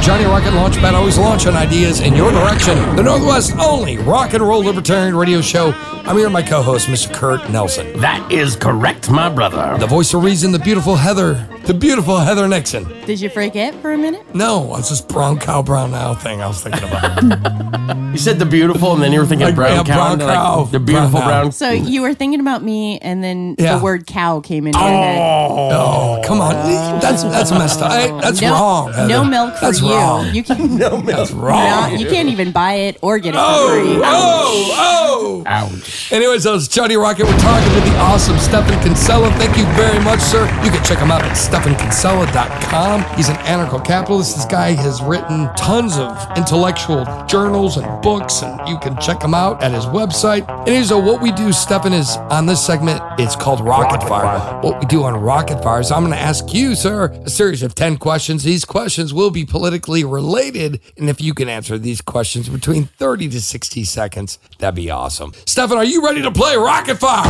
At 0.00 0.06
Johnny 0.06 0.24
Rocket 0.24 0.52
Launchpad, 0.52 0.92
always 0.94 1.18
launching 1.18 1.54
ideas 1.54 2.00
in 2.00 2.14
your 2.14 2.30
direction. 2.30 2.76
The 2.96 3.02
Northwest 3.02 3.56
only 3.56 3.98
rock 3.98 4.34
and 4.34 4.42
roll 4.42 4.62
libertarian 4.62 5.16
radio 5.16 5.40
show. 5.40 5.72
I'm 6.04 6.16
here 6.16 6.26
with 6.26 6.32
my 6.32 6.42
co-host, 6.42 6.88
Mr. 6.88 7.12
Kurt 7.12 7.50
Nelson. 7.50 7.98
That 8.00 8.30
is 8.32 8.56
correct, 8.56 9.10
my 9.10 9.28
brother. 9.28 9.76
The 9.78 9.86
voice 9.86 10.14
of 10.14 10.22
reason, 10.24 10.52
the 10.52 10.58
beautiful 10.58 10.96
Heather, 10.96 11.46
the 11.70 11.78
beautiful 11.78 12.18
Heather 12.18 12.48
Nixon. 12.48 12.84
Did 13.06 13.20
you 13.20 13.28
forget 13.30 13.74
for 13.76 13.92
a 13.92 13.96
minute? 13.96 14.34
No, 14.34 14.74
it's 14.74 14.88
this 14.90 15.00
brown 15.00 15.38
cow, 15.38 15.62
brown 15.62 15.92
now 15.92 16.14
thing 16.14 16.42
I 16.42 16.48
was 16.48 16.60
thinking 16.62 16.82
about. 16.88 17.96
You 18.10 18.18
said 18.18 18.40
the 18.40 18.44
beautiful, 18.44 18.92
and 18.94 19.00
then 19.00 19.12
you 19.12 19.20
were 19.20 19.24
thinking 19.26 19.46
Like, 19.46 19.54
brown 19.54 19.70
yeah, 19.70 19.82
cow. 19.84 19.94
brown 19.94 20.12
and, 20.20 20.22
like, 20.62 20.70
the 20.72 20.80
beautiful 20.80 21.10
brown 21.20 21.22
cow. 21.22 21.28
brown. 21.42 21.52
So 21.52 21.70
you 21.70 22.02
were 22.02 22.12
thinking 22.12 22.40
about 22.40 22.60
me, 22.60 22.98
and 22.98 23.22
then 23.22 23.54
Yeah. 23.56 23.76
the 23.78 23.84
word 23.84 24.04
cow 24.04 24.40
came 24.40 24.66
into 24.66 24.80
your 24.80 24.88
head. 24.88 25.18
oh, 25.72 26.20
come 26.24 26.40
on. 26.40 26.54
That's 27.00 27.22
that's 27.22 27.52
messed 27.52 27.80
up. 27.80 27.92
Hey, 27.92 28.10
that's 28.20 28.40
no, 28.40 28.50
wrong. 28.52 28.92
Heather. 28.92 29.08
No 29.08 29.22
milk 29.24 29.54
for 29.54 29.66
that's 29.66 29.80
you. 29.80 29.90
Wrong. 29.94 30.26
You 30.34 30.42
can 30.42 30.76
no 30.78 30.96
milk. 31.00 31.04
That's 31.18 31.30
wrong. 31.30 31.96
you 31.98 32.06
can't 32.08 32.28
even 32.30 32.50
buy 32.50 32.72
it 32.90 32.98
or 33.00 33.20
get 33.20 33.34
it 33.34 33.38
for 33.38 33.44
Oh, 33.46 33.80
free. 33.80 34.00
oh, 34.04 34.74
oh. 34.74 35.42
Ouch. 35.46 36.10
Anyways, 36.12 36.42
that 36.44 36.50
was 36.52 36.66
Johnny 36.66 36.96
Rocket. 36.96 37.26
We're 37.26 37.38
talking 37.38 37.72
to 37.74 37.80
the 37.90 37.96
awesome 37.98 38.38
Stephan 38.38 38.76
Kinsella. 38.82 39.30
Thank 39.38 39.56
you 39.56 39.64
very 39.74 40.02
much, 40.02 40.18
sir. 40.18 40.46
You 40.64 40.70
can 40.72 40.82
check 40.82 40.98
him 40.98 41.12
out 41.12 41.22
at 41.22 41.36
stephankinsella.com. 41.60 43.16
He's 43.16 43.28
an 43.28 43.36
anarcho-capitalist. 43.36 44.36
This 44.36 44.44
guy 44.46 44.72
has 44.72 45.02
written 45.02 45.48
tons 45.56 45.98
of 45.98 46.16
intellectual 46.36 47.04
journals 47.26 47.76
and 47.76 48.02
books, 48.02 48.42
and 48.42 48.66
you 48.68 48.78
can 48.78 48.98
check 49.00 49.22
him 49.22 49.34
out 49.34 49.62
at 49.62 49.72
his 49.72 49.84
website. 49.86 50.48
And 50.60 50.68
here's 50.68 50.90
a, 50.90 50.98
what 50.98 51.20
we 51.20 51.32
do, 51.32 51.52
Stephan, 51.52 51.92
is 51.92 52.16
on 52.16 52.46
this 52.46 52.64
segment, 52.64 53.00
it's 53.18 53.36
called 53.36 53.60
Rocket, 53.60 54.06
Fire. 54.08 54.60
What 54.62 54.80
we 54.80 54.86
do 54.86 55.02
on 55.04 55.14
Rocket 55.16 55.62
Fire 55.62 55.80
is 55.80 55.90
I'm 55.90 56.02
going 56.02 56.12
to 56.12 56.18
ask 56.18 56.52
you, 56.54 56.74
sir, 56.74 57.10
a 57.24 57.30
series 57.30 57.62
of 57.62 57.74
10 57.74 57.98
questions. 57.98 58.42
These 58.42 58.64
questions 58.64 59.12
will 59.12 59.30
be 59.30 59.44
politically 59.44 60.04
related, 60.04 60.80
and 60.96 61.10
if 61.10 61.20
you 61.20 61.34
can 61.34 61.48
answer 61.48 61.76
these 61.76 62.00
questions 62.00 62.48
between 62.48 62.84
30 62.84 63.28
to 63.30 63.40
60 63.40 63.84
seconds, 63.84 64.38
that'd 64.58 64.74
be 64.74 64.90
awesome. 64.90 65.32
Stephan, 65.46 65.76
are 65.76 65.84
you 65.84 66.04
ready 66.04 66.22
to 66.22 66.30
play 66.30 66.56
Rocket 66.56 66.96
Fire? 66.96 67.26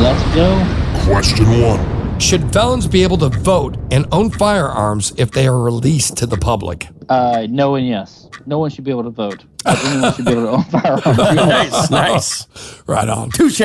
Let's 0.00 0.22
go. 0.34 0.56
Question 1.04 1.46
one. 1.60 2.07
Should 2.18 2.52
felons 2.52 2.86
be 2.86 3.04
able 3.04 3.16
to 3.18 3.28
vote 3.28 3.76
and 3.92 4.04
own 4.12 4.30
firearms 4.30 5.12
if 5.16 5.30
they 5.30 5.46
are 5.46 5.58
released 5.58 6.16
to 6.18 6.26
the 6.26 6.36
public? 6.36 6.88
Uh, 7.08 7.46
no 7.48 7.76
and 7.76 7.86
yes. 7.86 8.28
No 8.44 8.58
one 8.58 8.70
should 8.70 8.84
be 8.84 8.90
able 8.90 9.04
to 9.04 9.10
vote. 9.10 9.44
But 9.64 9.82
anyone 9.84 10.14
should 10.14 10.24
be 10.24 10.32
able 10.32 10.42
to 10.42 10.50
own 10.50 10.64
firearms. 10.64 11.16
Nice, 11.16 11.90
nice. 11.90 12.46
Right 12.86 13.08
on. 13.08 13.30
Touche. 13.30 13.60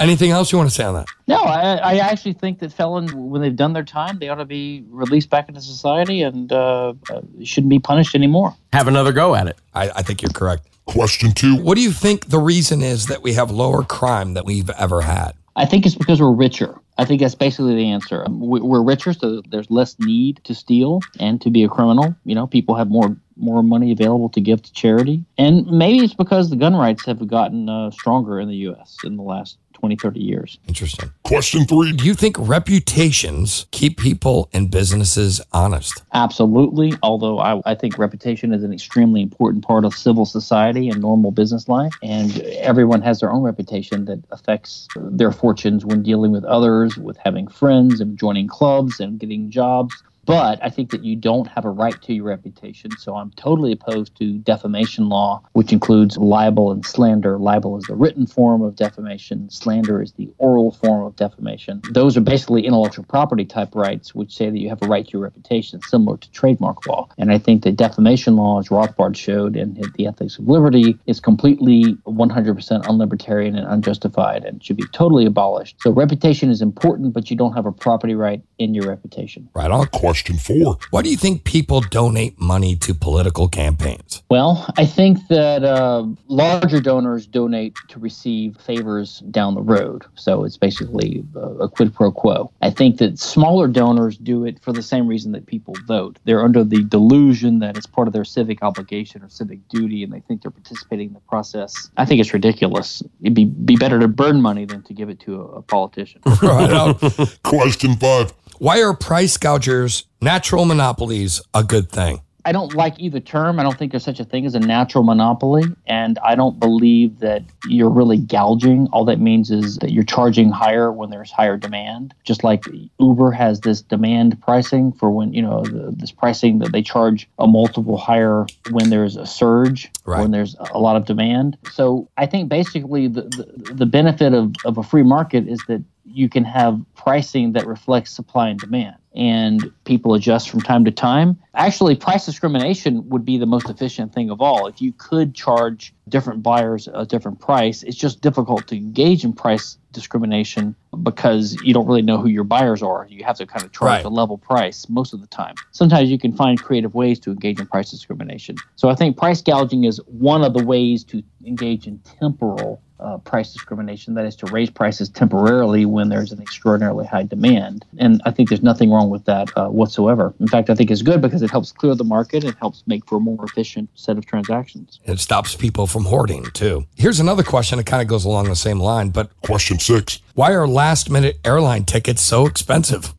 Anything 0.00 0.32
else 0.32 0.50
you 0.50 0.58
want 0.58 0.70
to 0.70 0.74
say 0.74 0.82
on 0.84 0.94
that? 0.94 1.06
No, 1.28 1.36
I, 1.36 1.76
I 1.76 1.96
actually 1.98 2.32
think 2.32 2.58
that 2.58 2.72
felons, 2.72 3.14
when 3.14 3.40
they've 3.40 3.54
done 3.54 3.74
their 3.74 3.84
time, 3.84 4.18
they 4.18 4.28
ought 4.28 4.36
to 4.36 4.44
be 4.44 4.84
released 4.88 5.30
back 5.30 5.48
into 5.48 5.60
society 5.60 6.22
and 6.22 6.50
uh, 6.52 6.94
uh, 7.10 7.20
shouldn't 7.44 7.70
be 7.70 7.78
punished 7.78 8.14
anymore. 8.16 8.54
Have 8.72 8.88
another 8.88 9.12
go 9.12 9.34
at 9.36 9.46
it. 9.46 9.56
I, 9.72 9.90
I 9.90 10.02
think 10.02 10.20
you're 10.20 10.32
correct. 10.32 10.66
Question 10.86 11.32
two. 11.32 11.56
What 11.56 11.76
do 11.76 11.80
you 11.80 11.92
think 11.92 12.26
the 12.26 12.40
reason 12.40 12.82
is 12.82 13.06
that 13.06 13.22
we 13.22 13.34
have 13.34 13.50
lower 13.52 13.82
crime 13.84 14.34
than 14.34 14.44
we've 14.44 14.68
ever 14.70 15.02
had? 15.02 15.34
I 15.56 15.66
think 15.66 15.86
it's 15.86 15.94
because 15.94 16.20
we're 16.20 16.32
richer. 16.32 16.80
I 16.98 17.04
think 17.04 17.20
that's 17.20 17.34
basically 17.34 17.74
the 17.74 17.88
answer. 17.90 18.24
Um, 18.24 18.40
we- 18.40 18.60
We're 18.60 18.82
richer, 18.82 19.12
so 19.12 19.42
there's 19.48 19.70
less 19.70 19.98
need 19.98 20.40
to 20.44 20.54
steal 20.54 21.06
and 21.20 21.40
to 21.42 21.50
be 21.50 21.62
a 21.64 21.68
criminal. 21.68 22.16
You 22.24 22.34
know, 22.34 22.46
people 22.46 22.74
have 22.74 22.88
more 22.90 23.16
more 23.36 23.62
money 23.64 23.90
available 23.90 24.28
to 24.30 24.40
give 24.40 24.62
to 24.62 24.72
charity, 24.72 25.24
and 25.38 25.66
maybe 25.66 26.04
it's 26.04 26.14
because 26.14 26.50
the 26.50 26.56
gun 26.56 26.74
rights 26.76 27.04
have 27.06 27.26
gotten 27.26 27.68
uh, 27.68 27.90
stronger 27.90 28.38
in 28.40 28.48
the 28.48 28.56
U.S. 28.68 29.00
in 29.02 29.16
the 29.16 29.22
last 29.24 29.58
20, 29.74 29.96
30 29.96 30.20
years. 30.20 30.58
Interesting. 30.66 31.10
Question 31.24 31.66
three. 31.66 31.92
Do 31.92 32.04
you 32.04 32.14
think 32.14 32.36
reputations 32.38 33.66
keep 33.70 33.98
people 33.98 34.48
and 34.52 34.70
businesses 34.70 35.40
honest? 35.52 36.02
Absolutely. 36.14 36.94
Although 37.02 37.38
I, 37.38 37.60
I 37.66 37.74
think 37.74 37.98
reputation 37.98 38.52
is 38.54 38.64
an 38.64 38.72
extremely 38.72 39.22
important 39.22 39.64
part 39.64 39.84
of 39.84 39.94
civil 39.94 40.24
society 40.24 40.88
and 40.88 41.00
normal 41.00 41.30
business 41.30 41.68
life. 41.68 41.92
And 42.02 42.40
everyone 42.40 43.02
has 43.02 43.20
their 43.20 43.30
own 43.30 43.42
reputation 43.42 44.06
that 44.06 44.22
affects 44.30 44.88
their 44.96 45.32
fortunes 45.32 45.84
when 45.84 46.02
dealing 46.02 46.32
with 46.32 46.44
others, 46.44 46.96
with 46.96 47.16
having 47.18 47.48
friends 47.48 48.00
and 48.00 48.18
joining 48.18 48.48
clubs 48.48 49.00
and 49.00 49.18
getting 49.18 49.50
jobs. 49.50 49.94
But 50.26 50.58
I 50.62 50.70
think 50.70 50.90
that 50.90 51.04
you 51.04 51.16
don't 51.16 51.46
have 51.46 51.64
a 51.64 51.70
right 51.70 52.00
to 52.02 52.14
your 52.14 52.24
reputation. 52.24 52.90
So 52.98 53.16
I'm 53.16 53.30
totally 53.32 53.72
opposed 53.72 54.16
to 54.16 54.38
defamation 54.38 55.08
law, 55.08 55.42
which 55.52 55.72
includes 55.72 56.16
libel 56.16 56.70
and 56.72 56.84
slander. 56.84 57.38
Libel 57.38 57.76
is 57.76 57.84
the 57.84 57.94
written 57.94 58.26
form 58.26 58.62
of 58.62 58.76
defamation, 58.76 59.50
slander 59.50 60.02
is 60.02 60.12
the 60.12 60.30
oral 60.38 60.72
form 60.72 61.04
of 61.04 61.16
defamation. 61.16 61.82
Those 61.90 62.16
are 62.16 62.20
basically 62.20 62.66
intellectual 62.66 63.04
property 63.04 63.44
type 63.44 63.74
rights, 63.74 64.14
which 64.14 64.34
say 64.34 64.50
that 64.50 64.58
you 64.58 64.68
have 64.68 64.82
a 64.82 64.86
right 64.86 65.04
to 65.04 65.12
your 65.12 65.22
reputation, 65.22 65.80
similar 65.82 66.16
to 66.16 66.30
trademark 66.32 66.86
law. 66.86 67.08
And 67.18 67.32
I 67.32 67.38
think 67.38 67.62
that 67.64 67.76
defamation 67.76 68.36
law, 68.36 68.58
as 68.58 68.68
Rothbard 68.68 69.16
showed 69.16 69.56
in 69.56 69.74
The 69.96 70.06
Ethics 70.06 70.38
of 70.38 70.48
Liberty, 70.48 70.98
is 71.06 71.20
completely 71.20 71.94
100% 72.06 72.84
unlibertarian 72.84 73.56
and 73.56 73.66
unjustified 73.66 74.44
and 74.44 74.62
should 74.64 74.76
be 74.76 74.86
totally 74.92 75.26
abolished. 75.26 75.76
So 75.80 75.90
reputation 75.90 76.50
is 76.50 76.62
important, 76.62 77.12
but 77.12 77.30
you 77.30 77.36
don't 77.36 77.52
have 77.54 77.66
a 77.66 77.72
property 77.72 78.14
right 78.14 78.42
in 78.58 78.74
your 78.74 78.88
reputation. 78.88 79.48
Right 79.54 79.70
on. 79.70 79.86
Question 80.14 80.38
four. 80.38 80.78
Why 80.90 81.02
do 81.02 81.10
you 81.10 81.16
think 81.16 81.42
people 81.42 81.80
donate 81.80 82.40
money 82.40 82.76
to 82.76 82.94
political 82.94 83.48
campaigns? 83.48 84.22
Well, 84.30 84.72
I 84.78 84.86
think 84.86 85.26
that 85.26 85.64
uh, 85.64 86.06
larger 86.28 86.80
donors 86.80 87.26
donate 87.26 87.74
to 87.88 87.98
receive 87.98 88.56
favors 88.58 89.18
down 89.32 89.56
the 89.56 89.60
road. 89.60 90.04
So 90.14 90.44
it's 90.44 90.56
basically 90.56 91.24
a, 91.34 91.64
a 91.64 91.68
quid 91.68 91.92
pro 91.92 92.12
quo. 92.12 92.52
I 92.62 92.70
think 92.70 92.98
that 92.98 93.18
smaller 93.18 93.66
donors 93.66 94.16
do 94.16 94.44
it 94.44 94.62
for 94.62 94.72
the 94.72 94.84
same 94.84 95.08
reason 95.08 95.32
that 95.32 95.46
people 95.46 95.74
vote. 95.84 96.20
They're 96.22 96.44
under 96.44 96.62
the 96.62 96.84
delusion 96.84 97.58
that 97.58 97.76
it's 97.76 97.86
part 97.86 98.06
of 98.06 98.14
their 98.14 98.24
civic 98.24 98.62
obligation 98.62 99.20
or 99.24 99.28
civic 99.28 99.66
duty, 99.68 100.04
and 100.04 100.12
they 100.12 100.20
think 100.20 100.42
they're 100.42 100.52
participating 100.52 101.08
in 101.08 101.14
the 101.14 101.20
process. 101.28 101.90
I 101.96 102.04
think 102.04 102.20
it's 102.20 102.32
ridiculous. 102.32 103.02
It'd 103.20 103.34
be, 103.34 103.46
be 103.46 103.74
better 103.74 103.98
to 103.98 104.06
burn 104.06 104.40
money 104.40 104.64
than 104.64 104.82
to 104.84 104.94
give 104.94 105.08
it 105.08 105.18
to 105.20 105.40
a, 105.40 105.44
a 105.44 105.62
politician. 105.62 106.20
Right. 106.44 106.98
Question 107.42 107.96
five. 107.96 108.34
Why 108.64 108.80
are 108.80 108.94
price 108.94 109.36
gougers, 109.36 110.04
natural 110.22 110.64
monopolies, 110.64 111.42
a 111.52 111.62
good 111.62 111.90
thing? 111.90 112.22
I 112.46 112.52
don't 112.52 112.72
like 112.72 112.98
either 112.98 113.20
term. 113.20 113.60
I 113.60 113.62
don't 113.62 113.76
think 113.76 113.92
there's 113.92 114.04
such 114.04 114.20
a 114.20 114.24
thing 114.24 114.46
as 114.46 114.54
a 114.54 114.58
natural 114.58 115.04
monopoly. 115.04 115.64
And 115.86 116.18
I 116.24 116.34
don't 116.34 116.58
believe 116.58 117.18
that 117.18 117.42
you're 117.68 117.90
really 117.90 118.16
gouging. 118.16 118.88
All 118.90 119.04
that 119.04 119.20
means 119.20 119.50
is 119.50 119.76
that 119.78 119.92
you're 119.92 120.02
charging 120.02 120.50
higher 120.50 120.90
when 120.90 121.10
there's 121.10 121.30
higher 121.30 121.58
demand. 121.58 122.14
Just 122.24 122.42
like 122.42 122.64
Uber 122.98 123.32
has 123.32 123.60
this 123.60 123.82
demand 123.82 124.40
pricing 124.40 124.92
for 124.92 125.10
when, 125.10 125.34
you 125.34 125.42
know, 125.42 125.62
the, 125.64 125.92
this 125.94 126.10
pricing 126.10 126.60
that 126.60 126.72
they 126.72 126.80
charge 126.80 127.28
a 127.38 127.46
multiple 127.46 127.98
higher 127.98 128.46
when 128.70 128.88
there's 128.88 129.16
a 129.16 129.26
surge, 129.26 129.90
Right. 130.06 130.22
when 130.22 130.30
there's 130.30 130.56
a 130.72 130.78
lot 130.78 130.96
of 130.96 131.04
demand. 131.04 131.58
So 131.70 132.08
I 132.16 132.24
think 132.24 132.48
basically 132.48 133.08
the, 133.08 133.22
the, 133.22 133.74
the 133.74 133.86
benefit 133.86 134.32
of, 134.32 134.54
of 134.64 134.78
a 134.78 134.82
free 134.82 135.02
market 135.02 135.48
is 135.48 135.62
that 135.68 135.82
you 136.04 136.28
can 136.28 136.44
have 136.44 136.80
pricing 136.94 137.52
that 137.52 137.66
reflects 137.66 138.10
supply 138.10 138.48
and 138.48 138.60
demand 138.60 138.96
and 139.14 139.72
people 139.84 140.14
adjust 140.14 140.50
from 140.50 140.60
time 140.60 140.84
to 140.84 140.90
time. 140.90 141.38
Actually, 141.54 141.94
price 141.94 142.26
discrimination 142.26 143.08
would 143.08 143.24
be 143.24 143.38
the 143.38 143.46
most 143.46 143.68
efficient 143.70 144.12
thing 144.12 144.28
of 144.28 144.40
all. 144.40 144.66
If 144.66 144.82
you 144.82 144.92
could 144.98 145.34
charge 145.34 145.94
different 146.08 146.42
buyers 146.42 146.88
a 146.92 147.06
different 147.06 147.38
price, 147.40 147.82
it's 147.84 147.96
just 147.96 148.20
difficult 148.20 148.66
to 148.68 148.76
engage 148.76 149.24
in 149.24 149.32
price 149.32 149.78
discrimination 149.92 150.74
because 151.04 151.54
you 151.62 151.72
don't 151.72 151.86
really 151.86 152.02
know 152.02 152.18
who 152.18 152.28
your 152.28 152.42
buyers 152.44 152.82
are. 152.82 153.06
You 153.08 153.22
have 153.24 153.36
to 153.36 153.46
kind 153.46 153.64
of 153.64 153.70
charge 153.72 153.84
Right. 153.90 154.04
a 154.04 154.08
level 154.08 154.36
price 154.36 154.88
most 154.88 155.12
of 155.12 155.20
the 155.20 155.28
time. 155.28 155.54
Sometimes 155.70 156.10
you 156.10 156.18
can 156.18 156.32
find 156.32 156.60
creative 156.60 156.94
ways 156.94 157.20
to 157.20 157.30
engage 157.30 157.60
in 157.60 157.66
price 157.66 157.90
discrimination. 157.92 158.56
So 158.74 158.88
I 158.88 158.96
think 158.96 159.16
price 159.16 159.40
gouging 159.40 159.84
is 159.84 160.00
one 160.06 160.42
of 160.42 160.52
the 160.54 160.64
ways 160.64 161.04
to 161.04 161.22
engage 161.46 161.86
in 161.86 162.00
temporal 162.18 162.82
uh, 163.04 163.18
price 163.18 163.52
discrimination, 163.52 164.14
that 164.14 164.24
is 164.24 164.34
to 164.36 164.46
raise 164.46 164.70
prices 164.70 165.08
temporarily 165.08 165.84
when 165.84 166.08
there's 166.08 166.32
an 166.32 166.40
extraordinarily 166.40 167.06
high 167.06 167.22
demand. 167.22 167.84
And 167.98 168.20
I 168.24 168.30
think 168.30 168.48
there's 168.48 168.62
nothing 168.62 168.90
wrong 168.90 169.10
with 169.10 169.24
that 169.26 169.48
uh, 169.56 169.68
whatsoever. 169.68 170.34
In 170.40 170.48
fact, 170.48 170.70
I 170.70 170.74
think 170.74 170.90
it's 170.90 171.02
good 171.02 171.20
because 171.20 171.42
it 171.42 171.50
helps 171.50 171.70
clear 171.72 171.94
the 171.94 172.04
market, 172.04 172.44
it 172.44 172.56
helps 172.60 172.82
make 172.86 173.06
for 173.06 173.16
a 173.16 173.20
more 173.20 173.44
efficient 173.44 173.90
set 173.94 174.18
of 174.18 174.26
transactions. 174.26 175.00
It 175.04 175.20
stops 175.20 175.54
people 175.54 175.86
from 175.86 176.04
hoarding 176.04 176.44
too. 176.52 176.86
Here's 176.94 177.20
another 177.20 177.42
question 177.42 177.78
that 177.78 177.86
kind 177.86 178.02
of 178.02 178.08
goes 178.08 178.24
along 178.24 178.46
the 178.46 178.56
same 178.56 178.80
line, 178.80 179.10
but 179.10 179.30
Question 179.42 179.78
six. 179.78 180.20
why 180.34 180.52
are 180.52 180.66
last 180.66 181.10
minute 181.10 181.38
airline 181.44 181.84
tickets 181.84 182.22
so 182.22 182.46
expensive? 182.46 183.14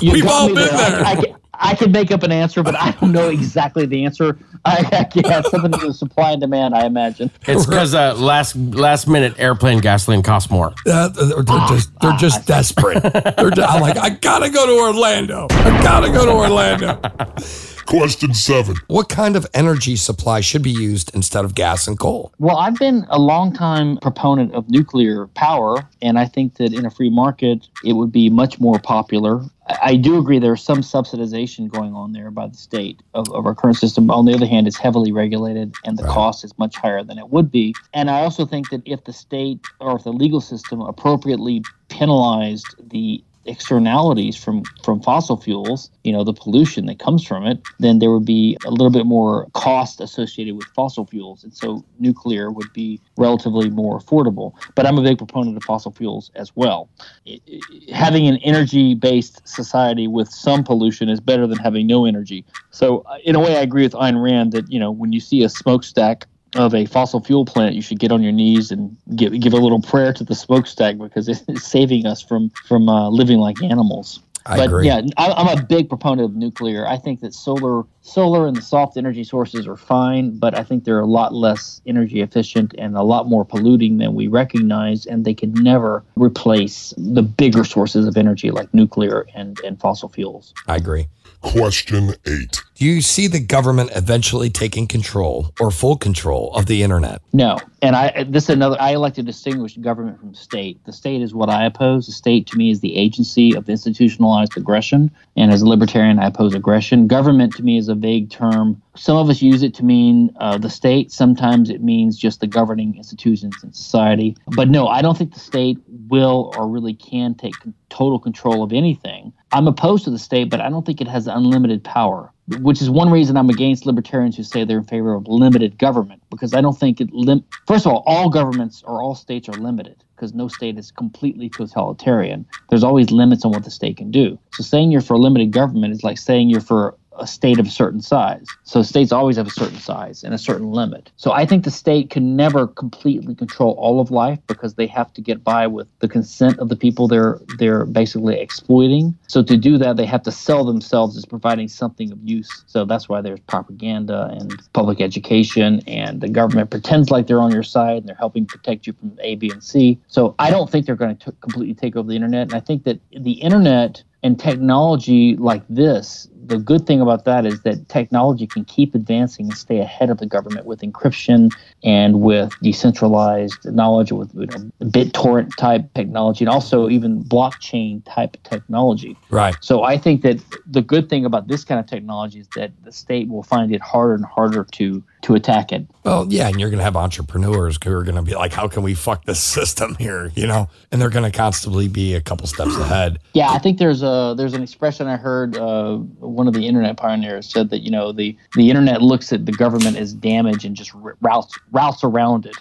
You 0.00 0.12
We've 0.12 0.26
all 0.26 0.48
been 0.48 0.58
I- 0.58 0.90
there. 0.90 1.04
I, 1.04 1.14
can, 1.16 1.36
I 1.54 1.74
can 1.74 1.92
make 1.92 2.10
up 2.10 2.22
an 2.22 2.32
answer, 2.32 2.62
but 2.62 2.74
I 2.74 2.90
don't 2.92 3.12
know 3.12 3.28
exactly 3.30 3.86
the 3.86 4.04
answer. 4.04 4.36
I, 4.64 4.84
I 4.92 5.04
can 5.04 5.24
have 5.24 5.46
something 5.46 5.70
to 5.72 5.78
do 5.78 5.86
with 5.88 5.96
supply 5.96 6.32
and 6.32 6.40
demand, 6.40 6.74
I 6.74 6.84
imagine. 6.86 7.30
It's 7.46 7.64
because 7.66 7.94
uh, 7.94 8.14
last 8.14 8.56
last 8.56 9.06
minute 9.06 9.34
airplane 9.38 9.78
gasoline 9.78 10.22
costs 10.22 10.50
more. 10.50 10.74
Uh, 10.86 11.08
they're, 11.08 11.42
they're 11.42 11.66
just 11.68 12.00
they're 12.00 12.16
just 12.16 12.46
desperate. 12.46 13.02
They're 13.02 13.50
just, 13.50 13.72
I'm 13.72 13.80
like 13.80 13.96
I 13.98 14.10
gotta 14.10 14.50
go 14.50 14.66
to 14.66 14.72
Orlando. 14.72 15.46
I 15.50 15.82
gotta 15.82 16.10
go 16.10 16.24
to 16.26 16.32
Orlando. 16.32 17.00
Question 17.86 18.34
seven. 18.34 18.76
What 18.88 19.08
kind 19.08 19.36
of 19.36 19.46
energy 19.54 19.96
supply 19.96 20.40
should 20.40 20.62
be 20.62 20.70
used 20.70 21.14
instead 21.14 21.44
of 21.44 21.54
gas 21.54 21.86
and 21.86 21.98
coal? 21.98 22.32
Well, 22.38 22.56
I've 22.58 22.76
been 22.76 23.06
a 23.08 23.18
long 23.18 23.52
time 23.52 23.98
proponent 23.98 24.52
of 24.54 24.68
nuclear 24.68 25.28
power, 25.28 25.88
and 26.02 26.18
I 26.18 26.26
think 26.26 26.56
that 26.56 26.72
in 26.74 26.84
a 26.84 26.90
free 26.90 27.10
market, 27.10 27.68
it 27.84 27.94
would 27.94 28.12
be 28.12 28.28
much 28.28 28.60
more 28.60 28.78
popular. 28.78 29.42
I 29.66 29.94
I 29.94 29.96
do 29.96 30.18
agree 30.18 30.40
there's 30.40 30.60
some 30.60 30.78
subsidization 30.78 31.70
going 31.70 31.94
on 31.94 32.14
there 32.14 32.32
by 32.32 32.48
the 32.48 32.56
state 32.56 33.00
of, 33.14 33.30
of 33.30 33.46
our 33.46 33.54
current 33.54 33.76
system. 33.76 34.10
On 34.10 34.24
the 34.24 34.34
other 34.34 34.44
hand, 34.44 34.66
it's 34.66 34.76
heavily 34.76 35.12
regulated, 35.12 35.72
and 35.84 35.96
the 35.96 36.02
cost 36.02 36.42
is 36.42 36.52
much 36.58 36.74
higher 36.74 37.04
than 37.04 37.16
it 37.16 37.30
would 37.30 37.48
be. 37.48 37.76
And 37.92 38.10
I 38.10 38.22
also 38.22 38.44
think 38.44 38.70
that 38.70 38.82
if 38.86 39.04
the 39.04 39.12
state 39.12 39.60
or 39.78 39.94
if 39.94 40.02
the 40.02 40.12
legal 40.12 40.40
system 40.40 40.80
appropriately 40.80 41.62
penalized 41.90 42.74
the 42.90 43.22
externalities 43.46 44.36
from 44.36 44.62
from 44.82 45.00
fossil 45.00 45.36
fuels 45.36 45.90
you 46.02 46.12
know 46.12 46.24
the 46.24 46.32
pollution 46.32 46.86
that 46.86 46.98
comes 46.98 47.24
from 47.26 47.44
it 47.46 47.60
then 47.78 47.98
there 47.98 48.10
would 48.10 48.24
be 48.24 48.56
a 48.66 48.70
little 48.70 48.90
bit 48.90 49.06
more 49.06 49.46
cost 49.52 50.00
associated 50.00 50.54
with 50.56 50.66
fossil 50.74 51.06
fuels. 51.06 51.44
And 51.44 51.54
so 51.54 51.84
nuclear 51.98 52.50
would 52.50 52.72
be 52.72 53.00
relatively 53.16 53.70
more 53.70 53.98
affordable. 53.98 54.52
But 54.74 54.86
i'm 54.86 54.98
a 54.98 55.02
big 55.02 55.18
proponent 55.18 55.56
of 55.56 55.64
fossil 55.64 55.92
fuels 55.92 56.30
as 56.34 56.54
well. 56.56 56.88
I- 57.26 57.40
I- 57.50 57.92
having 57.94 58.26
an 58.26 58.36
energy 58.38 58.94
based 58.94 59.46
society 59.46 60.06
with 60.08 60.28
some 60.28 60.64
pollution 60.64 61.08
is 61.08 61.20
better 61.20 61.46
than 61.46 61.58
having 61.58 61.86
no 61.86 62.04
energy. 62.04 62.44
So 62.70 63.04
uh, 63.06 63.18
in 63.24 63.34
a 63.36 63.40
way 63.40 63.56
i 63.56 63.60
agree 63.60 63.82
with 63.82 63.92
Ayn 63.92 64.22
rand 64.22 64.52
that 64.52 64.70
you 64.70 64.78
know 64.78 64.90
when 64.90 65.12
you 65.12 65.20
see 65.20 65.42
a 65.42 65.48
smokestack 65.48 66.26
of 66.54 66.74
a 66.74 66.86
fossil 66.86 67.20
fuel 67.20 67.44
plant, 67.44 67.74
you 67.74 67.82
should 67.82 67.98
get 67.98 68.12
on 68.12 68.22
your 68.22 68.32
knees 68.32 68.70
and 68.70 68.96
give 69.16 69.38
give 69.40 69.52
a 69.52 69.58
little 69.58 69.80
prayer 69.82 70.12
to 70.12 70.24
the 70.24 70.34
smokestack 70.34 70.98
because 70.98 71.28
it's 71.28 71.64
saving 71.66 72.06
us 72.06 72.22
from 72.22 72.50
from 72.50 72.88
uh, 72.88 73.08
living 73.10 73.38
like 73.38 73.62
animals. 73.62 74.20
I 74.46 74.58
but 74.58 74.66
agree. 74.66 74.86
yeah, 74.88 75.00
I- 75.16 75.32
I'm 75.32 75.58
a 75.58 75.62
big 75.62 75.88
proponent 75.88 76.28
of 76.28 76.36
nuclear. 76.36 76.86
I 76.86 76.98
think 76.98 77.20
that 77.20 77.32
solar 77.32 77.84
solar 78.02 78.46
and 78.46 78.54
the 78.54 78.60
soft 78.60 78.98
energy 78.98 79.24
sources 79.24 79.66
are 79.66 79.76
fine, 79.76 80.38
but 80.38 80.54
I 80.54 80.62
think 80.62 80.84
they're 80.84 81.00
a 81.00 81.06
lot 81.06 81.32
less 81.32 81.80
energy 81.86 82.20
efficient 82.20 82.74
and 82.76 82.94
a 82.94 83.02
lot 83.02 83.26
more 83.26 83.46
polluting 83.46 83.96
than 83.96 84.14
we 84.14 84.26
recognize, 84.26 85.06
and 85.06 85.24
they 85.24 85.32
can 85.32 85.54
never 85.54 86.04
replace 86.14 86.92
the 86.98 87.22
bigger 87.22 87.64
sources 87.64 88.06
of 88.06 88.18
energy 88.18 88.50
like 88.50 88.72
nuclear 88.74 89.26
and, 89.34 89.58
and 89.60 89.80
fossil 89.80 90.10
fuels. 90.10 90.52
I 90.68 90.76
agree. 90.76 91.06
Question 91.40 92.14
eight. 92.26 92.62
You 92.84 93.00
see 93.00 93.28
the 93.28 93.40
government 93.40 93.92
eventually 93.94 94.50
taking 94.50 94.86
control 94.86 95.54
or 95.58 95.70
full 95.70 95.96
control 95.96 96.52
of 96.54 96.66
the 96.66 96.82
internet? 96.82 97.22
No, 97.32 97.56
and 97.80 97.96
I 97.96 98.24
this 98.24 98.42
is 98.44 98.50
another. 98.50 98.76
I 98.78 98.96
like 98.96 99.14
to 99.14 99.22
distinguish 99.22 99.74
government 99.78 100.20
from 100.20 100.34
state. 100.34 100.84
The 100.84 100.92
state 100.92 101.22
is 101.22 101.34
what 101.34 101.48
I 101.48 101.64
oppose. 101.64 102.04
The 102.04 102.12
state 102.12 102.46
to 102.48 102.58
me 102.58 102.70
is 102.70 102.80
the 102.80 102.94
agency 102.94 103.54
of 103.54 103.70
institutionalized 103.70 104.58
aggression, 104.58 105.10
and 105.34 105.50
as 105.50 105.62
a 105.62 105.66
libertarian, 105.66 106.18
I 106.18 106.26
oppose 106.26 106.54
aggression. 106.54 107.06
Government 107.06 107.56
to 107.56 107.62
me 107.62 107.78
is 107.78 107.88
a 107.88 107.94
vague 107.94 108.28
term. 108.28 108.82
Some 108.96 109.16
of 109.16 109.28
us 109.28 109.42
use 109.42 109.62
it 109.62 109.74
to 109.74 109.84
mean 109.84 110.30
uh, 110.40 110.58
the 110.58 110.70
state. 110.70 111.10
Sometimes 111.10 111.68
it 111.70 111.82
means 111.82 112.16
just 112.16 112.40
the 112.40 112.46
governing 112.46 112.96
institutions 112.96 113.54
in 113.62 113.72
society. 113.72 114.36
But 114.54 114.68
no, 114.68 114.86
I 114.86 115.02
don't 115.02 115.18
think 115.18 115.34
the 115.34 115.40
state 115.40 115.78
will 116.08 116.52
or 116.56 116.68
really 116.68 116.94
can 116.94 117.34
take 117.34 117.54
total 117.88 118.18
control 118.18 118.62
of 118.62 118.72
anything. 118.72 119.32
I'm 119.52 119.66
opposed 119.66 120.04
to 120.04 120.10
the 120.10 120.18
state, 120.18 120.50
but 120.50 120.60
I 120.60 120.68
don't 120.70 120.86
think 120.86 121.00
it 121.00 121.08
has 121.08 121.26
unlimited 121.26 121.82
power 121.82 122.32
which 122.60 122.82
is 122.82 122.90
one 122.90 123.10
reason 123.10 123.36
I'm 123.36 123.48
against 123.48 123.86
libertarians 123.86 124.36
who 124.36 124.42
say 124.42 124.64
they're 124.64 124.78
in 124.78 124.84
favor 124.84 125.14
of 125.14 125.26
limited 125.26 125.78
government 125.78 126.22
because 126.30 126.52
I 126.52 126.60
don't 126.60 126.78
think 126.78 127.00
it 127.00 127.10
lim- 127.12 127.44
first 127.66 127.86
of 127.86 127.92
all 127.92 128.02
all 128.06 128.28
governments 128.28 128.82
or 128.86 129.02
all 129.02 129.14
states 129.14 129.48
are 129.48 129.54
limited 129.54 130.04
because 130.14 130.34
no 130.34 130.48
state 130.48 130.78
is 130.78 130.90
completely 130.90 131.48
totalitarian 131.48 132.46
there's 132.68 132.84
always 132.84 133.10
limits 133.10 133.44
on 133.44 133.52
what 133.52 133.64
the 133.64 133.70
state 133.70 133.96
can 133.96 134.10
do 134.10 134.38
so 134.52 134.62
saying 134.62 134.92
you're 134.92 135.00
for 135.00 135.18
limited 135.18 135.52
government 135.52 135.92
is 135.94 136.04
like 136.04 136.18
saying 136.18 136.50
you're 136.50 136.60
for 136.60 136.96
a 137.18 137.26
state 137.26 137.58
of 137.58 137.66
a 137.66 137.70
certain 137.70 138.00
size. 138.00 138.46
So 138.64 138.82
states 138.82 139.12
always 139.12 139.36
have 139.36 139.46
a 139.46 139.50
certain 139.50 139.78
size 139.78 140.24
and 140.24 140.34
a 140.34 140.38
certain 140.38 140.70
limit. 140.72 141.10
So 141.16 141.32
I 141.32 141.46
think 141.46 141.64
the 141.64 141.70
state 141.70 142.10
can 142.10 142.36
never 142.36 142.66
completely 142.66 143.34
control 143.34 143.72
all 143.78 144.00
of 144.00 144.10
life 144.10 144.38
because 144.46 144.74
they 144.74 144.86
have 144.88 145.12
to 145.14 145.20
get 145.20 145.44
by 145.44 145.66
with 145.66 145.88
the 146.00 146.08
consent 146.08 146.58
of 146.58 146.68
the 146.68 146.76
people 146.76 147.08
they're 147.08 147.40
they're 147.58 147.84
basically 147.84 148.38
exploiting. 148.40 149.16
So 149.28 149.42
to 149.42 149.56
do 149.56 149.78
that, 149.78 149.96
they 149.96 150.06
have 150.06 150.22
to 150.24 150.32
sell 150.32 150.64
themselves 150.64 151.16
as 151.16 151.24
providing 151.24 151.68
something 151.68 152.12
of 152.12 152.18
use. 152.22 152.64
So 152.66 152.84
that's 152.84 153.08
why 153.08 153.20
there's 153.20 153.40
propaganda 153.40 154.30
and 154.32 154.52
public 154.72 155.00
education, 155.00 155.80
and 155.86 156.20
the 156.20 156.28
government 156.28 156.70
pretends 156.70 157.10
like 157.10 157.26
they're 157.26 157.40
on 157.40 157.52
your 157.52 157.62
side 157.62 157.98
and 157.98 158.08
they're 158.08 158.16
helping 158.16 158.46
protect 158.46 158.86
you 158.86 158.92
from 158.92 159.18
A, 159.20 159.36
B, 159.36 159.50
and 159.50 159.62
C. 159.62 160.00
So 160.08 160.34
I 160.38 160.50
don't 160.50 160.70
think 160.70 160.86
they're 160.86 160.96
going 160.96 161.16
to 161.16 161.32
completely 161.32 161.74
take 161.74 161.96
over 161.96 162.08
the 162.08 162.16
internet, 162.16 162.42
and 162.42 162.54
I 162.54 162.60
think 162.60 162.84
that 162.84 163.00
the 163.10 163.32
internet 163.32 164.02
and 164.24 164.40
technology 164.40 165.36
like 165.36 165.62
this 165.68 166.26
the 166.46 166.58
good 166.58 166.86
thing 166.86 167.00
about 167.00 167.24
that 167.24 167.46
is 167.46 167.60
that 167.62 167.88
technology 167.88 168.46
can 168.46 168.64
keep 168.64 168.94
advancing 168.94 169.46
and 169.46 169.56
stay 169.56 169.78
ahead 169.78 170.10
of 170.10 170.18
the 170.18 170.26
government 170.26 170.66
with 170.66 170.80
encryption 170.80 171.54
and 171.82 172.20
with 172.20 172.54
decentralized 172.60 173.64
knowledge 173.64 174.12
with 174.12 174.34
you 174.34 174.46
know, 174.46 174.70
BitTorrent 174.82 175.56
type 175.56 175.92
technology 175.94 176.44
and 176.44 176.50
also 176.50 176.88
even 176.88 177.24
blockchain 177.24 178.02
type 178.04 178.36
technology. 178.42 179.16
Right. 179.30 179.56
So 179.60 179.84
I 179.84 179.96
think 179.96 180.22
that 180.22 180.38
the 180.66 180.82
good 180.82 181.08
thing 181.08 181.24
about 181.24 181.48
this 181.48 181.64
kind 181.64 181.80
of 181.80 181.86
technology 181.86 182.40
is 182.40 182.48
that 182.54 182.72
the 182.84 182.92
state 182.92 183.28
will 183.28 183.42
find 183.42 183.74
it 183.74 183.80
harder 183.80 184.14
and 184.14 184.24
harder 184.24 184.64
to 184.72 185.02
to 185.24 185.34
attack 185.34 185.72
it. 185.72 185.86
Well, 186.04 186.26
yeah, 186.28 186.48
and 186.48 186.60
you're 186.60 186.70
going 186.70 186.78
to 186.78 186.84
have 186.84 186.96
entrepreneurs 186.96 187.78
who 187.82 187.92
are 187.92 188.04
going 188.04 188.16
to 188.16 188.22
be 188.22 188.34
like, 188.34 188.52
"How 188.52 188.68
can 188.68 188.82
we 188.82 188.94
fuck 188.94 189.24
this 189.24 189.40
system 189.42 189.96
here?" 189.98 190.30
You 190.34 190.46
know, 190.46 190.68
and 190.92 191.00
they're 191.00 191.10
going 191.10 191.30
to 191.30 191.36
constantly 191.36 191.88
be 191.88 192.14
a 192.14 192.20
couple 192.20 192.46
steps 192.46 192.76
ahead. 192.76 193.18
Yeah, 193.32 193.50
I 193.50 193.58
think 193.58 193.78
there's 193.78 194.02
a 194.02 194.34
there's 194.36 194.54
an 194.54 194.62
expression 194.62 195.06
I 195.06 195.16
heard. 195.16 195.56
Uh, 195.56 195.96
one 195.96 196.46
of 196.46 196.54
the 196.54 196.66
internet 196.66 196.96
pioneers 196.96 197.50
said 197.50 197.70
that 197.70 197.80
you 197.80 197.90
know 197.90 198.12
the 198.12 198.36
the 198.54 198.68
internet 198.68 199.02
looks 199.02 199.32
at 199.32 199.46
the 199.46 199.52
government 199.52 199.96
as 199.96 200.12
damage 200.12 200.64
and 200.64 200.76
just 200.76 200.92
routes 201.20 201.58
routes 201.72 202.04
around 202.04 202.46
it. 202.46 202.56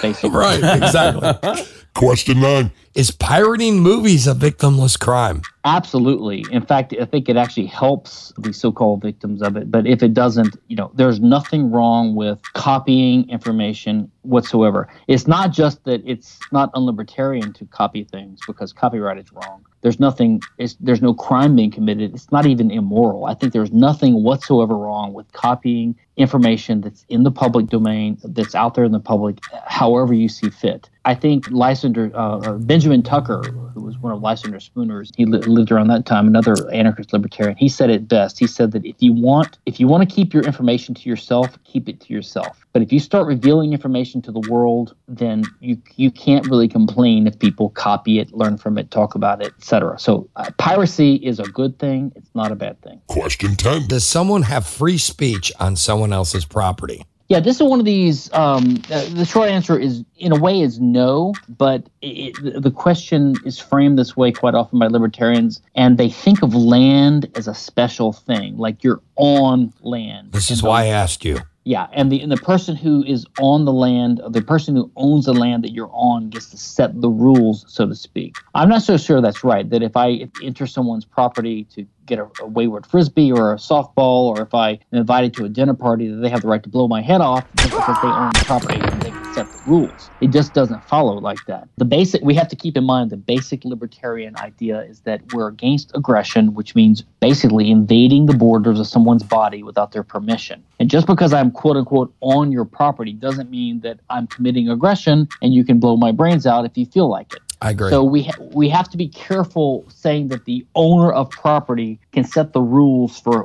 Basically, 0.00 0.30
right? 0.36 0.62
Exactly. 0.82 1.64
Question 1.94 2.40
nine. 2.40 2.72
Is 2.94 3.10
pirating 3.10 3.80
movies 3.80 4.26
a 4.26 4.34
victimless 4.34 4.98
crime? 4.98 5.42
Absolutely. 5.64 6.44
In 6.50 6.64
fact, 6.64 6.94
I 7.00 7.04
think 7.04 7.28
it 7.28 7.36
actually 7.36 7.66
helps 7.66 8.32
the 8.36 8.52
so 8.52 8.72
called 8.72 9.02
victims 9.02 9.42
of 9.42 9.56
it. 9.56 9.70
But 9.70 9.86
if 9.86 10.02
it 10.02 10.12
doesn't, 10.12 10.56
you 10.68 10.76
know, 10.76 10.90
there's 10.94 11.20
nothing 11.20 11.70
wrong 11.70 12.14
with 12.14 12.40
copying 12.52 13.28
information 13.30 14.10
whatsoever. 14.24 14.88
It's 15.08 15.26
not 15.26 15.52
just 15.52 15.84
that 15.84 16.02
it's 16.04 16.38
not 16.52 16.72
unlibertarian 16.72 17.54
to 17.54 17.66
copy 17.66 18.04
things 18.04 18.40
because 18.46 18.72
copyright 18.72 19.18
is 19.18 19.32
wrong. 19.32 19.64
There's 19.82 20.00
nothing, 20.00 20.40
there's 20.80 21.02
no 21.02 21.12
crime 21.12 21.56
being 21.56 21.70
committed. 21.70 22.14
It's 22.14 22.32
not 22.32 22.46
even 22.46 22.70
immoral. 22.70 23.26
I 23.26 23.34
think 23.34 23.52
there's 23.52 23.72
nothing 23.72 24.22
whatsoever 24.22 24.76
wrong 24.76 25.12
with 25.12 25.30
copying 25.32 25.94
information 26.16 26.80
that's 26.80 27.04
in 27.08 27.24
the 27.24 27.30
public 27.30 27.66
domain, 27.66 28.16
that's 28.24 28.54
out 28.54 28.74
there 28.74 28.84
in 28.84 28.92
the 28.92 29.00
public, 29.00 29.38
however 29.66 30.14
you 30.14 30.28
see 30.28 30.48
fit. 30.48 30.88
I 31.04 31.14
think 31.14 31.50
Lysander, 31.50 32.10
uh, 32.14 32.38
uh 32.38 32.52
Benjamin 32.58 33.02
Tucker, 33.02 33.42
who 33.74 33.82
was 33.82 33.98
one 33.98 34.12
of 34.12 34.22
Lysander 34.22 34.58
Spooner's, 34.58 35.10
he 35.16 35.26
li- 35.26 35.40
lived 35.40 35.70
around 35.70 35.88
that 35.88 36.06
time, 36.06 36.26
another 36.26 36.70
anarchist 36.70 37.12
libertarian. 37.12 37.56
He 37.56 37.68
said 37.68 37.90
it 37.90 38.08
best. 38.08 38.38
He 38.38 38.46
said 38.46 38.72
that 38.72 38.86
if 38.86 38.96
you 39.00 39.12
want, 39.12 39.58
if 39.66 39.80
you 39.80 39.86
want 39.86 40.08
to 40.08 40.14
keep 40.14 40.32
your 40.32 40.44
information 40.44 40.94
to 40.94 41.08
yourself, 41.08 41.58
keep 41.64 41.88
it 41.88 42.00
to 42.00 42.12
yourself. 42.12 42.64
But 42.72 42.80
if 42.80 42.92
you 42.92 43.00
start 43.00 43.26
revealing 43.26 43.72
information 43.72 44.13
to 44.22 44.32
the 44.32 44.40
world, 44.50 44.94
then 45.08 45.44
you 45.60 45.80
you 45.96 46.10
can't 46.10 46.46
really 46.46 46.68
complain 46.68 47.26
if 47.26 47.38
people 47.38 47.70
copy 47.70 48.18
it, 48.18 48.32
learn 48.32 48.58
from 48.58 48.78
it, 48.78 48.90
talk 48.90 49.14
about 49.14 49.42
it, 49.42 49.52
etc. 49.58 49.98
So 49.98 50.28
uh, 50.36 50.50
piracy 50.58 51.16
is 51.16 51.38
a 51.38 51.44
good 51.44 51.78
thing. 51.78 52.12
It's 52.16 52.34
not 52.34 52.52
a 52.52 52.54
bad 52.54 52.80
thing. 52.82 53.00
Question 53.06 53.56
ten. 53.56 53.86
Does 53.86 54.06
someone 54.06 54.42
have 54.42 54.66
free 54.66 54.98
speech 54.98 55.52
on 55.58 55.76
someone 55.76 56.12
else's 56.12 56.44
property? 56.44 57.04
Yeah, 57.28 57.40
this 57.40 57.56
is 57.56 57.62
one 57.62 57.80
of 57.80 57.86
these. 57.86 58.32
Um, 58.34 58.82
uh, 58.90 59.08
the 59.14 59.24
short 59.24 59.48
answer 59.48 59.78
is, 59.78 60.04
in 60.18 60.32
a 60.32 60.38
way, 60.38 60.60
is 60.60 60.78
no. 60.78 61.32
But 61.48 61.88
it, 62.02 62.34
the 62.62 62.70
question 62.70 63.34
is 63.46 63.58
framed 63.58 63.98
this 63.98 64.14
way 64.16 64.30
quite 64.30 64.54
often 64.54 64.78
by 64.78 64.88
libertarians, 64.88 65.62
and 65.74 65.96
they 65.96 66.10
think 66.10 66.42
of 66.42 66.54
land 66.54 67.30
as 67.34 67.48
a 67.48 67.54
special 67.54 68.12
thing, 68.12 68.58
like 68.58 68.84
you're 68.84 69.00
on 69.16 69.72
land. 69.80 70.32
This 70.32 70.50
is 70.50 70.62
why 70.62 70.82
I 70.82 70.86
asked 70.86 71.24
you. 71.24 71.38
Yeah, 71.66 71.86
and 71.94 72.12
the 72.12 72.20
and 72.20 72.30
the 72.30 72.36
person 72.36 72.76
who 72.76 73.02
is 73.04 73.26
on 73.40 73.64
the 73.64 73.72
land, 73.72 74.20
the 74.28 74.42
person 74.42 74.76
who 74.76 74.90
owns 74.96 75.24
the 75.24 75.32
land 75.32 75.64
that 75.64 75.72
you're 75.72 75.90
on, 75.92 76.28
gets 76.28 76.50
to 76.50 76.58
set 76.58 77.00
the 77.00 77.08
rules, 77.08 77.64
so 77.68 77.86
to 77.86 77.94
speak. 77.94 78.36
I'm 78.54 78.68
not 78.68 78.82
so 78.82 78.98
sure 78.98 79.22
that's 79.22 79.42
right. 79.42 79.68
That 79.70 79.82
if 79.82 79.96
I 79.96 80.28
enter 80.42 80.66
someone's 80.66 81.06
property 81.06 81.64
to 81.74 81.86
get 82.04 82.18
a, 82.18 82.28
a, 82.42 82.46
wayward 82.46 82.84
frisbee 82.84 83.32
or 83.32 83.54
a 83.54 83.56
softball, 83.56 84.36
or 84.36 84.42
if 84.42 84.52
I 84.52 84.72
am 84.72 84.78
invited 84.92 85.32
to 85.34 85.46
a 85.46 85.48
dinner 85.48 85.72
party, 85.72 86.08
that 86.08 86.16
they 86.16 86.28
have 86.28 86.42
the 86.42 86.48
right 86.48 86.62
to 86.62 86.68
blow 86.68 86.86
my 86.86 87.00
head 87.00 87.22
off 87.22 87.50
because 87.52 87.96
they 88.02 88.08
own 88.08 88.32
the 88.34 88.44
property 88.44 89.03
the 89.34 89.48
rules. 89.66 90.10
It 90.20 90.28
just 90.28 90.52
doesn't 90.54 90.84
follow 90.84 91.18
like 91.18 91.44
that. 91.46 91.68
The 91.76 91.84
basic 91.84 92.22
we 92.22 92.34
have 92.34 92.48
to 92.48 92.56
keep 92.56 92.76
in 92.76 92.84
mind 92.84 93.10
the 93.10 93.16
basic 93.16 93.64
libertarian 93.64 94.36
idea 94.36 94.80
is 94.82 95.00
that 95.00 95.20
we're 95.32 95.48
against 95.48 95.92
aggression, 95.94 96.54
which 96.54 96.74
means 96.74 97.04
basically 97.20 97.70
invading 97.70 98.26
the 98.26 98.34
borders 98.34 98.80
of 98.80 98.86
someone's 98.86 99.22
body 99.22 99.62
without 99.62 99.92
their 99.92 100.02
permission. 100.02 100.62
And 100.80 100.90
just 100.90 101.06
because 101.06 101.32
I'm 101.32 101.50
quote 101.50 101.76
unquote 101.76 102.14
on 102.20 102.52
your 102.52 102.64
property 102.64 103.12
doesn't 103.12 103.50
mean 103.50 103.80
that 103.80 104.00
I'm 104.10 104.26
committing 104.26 104.68
aggression 104.68 105.28
and 105.42 105.54
you 105.54 105.64
can 105.64 105.78
blow 105.78 105.96
my 105.96 106.12
brains 106.12 106.46
out 106.46 106.64
if 106.64 106.76
you 106.76 106.86
feel 106.86 107.08
like 107.08 107.32
it. 107.32 107.40
I 107.64 107.70
agree. 107.70 107.88
So 107.88 108.04
we 108.04 108.24
ha- 108.24 108.36
we 108.52 108.68
have 108.68 108.90
to 108.90 108.98
be 108.98 109.08
careful 109.08 109.86
saying 109.88 110.28
that 110.28 110.44
the 110.44 110.66
owner 110.74 111.10
of 111.10 111.30
property 111.30 111.98
can 112.12 112.22
set 112.22 112.52
the 112.52 112.60
rules 112.60 113.18
for 113.18 113.44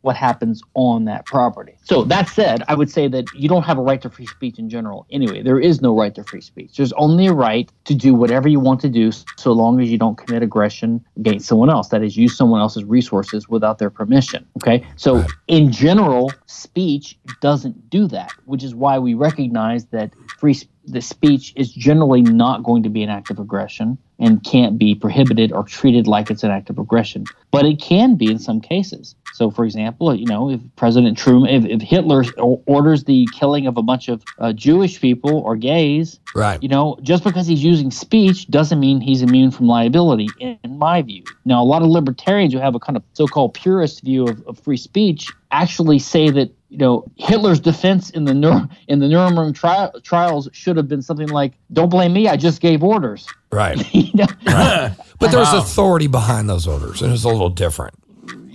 what 0.00 0.16
happens 0.16 0.62
on 0.72 1.04
that 1.04 1.26
property. 1.26 1.74
So 1.84 2.04
that 2.04 2.30
said, 2.30 2.62
I 2.68 2.74
would 2.74 2.90
say 2.90 3.06
that 3.08 3.26
you 3.34 3.50
don't 3.50 3.64
have 3.64 3.76
a 3.76 3.82
right 3.82 4.00
to 4.00 4.08
free 4.08 4.24
speech 4.24 4.58
in 4.58 4.70
general. 4.70 5.06
Anyway, 5.10 5.42
there 5.42 5.60
is 5.60 5.82
no 5.82 5.94
right 5.94 6.14
to 6.14 6.24
free 6.24 6.40
speech. 6.40 6.78
There's 6.78 6.94
only 6.94 7.26
a 7.26 7.34
right 7.34 7.70
to 7.84 7.94
do 7.94 8.14
whatever 8.14 8.48
you 8.48 8.60
want 8.60 8.80
to 8.80 8.88
do, 8.88 9.12
so 9.36 9.52
long 9.52 9.78
as 9.78 9.90
you 9.90 9.98
don't 9.98 10.16
commit 10.16 10.42
aggression 10.42 11.04
against 11.18 11.46
someone 11.46 11.68
else. 11.68 11.88
That 11.88 12.02
is, 12.02 12.16
use 12.16 12.34
someone 12.34 12.62
else's 12.62 12.84
resources 12.84 13.46
without 13.46 13.78
their 13.78 13.90
permission. 13.90 14.46
Okay. 14.56 14.86
So 14.96 15.16
right. 15.16 15.30
in 15.48 15.70
general, 15.70 16.32
speech 16.46 17.18
doesn't 17.42 17.90
do 17.90 18.06
that, 18.08 18.32
which 18.46 18.64
is 18.64 18.74
why 18.74 18.98
we 18.98 19.12
recognize 19.12 19.84
that 19.86 20.14
free 20.38 20.54
speech 20.54 20.70
the 20.90 21.00
speech 21.00 21.52
is 21.56 21.72
generally 21.72 22.22
not 22.22 22.62
going 22.62 22.82
to 22.82 22.88
be 22.88 23.02
an 23.02 23.10
act 23.10 23.30
of 23.30 23.38
aggression 23.38 23.98
and 24.20 24.44
can't 24.44 24.78
be 24.78 24.94
prohibited 24.94 25.50
or 25.50 25.64
treated 25.64 26.06
like 26.06 26.30
it's 26.30 26.44
an 26.44 26.50
act 26.50 26.70
of 26.70 26.78
aggression. 26.78 27.24
But 27.50 27.64
it 27.64 27.80
can 27.80 28.14
be 28.14 28.30
in 28.30 28.38
some 28.38 28.60
cases. 28.60 29.16
So, 29.32 29.50
for 29.50 29.64
example, 29.64 30.14
you 30.14 30.26
know, 30.26 30.50
if 30.50 30.60
President 30.76 31.16
Truman, 31.16 31.48
if, 31.50 31.64
if 31.64 31.80
Hitler 31.80 32.24
orders 32.66 33.04
the 33.04 33.26
killing 33.32 33.66
of 33.66 33.76
a 33.76 33.82
bunch 33.82 34.08
of 34.08 34.22
uh, 34.38 34.52
Jewish 34.52 35.00
people 35.00 35.38
or 35.38 35.56
gays, 35.56 36.20
right? 36.34 36.62
You 36.62 36.68
know, 36.68 36.98
just 37.02 37.24
because 37.24 37.46
he's 37.46 37.64
using 37.64 37.90
speech 37.90 38.48
doesn't 38.48 38.78
mean 38.78 39.00
he's 39.00 39.22
immune 39.22 39.50
from 39.50 39.66
liability, 39.66 40.28
in, 40.38 40.58
in 40.62 40.78
my 40.78 41.02
view. 41.02 41.24
Now, 41.44 41.62
a 41.62 41.64
lot 41.64 41.82
of 41.82 41.88
libertarians 41.88 42.52
who 42.52 42.60
have 42.60 42.74
a 42.74 42.80
kind 42.80 42.96
of 42.96 43.02
so-called 43.14 43.54
purist 43.54 44.02
view 44.02 44.26
of, 44.26 44.46
of 44.46 44.58
free 44.60 44.76
speech 44.76 45.30
actually 45.50 45.98
say 45.98 46.30
that 46.30 46.52
you 46.68 46.78
know 46.78 47.04
Hitler's 47.16 47.60
defense 47.60 48.10
in 48.10 48.24
the 48.24 48.34
Nur- 48.34 48.68
in 48.88 48.98
the 48.98 49.08
Nuremberg 49.08 49.54
tri- 49.54 49.90
trials 50.02 50.48
should 50.52 50.76
have 50.76 50.88
been 50.88 51.02
something 51.02 51.28
like, 51.28 51.54
"Don't 51.72 51.88
blame 51.88 52.12
me, 52.12 52.28
I 52.28 52.36
just 52.36 52.60
gave 52.60 52.82
orders." 52.82 53.26
Right. 53.52 53.94
you 53.94 54.12
know? 54.14 54.26
right. 54.46 54.96
But 55.18 55.32
there's 55.32 55.52
authority 55.52 56.06
behind 56.06 56.48
those 56.48 56.66
orders, 56.66 57.02
and 57.02 57.12
it's 57.12 57.24
a 57.24 57.28
little 57.28 57.50
different. 57.50 57.94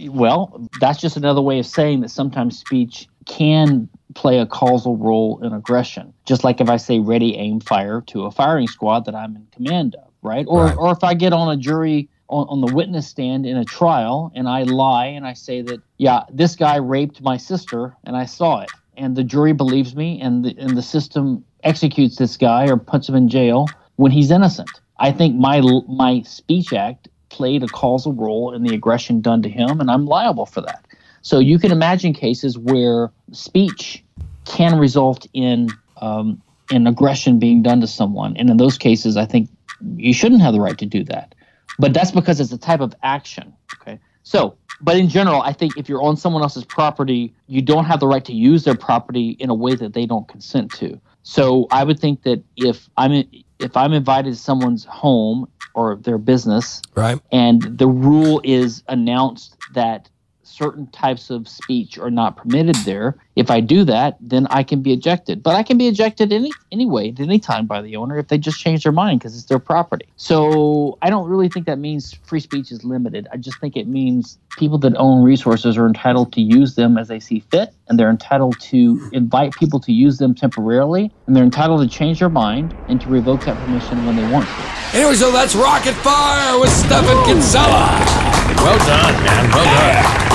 Well, 0.10 0.68
that's 0.80 1.00
just 1.00 1.16
another 1.16 1.40
way 1.42 1.60
of 1.60 1.68
saying 1.68 2.02
that 2.02 2.10
sometimes 2.10 2.58
speech 2.58 3.08
can 3.28 3.88
play 4.16 4.40
a 4.40 4.48
causal 4.48 4.98
role 4.98 5.40
in 5.44 5.54
aggression. 5.54 6.12
Just 6.26 6.44
like 6.44 6.60
if 6.60 6.70
I 6.70 6.78
say 6.78 7.00
ready, 7.00 7.36
aim, 7.36 7.60
fire 7.60 8.02
to 8.08 8.26
a 8.26 8.32
firing 8.32 8.68
squad 8.68 9.06
that 9.06 9.14
I'm 9.14 9.36
in 9.36 9.46
command 9.52 9.96
of, 9.96 10.10
right? 10.24 10.46
Or, 10.48 10.66
right. 10.66 10.78
or 10.78 10.92
if 10.92 11.04
I 11.04 11.14
get 11.14 11.34
on 11.34 11.56
a 11.56 11.58
jury 11.58 12.10
on, 12.30 12.48
on 12.48 12.62
the 12.62 12.74
witness 12.74 13.08
stand 13.08 13.46
in 13.46 13.58
a 13.58 13.66
trial 13.66 14.32
and 14.34 14.48
I 14.48 14.64
lie 14.64 15.06
and 15.06 15.28
I 15.28 15.34
say 15.34 15.62
that, 15.62 15.82
yeah, 15.98 16.24
this 16.32 16.56
guy 16.56 16.78
raped 16.78 17.22
my 17.22 17.38
sister 17.38 17.96
and 18.06 18.16
I 18.16 18.26
saw 18.26 18.62
it, 18.62 18.72
and 18.98 19.16
the 19.16 19.24
jury 19.24 19.54
believes 19.54 19.96
me 19.96 20.20
and 20.20 20.46
the, 20.46 20.56
and 20.58 20.76
the 20.76 20.82
system 20.82 21.46
executes 21.64 22.16
this 22.16 22.38
guy 22.38 22.68
or 22.68 22.78
puts 22.78 23.08
him 23.08 23.16
in 23.16 23.30
jail 23.30 23.68
when 23.98 24.12
he's 24.12 24.32
innocent. 24.32 24.70
I 24.98 25.12
think 25.12 25.36
my 25.36 25.62
my 25.88 26.22
speech 26.22 26.74
act 26.74 27.08
played 27.30 27.64
a 27.64 27.68
causal 27.68 28.14
role 28.14 28.54
in 28.54 28.64
the 28.64 28.74
aggression 28.74 29.22
done 29.22 29.42
to 29.42 29.50
him, 29.50 29.80
and 29.80 29.92
I'm 29.92 30.06
liable 30.06 30.46
for 30.46 30.62
that. 30.62 30.86
So 31.22 31.40
you 31.40 31.60
can 31.60 31.72
imagine 31.72 32.14
cases 32.14 32.58
where 32.58 33.12
speech 33.32 34.04
can 34.46 34.80
result 34.80 35.28
in 35.34 35.70
um, 36.02 36.42
in 36.70 36.88
aggression 36.88 37.40
being 37.40 37.62
done 37.62 37.82
to 37.82 37.88
someone, 37.88 38.38
and 38.38 38.50
in 38.50 38.58
those 38.58 38.78
cases, 38.78 39.18
I 39.18 39.26
think 39.26 39.50
you 39.98 40.14
shouldn't 40.14 40.42
have 40.42 40.54
the 40.54 40.62
right 40.62 40.78
to 40.78 40.86
do 40.86 41.04
that. 41.06 41.36
But 41.78 41.94
that's 41.94 42.12
because 42.12 42.40
it's 42.40 42.52
a 42.52 42.58
type 42.58 42.80
of 42.80 42.96
action. 43.04 43.54
Okay. 43.82 44.00
So, 44.24 44.58
but 44.82 44.96
in 44.96 45.10
general, 45.10 45.42
I 45.42 45.52
think 45.52 45.78
if 45.78 45.90
you're 45.90 46.02
on 46.02 46.16
someone 46.16 46.42
else's 46.42 46.64
property, 46.64 47.34
you 47.48 47.62
don't 47.62 47.86
have 47.86 48.00
the 48.00 48.08
right 48.08 48.24
to 48.26 48.34
use 48.34 48.64
their 48.64 48.76
property 48.76 49.32
in 49.40 49.50
a 49.50 49.54
way 49.54 49.76
that 49.76 49.94
they 49.94 50.06
don't 50.06 50.28
consent 50.28 50.72
to. 50.74 51.00
So 51.24 51.68
I 51.72 51.84
would 51.84 52.00
think 52.00 52.24
that 52.24 52.44
if 52.56 52.90
I'm 52.98 53.24
if 53.60 53.76
I'm 53.78 53.94
invited 53.94 54.32
to 54.32 54.40
someone's 54.40 54.86
home 54.86 55.48
or 55.74 55.96
their 55.96 56.18
business, 56.18 56.82
Right. 56.96 57.20
and 57.32 57.62
the 57.62 57.88
rule 57.88 58.42
is 58.44 58.84
announced 58.88 59.58
that 59.74 60.10
certain 60.48 60.88
types 60.88 61.30
of 61.30 61.48
speech 61.48 61.98
are 61.98 62.12
not 62.12 62.38
permitted 62.38 62.76
there. 62.86 63.18
If 63.36 63.52
I 63.52 63.60
do 63.60 63.84
that, 63.86 64.18
then 64.22 64.48
I 64.48 64.64
can 64.64 64.82
be 64.82 64.94
ejected. 64.94 65.44
But 65.44 65.56
I 65.56 65.64
can 65.64 65.78
be 65.78 65.88
ejected 65.88 66.32
any 66.32 66.52
anyway 66.72 67.10
at 67.12 67.20
any 67.20 67.40
time 67.40 67.66
by 67.66 67.82
the 67.82 67.96
owner 67.96 68.18
if 68.18 68.28
they 68.28 68.38
just 68.38 68.60
change 68.60 68.84
their 68.84 68.92
mind 68.92 69.20
because 69.20 69.36
it's 69.36 69.46
their 69.46 69.60
property. 69.60 70.08
So 70.18 70.98
I 71.02 71.10
don't 71.10 71.28
really 71.28 71.50
think 71.50 71.66
that 71.66 71.80
means 71.80 72.14
free 72.24 72.40
speech 72.40 72.72
is 72.72 72.84
limited. 72.84 73.28
I 73.32 73.38
just 73.38 73.60
think 73.60 73.76
it 73.76 73.88
means 73.88 74.38
people 74.58 74.78
that 74.80 74.96
own 74.96 75.24
resources 75.24 75.78
are 75.78 75.88
entitled 75.88 76.32
to 76.34 76.42
use 76.42 76.76
them 76.76 76.98
as 76.98 77.08
they 77.08 77.20
see 77.20 77.42
fit, 77.52 77.74
and 77.88 78.00
they're 78.00 78.10
entitled 78.10 78.60
to 78.62 79.10
invite 79.12 79.54
people 79.54 79.80
to 79.82 79.92
use 79.92 80.18
them 80.18 80.34
temporarily, 80.34 81.12
and 81.28 81.36
they're 81.36 81.44
entitled 81.44 81.82
to 81.82 81.88
change 81.88 82.20
their 82.20 82.30
mind 82.30 82.76
and 82.88 83.02
to 83.02 83.10
revoke 83.10 83.44
that 83.46 83.58
permission 83.66 84.06
when 84.06 84.16
they 84.16 84.32
want 84.32 84.46
to. 84.46 84.98
Anyway, 84.98 85.16
so 85.16 85.32
that's 85.32 85.56
Rocket 85.56 85.94
Fire 85.96 86.60
with 86.60 86.72
Stephan 86.72 87.24
Kinsella. 87.26 88.00
Well 88.58 88.78
done, 88.80 89.24
man. 89.24 89.52
Well 89.52 89.66
done. 89.66 90.35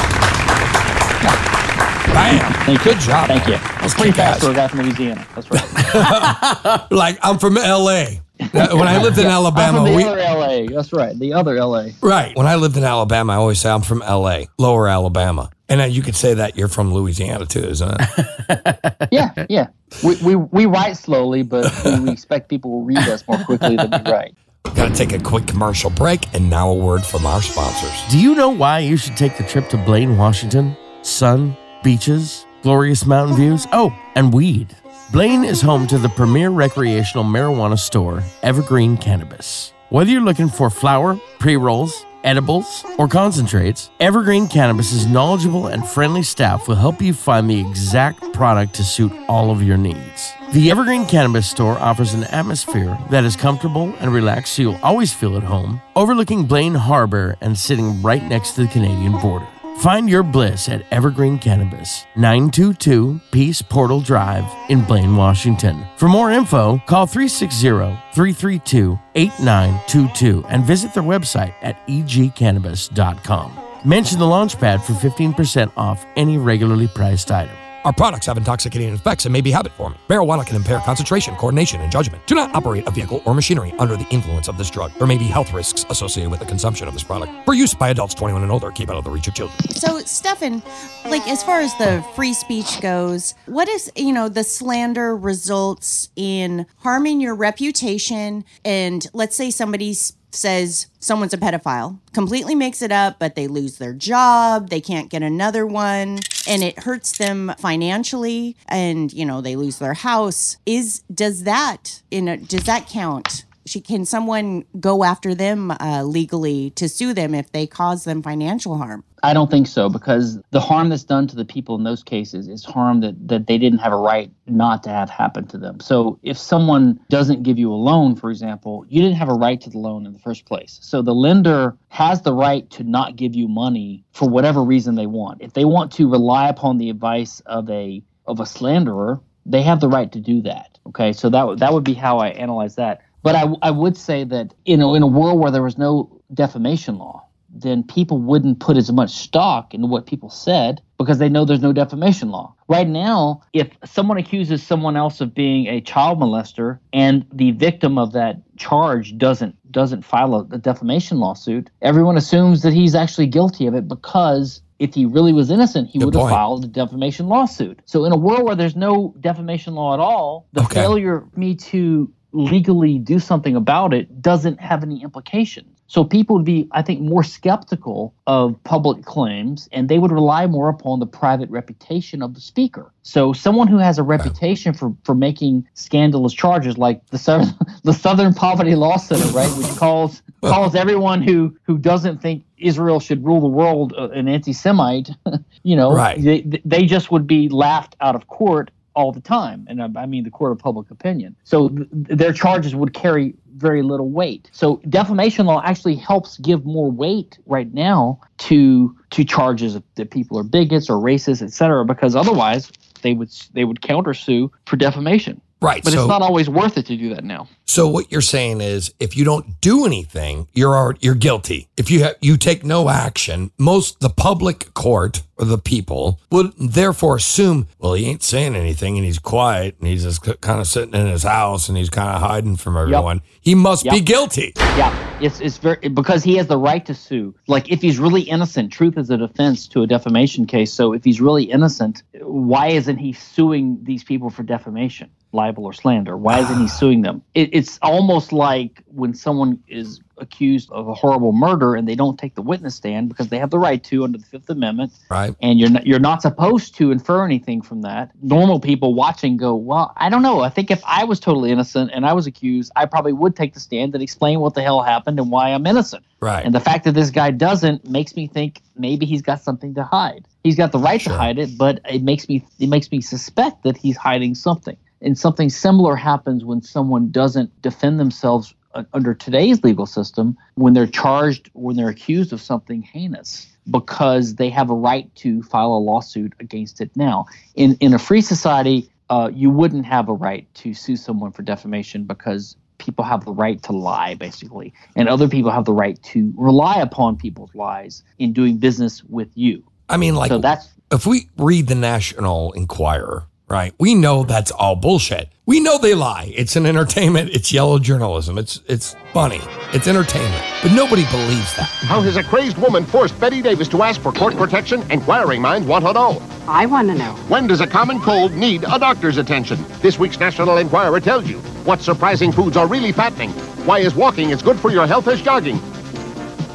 Bam. 2.39 2.53
Thank 2.65 2.85
you. 2.85 2.93
Good 2.93 3.01
job. 3.01 3.27
Thank 3.29 3.47
you. 3.47 3.53
That's 3.81 3.95
Pretty 3.95 4.11
kick 4.13 4.19
ass. 4.21 4.41
fast 4.41 4.45
for 4.45 4.51
a 4.51 4.55
guy 4.55 4.69
from 4.69 4.81
Louisiana. 4.83 5.27
That's 5.35 5.51
right. 5.51 6.87
Like 6.91 7.19
I'm 7.23 7.39
from 7.39 7.55
LA. 7.55 8.05
When 8.53 8.89
I 8.89 9.03
lived 9.03 9.19
in 9.19 9.27
Alabama, 9.27 9.79
I'm 9.81 9.85
from 9.85 9.93
the 9.93 9.97
we 9.97 10.05
other 10.05 10.17
LA. 10.19 10.67
That's 10.75 10.93
right. 10.93 11.19
The 11.19 11.33
other 11.35 11.55
LA. 11.63 11.89
right. 12.01 12.35
When 12.37 12.47
I 12.47 12.55
lived 12.55 12.77
in 12.77 12.85
Alabama, 12.85 13.35
I 13.35 13.37
always 13.37 13.61
say 13.61 13.69
I'm 13.71 13.83
from 13.83 13.99
LA, 13.99 14.45
Lower 14.59 14.89
Alabama, 14.89 15.51
and 15.69 15.79
then 15.81 15.91
you 15.91 16.01
could 16.03 16.17
say 16.17 16.33
that 16.35 16.57
you're 16.57 16.69
from 16.69 16.95
Louisiana 16.95 17.45
too, 17.47 17.61
isn't 17.61 17.91
it? 18.01 18.97
Yeah, 19.13 19.47
yeah. 19.49 19.67
We, 20.05 20.17
we, 20.23 20.37
we 20.37 20.67
write 20.67 20.97
slowly, 20.97 21.43
but 21.43 21.71
we 21.85 22.11
expect 22.11 22.49
people 22.49 22.71
will 22.71 22.85
read 22.85 22.99
us 22.99 23.27
more 23.29 23.39
quickly 23.45 23.77
than 23.77 23.91
we 23.91 24.11
write. 24.11 24.35
Got 24.75 24.89
to 24.89 24.95
take 24.95 25.13
a 25.13 25.19
quick 25.23 25.47
commercial 25.47 25.91
break, 25.91 26.33
and 26.35 26.49
now 26.49 26.71
a 26.71 26.75
word 26.75 27.05
from 27.05 27.27
our 27.27 27.43
sponsors. 27.43 27.93
Do 28.11 28.19
you 28.19 28.35
know 28.35 28.51
why 28.51 28.79
you 28.81 28.97
should 28.97 29.17
take 29.17 29.37
the 29.37 29.43
trip 29.45 29.69
to 29.71 29.77
Blaine, 29.79 30.17
Washington? 30.17 30.77
Sun, 31.03 31.57
beaches, 31.83 32.47
glorious 32.63 33.07
mountain 33.07 33.37
views, 33.37 33.67
oh, 33.73 33.97
and 34.15 34.33
weed. 34.33 34.75
Blaine 35.13 35.45
is 35.45 35.61
home 35.61 35.87
to 35.89 35.99
the 35.99 36.09
premier 36.09 36.51
recreational 36.51 37.25
marijuana 37.25 37.79
store, 37.79 38.23
Evergreen 38.43 38.97
Cannabis. 38.97 39.73
Whether 39.89 40.11
you're 40.13 40.21
looking 40.21 40.49
for 40.49 40.71
flower, 40.71 41.19
pre 41.41 41.57
rolls, 41.57 42.05
edibles, 42.23 42.85
or 42.99 43.09
concentrates, 43.09 43.91
Evergreen 43.99 44.47
Cannabis's 44.47 45.07
knowledgeable 45.07 45.67
and 45.67 45.87
friendly 45.87 46.23
staff 46.23 46.69
will 46.69 46.77
help 46.77 47.03
you 47.03 47.13
find 47.13 47.49
the 47.51 47.61
exact 47.61 48.33
product 48.33 48.75
to 48.75 48.85
suit 48.85 49.13
all 49.29 49.51
of 49.51 49.63
your 49.63 49.77
needs. 49.77 50.33
The 50.53 50.71
Evergreen 50.71 51.07
Cannabis 51.07 51.49
Store 51.49 51.79
offers 51.79 52.15
an 52.15 52.25
atmosphere 52.25 52.97
that 53.11 53.25
is 53.25 53.37
comfortable 53.37 53.95
and 54.01 54.13
relaxed 54.13 54.55
so 54.55 54.63
you'll 54.63 54.81
always 54.83 55.13
feel 55.13 55.37
at 55.37 55.43
home, 55.43 55.81
overlooking 55.97 56.47
Blaine 56.47 56.75
Harbor 56.75 57.37
and 57.41 57.57
sitting 57.59 58.03
right 58.03 58.23
next 58.23 58.53
to 58.53 58.63
the 58.63 58.69
Canadian 58.69 59.13
border. 59.21 59.47
Find 59.81 60.11
your 60.11 60.23
bliss 60.23 60.69
at 60.69 60.85
Evergreen 60.91 61.39
Cannabis, 61.39 62.05
922 62.15 63.19
Peace 63.31 63.63
Portal 63.63 64.03
Drive 64.03 64.45
in 64.69 64.85
Blaine, 64.85 65.17
Washington. 65.17 65.87
For 65.97 66.07
more 66.07 66.31
info, 66.31 66.77
call 66.87 67.07
360 67.07 67.71
332 68.13 68.99
8922 69.15 70.45
and 70.49 70.67
visit 70.67 70.93
their 70.93 71.03
website 71.03 71.55
at 71.63 71.79
egcannabis.com. 71.87 73.59
Mention 73.83 74.19
the 74.19 74.27
Launchpad 74.27 74.83
for 74.83 74.93
15% 74.93 75.73
off 75.79 76.05
any 76.15 76.37
regularly 76.37 76.87
priced 76.87 77.31
item. 77.31 77.57
Our 77.85 77.93
products 77.95 78.27
have 78.27 78.37
intoxicating 78.37 78.93
effects 78.93 79.25
and 79.25 79.33
may 79.33 79.41
be 79.41 79.51
habit 79.51 79.73
forming. 79.73 79.99
Marijuana 80.09 80.45
can 80.47 80.57
impair 80.57 80.81
concentration, 80.81 81.35
coordination, 81.37 81.81
and 81.81 81.91
judgment. 81.91 82.27
Do 82.27 82.35
not 82.35 82.55
operate 82.55 82.87
a 82.87 82.91
vehicle 82.91 83.23
or 83.25 83.35
machinery 83.35 83.73
under 83.79 83.97
the 83.97 84.07
influence 84.11 84.49
of 84.49 84.59
this 84.59 84.69
drug. 84.71 84.93
There 84.99 85.07
may 85.07 85.17
be 85.17 85.25
health 85.25 85.55
risks 85.55 85.87
associated 85.89 86.31
with 86.31 86.41
the 86.41 86.47
consumption 86.47 86.87
of 86.89 86.93
this 86.93 87.03
product. 87.03 87.33
For 87.47 87.55
use 87.55 87.73
by 87.73 87.89
adults 87.89 88.13
21 88.15 88.43
and 88.43 88.53
older, 88.53 88.71
keep 88.71 88.91
out 88.91 88.97
of 88.97 89.05
the 89.05 89.11
reach 89.11 89.29
of 89.29 89.35
children. 89.35 89.59
So, 89.71 89.99
Stephan, 90.01 90.63
like 91.07 91.27
as 91.27 91.43
far 91.43 91.61
as 91.61 91.75
the 91.79 92.05
free 92.15 92.35
speech 92.35 92.83
goes, 92.83 93.35
what 93.47 93.67
is, 93.67 93.91
you 93.97 94.13
know, 94.13 94.29
the 94.29 94.45
slander 94.45 95.17
results 95.17 96.11
in 96.17 96.67
harming 96.81 97.23
your 97.23 97.35
reputation? 97.35 98.45
And 98.63 99.07
let's 99.15 99.37
say 99.37 99.51
somebody 99.51 99.93
s- 99.93 100.13
says 100.35 100.87
someone's 100.99 101.35
a 101.35 101.39
pedophile, 101.39 101.99
completely 102.13 102.55
makes 102.55 102.83
it 102.83 102.93
up, 102.93 103.19
but 103.19 103.35
they 103.35 103.47
lose 103.47 103.79
their 103.79 103.93
job, 103.93 104.71
they 104.71 104.81
can't 104.81 105.11
get 105.11 105.23
another 105.23 105.67
one, 105.67 106.19
and 106.49 106.63
it 106.63 106.81
hurts 106.81 107.19
them 107.19 107.53
financially, 107.59 108.57
and, 108.69 109.13
you 109.13 109.25
know, 109.25 109.41
they 109.41 109.57
lose 109.57 109.79
their 109.79 109.95
house. 109.95 110.57
Is, 110.67 111.03
does 111.13 111.45
that, 111.45 112.03
in 112.11 112.29
a, 112.29 112.37
does 112.37 112.65
that 112.65 112.89
count? 112.89 113.45
She, 113.71 113.81
can 113.81 114.05
someone 114.05 114.65
go 114.81 115.05
after 115.05 115.33
them 115.33 115.71
uh, 115.71 116.03
legally 116.03 116.71
to 116.71 116.89
sue 116.89 117.15
them 117.15 117.37
if 117.37 117.53
they 117.53 117.69
cause 117.69 118.03
them 118.03 118.21
financial 118.21 118.77
harm? 118.77 119.05
I 119.23 119.33
don't 119.33 119.49
think 119.49 119.69
so 119.69 119.89
because 119.89 120.41
the 120.51 120.61
harm 120.61 120.89
that's 120.89 121.05
done 121.05 121.29
to 121.29 121.37
the 121.37 121.45
people 121.45 121.77
in 121.77 121.85
those 121.85 122.03
cases 122.03 122.49
is 122.49 122.65
harm 122.65 123.01
that, 123.03 123.29
that 123.29 123.47
they 123.47 123.59
didn't 123.59 123.79
have 123.79 123.93
a 123.93 123.97
right 123.97 124.33
not 124.47 124.83
to 124.85 124.91
have 124.91 125.09
happen 125.09 125.47
to 125.49 125.59
them. 125.59 125.79
So 125.79 126.19
if 126.25 126.37
someone 126.37 126.99
doesn't 127.11 127.45
give 127.45 127.61
you 127.61 127.73
a 127.73 127.77
loan, 127.77 128.17
for 128.17 128.31
example, 128.31 128.85
you 128.89 129.03
didn't 129.03 129.19
have 129.19 129.29
a 129.29 129.35
right 129.35 129.61
to 129.61 129.71
the 129.71 129.79
loan 129.79 130.05
in 130.05 130.13
the 130.13 130.19
first 130.19 130.47
place. 130.47 130.81
So 130.83 131.01
the 131.01 131.15
lender 131.15 131.77
has 131.91 132.23
the 132.23 132.35
right 132.35 132.69
to 132.71 132.83
not 132.83 133.15
give 133.15 133.37
you 133.37 133.47
money 133.47 134.05
for 134.13 134.29
whatever 134.29 134.65
reason 134.65 134.97
they 134.97 135.07
want. 135.07 135.43
If 135.43 135.53
they 135.53 135.65
want 135.65 135.93
to 135.93 136.11
rely 136.11 136.49
upon 136.49 136.79
the 136.79 136.91
advice 136.91 137.39
of 137.47 137.71
a 137.71 138.03
of 138.27 138.41
a 138.41 138.47
slanderer, 138.47 139.21
they 139.47 139.63
have 139.63 139.81
the 139.81 139.89
right 139.89 140.11
to 140.13 140.21
do 140.21 140.43
that. 140.43 140.79
Okay, 140.87 141.13
so 141.13 141.29
that 141.31 141.59
that 141.59 141.73
would 141.73 141.85
be 141.85 141.95
how 141.95 142.19
I 142.19 142.29
analyze 142.29 142.77
that. 142.77 143.03
But 143.23 143.35
I, 143.37 143.53
I 143.63 143.71
would 143.71 143.97
say 143.97 144.25
that 144.25 144.55
you 144.65 144.77
know 144.77 144.95
in 144.95 145.03
a 145.03 145.07
world 145.07 145.39
where 145.41 145.51
there 145.51 145.63
was 145.63 145.79
no 145.79 146.21
defamation 146.33 146.99
law, 146.99 147.27
then 147.53 147.83
people 147.83 148.19
wouldn't 148.19 148.61
put 148.61 148.77
as 148.77 148.91
much 148.93 149.11
stock 149.11 149.75
in 149.75 149.89
what 149.89 150.07
people 150.07 150.31
said 150.31 150.81
because 150.99 151.19
they 151.19 151.29
know 151.29 151.45
there's 151.45 151.61
no 151.63 151.73
defamation 151.73 152.31
law. 152.31 152.55
Right 152.69 152.87
now, 152.87 153.43
if 153.53 153.69
someone 153.85 154.19
accuses 154.19 154.63
someone 154.63 154.97
else 154.97 155.21
of 155.21 155.35
being 155.35 155.67
a 155.67 155.81
child 155.81 156.21
molester 156.21 156.79
and 156.93 157.27
the 157.33 157.51
victim 157.53 157.99
of 157.99 158.13
that 158.13 158.37
charge 158.57 159.17
doesn't 159.19 159.57
doesn't 159.73 160.05
file 160.05 160.35
a, 160.35 160.41
a 160.55 160.59
defamation 160.59 161.19
lawsuit, 161.19 161.71
everyone 161.83 162.17
assumes 162.17 162.63
that 162.63 162.73
he's 162.73 162.95
actually 162.95 163.27
guilty 163.27 163.67
of 163.67 163.75
it 163.75 163.89
because 163.89 164.63
if 164.79 164.95
he 164.95 165.05
really 165.05 165.33
was 165.33 165.51
innocent, 165.51 165.89
he 165.91 165.99
Good 165.99 166.07
would 166.07 166.15
have 166.15 166.23
point. 166.23 166.33
filed 166.33 166.65
a 166.65 166.69
defamation 166.69 167.29
lawsuit. 167.29 167.81
So 167.85 168.05
in 168.07 168.13
a 168.13 168.17
world 168.17 168.45
where 168.45 168.57
there's 168.57 168.77
no 168.77 169.15
defamation 169.21 169.75
law 169.75 169.93
at 169.93 170.01
all, 170.01 170.49
the 170.53 170.63
Okay. 170.63 170.81
failure 170.81 171.27
me 171.37 171.55
to 171.57 172.11
legally 172.33 172.99
do 172.99 173.19
something 173.19 173.57
about 173.57 173.93
it 173.93 174.23
doesn't 174.23 174.61
have 174.61 174.83
any 174.83 175.03
implications. 175.03 175.67
So 175.87 176.05
people 176.05 176.37
would 176.37 176.45
be, 176.45 176.69
I 176.71 176.83
think, 176.83 177.01
more 177.01 177.25
skeptical 177.25 178.15
of 178.29 178.63
public 178.63 179.05
claims 179.05 179.69
and 179.73 179.89
they 179.89 179.99
would 179.99 180.13
rely 180.13 180.47
more 180.47 180.69
upon 180.69 181.01
the 181.01 181.07
private 181.07 181.51
reputation 181.51 182.23
of 182.23 182.35
the 182.35 182.41
speaker. 182.41 182.93
So 183.03 183.33
someone 183.33 183.67
who 183.67 183.79
has 183.79 183.99
a 183.99 184.05
reputation 184.05 184.73
for, 184.73 184.95
for 185.03 185.17
making 185.17 185.67
scandalous 185.75 186.33
charges 186.33 186.79
like 186.79 187.05
the 187.09 187.19
Southern, 187.19 187.53
the 187.83 187.93
Southern 187.93 188.35
Poverty 188.35 188.77
Law 188.77 188.99
Center, 188.99 189.27
right, 189.37 189.51
which 189.59 189.67
calls 189.79 190.23
calls 190.43 190.75
everyone 190.77 191.23
who, 191.23 191.55
who 191.65 191.77
doesn't 191.77 192.23
think 192.23 192.45
Israel 192.57 193.01
should 193.01 193.25
rule 193.25 193.41
the 193.41 193.49
world 193.49 193.93
uh, 193.99 194.09
an 194.11 194.29
anti-Semite, 194.29 195.11
you 195.65 195.75
know, 195.77 195.93
Right. 195.93 196.23
they, 196.23 196.43
they 196.65 196.87
just 196.87 197.11
would 197.11 197.27
be 197.27 197.49
laughed 197.49 197.97
out 198.01 198.15
of 198.15 198.29
court 198.29 198.71
all 198.95 199.13
the 199.13 199.21
time. 199.21 199.67
And 199.69 199.97
I 199.97 200.07
mean 200.07 200.25
the 200.25 200.31
court 200.31 200.53
of 200.53 200.59
public 200.59 200.91
opinion. 200.91 201.37
So 201.45 201.69
th- 201.69 201.89
their 201.93 202.33
charges 202.33 202.75
would 202.75 202.95
carry 202.95 203.35
very 203.57 203.83
little 203.83 204.11
weight. 204.11 204.49
So 204.53 204.81
defamation 204.89 205.47
law 205.47 205.63
actually 205.65 205.97
helps 205.97 206.39
give 206.39 206.65
more 206.65 206.91
weight 206.91 207.39
right 207.47 207.73
now 207.73 208.21
to 208.39 208.97
to 209.11 209.25
charges 209.25 209.79
that 209.95 210.11
people 210.11 210.39
are 210.39 210.45
bigots 210.45 210.89
or 210.89 210.97
racist, 210.97 211.43
et 211.43 211.53
cetera, 211.53 211.85
because 211.85 212.17
otherwise 212.17 212.71
they 213.03 213.13
would 213.15 213.31
they 213.53 213.65
would 213.65 213.81
countersue 213.81 214.51
for 214.67 214.77
defamation. 214.77 215.41
Right. 215.63 215.85
But 215.85 215.93
so, 215.93 216.01
it's 216.01 216.09
not 216.09 216.23
always 216.23 216.49
worth 216.49 216.79
it 216.79 216.87
to 216.87 216.97
do 216.97 217.15
that 217.15 217.25
now. 217.25 217.49
so 217.67 217.89
what 217.89 218.11
you're 218.11 218.21
saying 218.23 218.61
is, 218.61 218.95
if 218.99 219.17
you 219.17 219.25
don't 219.25 219.61
do 219.61 219.85
anything, 219.85 220.49
you're 220.55 220.75
already, 220.75 220.99
you're 221.03 221.15
guilty. 221.15 221.69
If 221.77 221.91
you 221.91 222.03
have, 222.05 222.17
you 222.21 222.37
take 222.37 222.65
no 222.65 222.89
action, 222.89 223.51
most 223.59 224.01
the 224.01 224.09
public 224.09 224.73
court 224.75 225.23
or 225.37 225.45
the 225.45 225.59
people 225.59 226.19
would 226.31 226.53
therefore 226.59 227.17
assume, 227.17 227.67
well, 227.79 227.95
he 227.95 228.07
ain't 228.07 228.23
saying 228.23 228.57
anything 228.57 228.97
and 228.97 229.05
he's 229.05 229.19
quiet 229.19 229.77
and 229.79 229.89
he's 229.89 230.05
just 230.05 230.23
kind 230.41 230.61
of 230.61 230.67
sitting 230.67 230.95
in 230.95 231.07
his 231.07 231.23
house 231.25 231.69
and 231.69 231.77
he's 231.77 231.91
kind 231.91 232.11
of 232.11 232.21
hiding 232.21 232.57
from 232.57 232.77
everyone. 232.77 233.21
He 233.41 233.55
must 233.55 233.85
be 233.85 234.01
guilty. 234.01 234.53
Yeah, 234.57 235.21
it's 235.21 235.41
it's 235.41 235.59
very 235.59 235.89
because 235.89 236.23
he 236.25 236.37
has 236.37 236.47
the 236.47 236.59
right 236.59 236.85
to 236.87 236.95
sue. 236.95 237.35
Like 237.49 237.71
if 237.71 237.81
he's 237.83 237.99
really 237.99 238.23
innocent, 238.23 238.73
truth 238.73 238.97
is 238.97 239.11
a 239.11 239.17
defense 239.17 239.67
to 239.69 239.83
a 239.83 239.87
defamation 239.87 240.47
case. 240.47 240.73
So 240.73 240.93
if 240.93 241.05
he's 241.05 241.21
really 241.21 241.45
innocent, 241.45 242.03
why 242.21 242.69
isn't 242.69 242.99
he 242.99 243.13
suing 243.13 243.79
these 243.83 244.05
people 244.05 244.31
for 244.31 244.43
defamation, 244.43 245.11
libel, 245.33 245.65
or 245.65 245.73
slander? 245.73 246.17
Why 246.17 246.41
isn't 246.41 246.61
he 246.61 246.69
suing 246.69 247.03
them? 247.03 247.23
It, 247.35 247.51
it's 247.53 247.79
almost 247.83 248.33
like 248.33 248.83
when 248.87 249.15
someone 249.15 249.63
is 249.69 250.01
accused 250.19 250.71
of 250.71 250.87
a 250.87 250.93
horrible 250.93 251.33
murder 251.33 251.75
and 251.75 251.89
they 251.89 251.95
don't 251.95 252.19
take 252.19 252.35
the 252.35 252.43
witness 252.43 252.75
stand 252.75 253.09
because 253.09 253.29
they 253.29 253.39
have 253.39 253.49
the 253.49 253.59
right 253.59 253.83
to 253.85 254.05
under 254.05 254.19
the 254.19 254.25
Fifth 254.27 254.51
Amendment, 254.51 254.93
Right. 255.09 255.35
and 255.41 255.59
you're 255.59 255.71
not, 255.71 255.87
you're 255.87 255.99
not 255.99 256.21
supposed 256.21 256.75
to 256.77 256.91
infer 256.91 257.25
anything 257.25 257.63
from 257.63 257.81
that. 257.83 258.11
Normal 258.21 258.61
people 258.61 258.93
watching 258.93 259.39
go, 259.39 259.55
well, 259.55 259.95
I 259.97 260.11
don't 260.11 260.21
know. 260.23 260.41
I 260.41 260.51
think 260.51 260.71
if 260.71 260.83
I 260.85 261.05
was 261.05 261.21
totally 261.21 261.51
innocent 261.51 261.91
and 261.95 262.05
I 262.05 262.13
was 262.13 262.27
accused, 262.27 262.71
I 262.77 262.85
probably 262.85 263.15
would 263.15 263.35
take 263.35 263.55
the 263.55 263.61
stand 263.61 263.95
and 263.95 264.03
explain 264.03 264.41
what 264.41 264.55
the 264.55 264.61
hell 264.63 264.83
happened 264.83 265.19
and 265.19 265.31
why 265.31 265.51
I'm 265.55 265.67
innocent. 265.67 266.05
Right. 266.21 266.45
And 266.45 266.55
the 266.55 266.61
fact 266.61 266.85
that 266.85 266.93
this 266.93 267.09
guy 267.11 267.31
doesn't 267.31 267.89
makes 267.89 268.15
me 268.15 268.27
think 268.27 268.61
maybe 268.77 269.07
he's 269.07 269.23
got 269.23 269.41
something 269.41 269.73
to 269.75 269.85
hide. 269.85 270.27
He's 270.45 270.57
got 270.57 270.71
the 270.73 270.79
right 270.79 271.01
Sure. 271.01 271.15
to 271.15 271.19
hide 271.19 271.39
it, 271.39 271.57
but 271.57 271.81
it 271.89 272.03
makes 272.03 272.29
me 272.29 272.45
it 272.59 272.69
makes 272.69 272.91
me 272.91 273.01
suspect 273.01 273.63
that 273.63 273.79
he's 273.79 273.97
hiding 273.97 274.35
something. 274.35 274.77
And 275.03 275.19
something 275.19 275.49
similar 275.49 275.97
happens 275.97 276.45
when 276.45 276.63
someone 276.63 277.11
doesn't 277.11 277.63
defend 277.63 277.99
themselves 277.99 278.55
uh, 278.75 278.85
under 278.93 279.15
today's 279.15 279.63
legal 279.65 279.87
system 279.87 280.37
when 280.55 280.75
they're 280.75 280.87
charged 280.87 281.51
when 281.55 281.77
they're 281.77 281.89
accused 281.89 282.33
of 282.33 282.41
something 282.41 282.83
heinous 282.83 283.49
because 283.69 284.37
they 284.37 284.49
have 284.49 284.71
a 284.71 284.75
right 284.75 285.13
to 285.17 285.43
file 285.43 285.73
a 285.73 285.79
lawsuit 285.79 286.35
against 286.39 286.81
it 286.81 286.91
now. 286.95 287.27
In 287.55 287.77
in 287.81 287.95
a 287.95 287.99
free 287.99 288.21
society, 288.21 288.89
uh, 289.09 289.31
you 289.35 289.51
wouldn't 289.51 289.87
have 289.87 290.09
a 290.09 290.13
right 290.13 290.47
to 290.55 290.73
sue 290.73 290.97
someone 290.97 291.33
for 291.33 291.43
defamation 291.43 292.05
because 292.05 292.57
people 292.79 293.05
have 293.05 293.25
the 293.25 293.33
right 293.33 293.63
to 293.65 293.73
lie, 293.73 294.15
basically, 294.15 294.73
and 294.97 295.09
other 295.09 295.29
people 295.29 295.51
have 295.51 295.65
the 295.65 295.73
right 295.73 296.01
to 296.03 296.33
rely 296.37 296.81
upon 296.81 297.17
people's 297.17 297.55
lies 297.55 298.03
in 298.19 298.33
doing 298.33 298.57
business 298.57 299.03
with 299.05 299.31
you. 299.35 299.63
I 299.89 299.97
mean, 299.97 300.15
like, 300.15 300.29
so 300.29 300.39
that's 300.39 300.69
if 300.93 301.07
we 301.07 301.29
read 301.37 301.67
the 301.67 301.75
National 301.75 302.53
Enquirer, 302.53 303.27
right, 303.51 303.75
we 303.79 303.95
know 303.95 304.23
that's 304.23 304.51
all 304.51 304.77
bullshit. 304.77 305.29
We 305.47 305.59
know 305.59 305.79
they 305.79 305.95
lie. 305.95 306.33
It's 306.37 306.55
an 306.55 306.65
entertainment. 306.65 307.31
It's 307.31 307.53
yellow 307.53 307.81
journalism. 307.81 308.39
It's 308.39 308.61
it's 308.67 308.95
funny. 309.13 309.41
It's 309.73 309.89
entertainment. 309.89 310.45
But 310.63 310.73
nobody 310.73 311.05
believes 311.11 311.57
that. 311.57 311.69
How 311.83 312.01
has 312.03 312.17
a 312.17 312.23
crazed 312.23 312.57
woman 312.59 312.85
forced 312.85 313.19
Bette 313.19 313.43
Davis 313.43 313.67
to 313.69 313.83
ask 313.83 314.01
for 314.01 314.13
court 314.13 314.37
protection? 314.37 314.89
Inquiring 314.93 315.43
minds 315.43 315.67
want 315.67 315.85
to 315.85 315.93
know. 315.93 316.23
I 316.47 316.67
want 316.67 316.89
to 316.89 316.95
know. 316.95 317.15
When 317.29 317.49
does 317.49 317.61
a 317.61 317.67
common 317.67 318.01
cold 318.01 318.33
need 318.33 318.63
a 318.65 318.79
doctor's 318.79 319.17
attention? 319.17 319.59
This 319.81 319.99
week's 319.99 320.21
National 320.21 320.59
Enquirer 320.59 321.01
tells 321.01 321.27
you 321.29 321.39
what 321.65 321.81
surprising 321.81 322.31
foods 322.31 322.57
are 322.57 322.69
really 322.69 322.93
fattening. 322.93 323.31
Why 323.67 323.81
is 323.81 323.95
walking 323.97 324.31
as 324.31 324.43
good 324.43 324.59
for 324.61 324.71
your 324.71 324.87
health 324.87 325.09
as 325.09 325.21
jogging? 325.21 325.59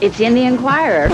It's 0.02 0.20
in 0.22 0.36
the 0.36 0.43
Enquirer. 0.43 1.08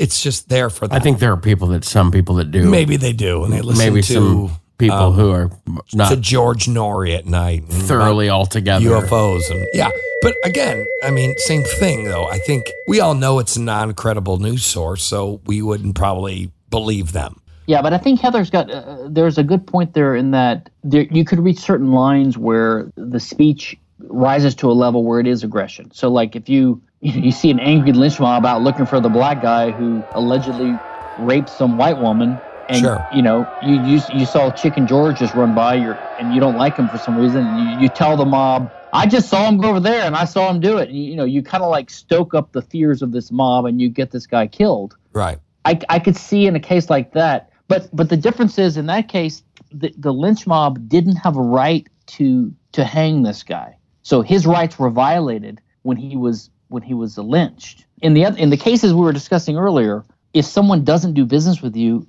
It's 0.00 0.22
just 0.22 0.48
there 0.48 0.70
for 0.70 0.88
that. 0.88 0.94
I 0.94 1.00
think 1.00 1.18
there 1.18 1.32
are 1.32 1.36
people 1.36 1.68
that 1.68 1.84
some 1.84 2.10
people 2.10 2.36
that 2.36 2.50
do. 2.50 2.68
maybe 2.70 2.96
they 2.96 3.12
do, 3.12 3.44
and 3.44 3.52
they 3.52 3.60
listen 3.60 3.84
maybe 3.84 4.02
to 4.02 4.12
some 4.12 4.50
people 4.80 4.96
um, 4.96 5.12
who 5.12 5.30
are 5.30 5.50
not 5.94 6.08
to 6.08 6.16
George 6.16 6.66
Noory 6.66 7.16
at 7.16 7.26
night, 7.26 7.64
thoroughly 7.66 8.28
all 8.28 8.46
together. 8.46 8.84
UFOs, 8.86 9.50
and 9.50 9.66
yeah. 9.72 9.90
But 10.22 10.36
again, 10.44 10.84
I 11.04 11.10
mean, 11.10 11.36
same 11.38 11.62
thing 11.62 12.04
though. 12.04 12.28
I 12.28 12.38
think 12.38 12.66
we 12.88 13.00
all 13.00 13.14
know 13.14 13.38
it's 13.38 13.56
a 13.56 13.60
non-credible 13.60 14.38
news 14.38 14.66
source, 14.66 15.04
so 15.04 15.40
we 15.46 15.62
wouldn't 15.62 15.94
probably 15.94 16.50
believe 16.70 17.12
them. 17.12 17.40
Yeah, 17.66 17.82
but 17.82 17.92
I 17.92 17.98
think 17.98 18.20
Heather's 18.20 18.50
got 18.50 18.70
uh, 18.70 19.06
there's 19.08 19.38
a 19.38 19.44
good 19.44 19.66
point 19.66 19.94
there 19.94 20.16
in 20.16 20.32
that 20.32 20.70
there, 20.82 21.02
you 21.02 21.24
could 21.24 21.38
reach 21.38 21.58
certain 21.58 21.92
lines 21.92 22.36
where 22.36 22.90
the 22.96 23.20
speech 23.20 23.76
rises 24.00 24.54
to 24.56 24.70
a 24.70 24.72
level 24.72 25.04
where 25.04 25.20
it 25.20 25.26
is 25.26 25.44
aggression. 25.44 25.90
So 25.92 26.10
like 26.10 26.34
if 26.34 26.48
you 26.48 26.82
you 27.00 27.30
see 27.30 27.50
an 27.50 27.60
angry 27.60 27.92
lynch 27.92 28.18
mob 28.18 28.44
out 28.44 28.62
looking 28.62 28.86
for 28.86 29.00
the 29.00 29.08
black 29.08 29.42
guy 29.42 29.70
who 29.70 30.02
allegedly 30.12 30.76
raped 31.18 31.48
some 31.50 31.76
white 31.76 31.98
woman 31.98 32.40
and 32.70 32.80
Sure. 32.80 33.06
you 33.10 33.20
know 33.20 33.50
you, 33.58 33.74
you 33.74 34.00
you 34.08 34.24
saw 34.24 34.50
Chicken 34.50 34.86
George 34.86 35.18
just 35.18 35.34
run 35.34 35.52
by 35.52 35.74
you 35.74 35.98
and 36.16 36.32
you 36.32 36.40
don't 36.40 36.56
like 36.56 36.78
him 36.78 36.88
for 36.88 36.98
some 36.98 37.16
reason 37.16 37.42
and 37.42 37.56
you, 37.56 37.64
you 37.64 37.88
tell 37.88 38.16
the 38.16 38.24
mob 38.24 38.72
I 38.92 39.06
just 39.06 39.28
saw 39.28 39.48
him 39.48 39.58
go 39.58 39.70
over 39.70 39.80
there 39.80 40.02
and 40.02 40.16
I 40.16 40.24
saw 40.24 40.50
him 40.50 40.60
do 40.60 40.78
it. 40.78 40.88
And, 40.88 40.98
you, 40.98 41.14
know, 41.14 41.24
you 41.24 41.42
kind 41.42 41.62
of 41.62 41.70
like 41.70 41.90
stoke 41.90 42.34
up 42.34 42.52
the 42.52 42.62
fears 42.62 43.02
of 43.02 43.12
this 43.12 43.30
mob 43.30 43.64
and 43.66 43.80
you 43.80 43.88
get 43.88 44.10
this 44.10 44.26
guy 44.26 44.48
killed. 44.48 44.96
Right. 45.12 45.38
I, 45.64 45.78
I 45.88 45.98
could 46.00 46.16
see 46.16 46.46
in 46.46 46.56
a 46.56 46.60
case 46.60 46.90
like 46.90 47.12
that. 47.12 47.50
But 47.68 47.88
but 47.94 48.08
the 48.08 48.16
difference 48.16 48.58
is 48.58 48.76
in 48.76 48.86
that 48.86 49.08
case, 49.08 49.44
the, 49.70 49.94
the 49.96 50.12
lynch 50.12 50.44
mob 50.44 50.88
didn't 50.88 51.16
have 51.16 51.36
a 51.36 51.42
right 51.42 51.86
to 52.06 52.52
to 52.72 52.84
hang 52.84 53.22
this 53.22 53.44
guy. 53.44 53.76
So 54.02 54.22
his 54.22 54.44
rights 54.44 54.76
were 54.76 54.90
violated 54.90 55.60
when 55.82 55.96
he 55.96 56.16
was 56.16 56.50
when 56.66 56.82
he 56.82 56.94
was 56.94 57.16
lynched. 57.16 57.86
In 58.02 58.14
the 58.14 58.26
oth- 58.26 58.38
in 58.38 58.50
the 58.50 58.56
cases 58.56 58.92
we 58.92 59.02
were 59.02 59.12
discussing 59.12 59.56
earlier, 59.56 60.04
if 60.34 60.44
someone 60.44 60.82
doesn't 60.82 61.14
do 61.14 61.24
business 61.24 61.62
with 61.62 61.76
you, 61.76 62.08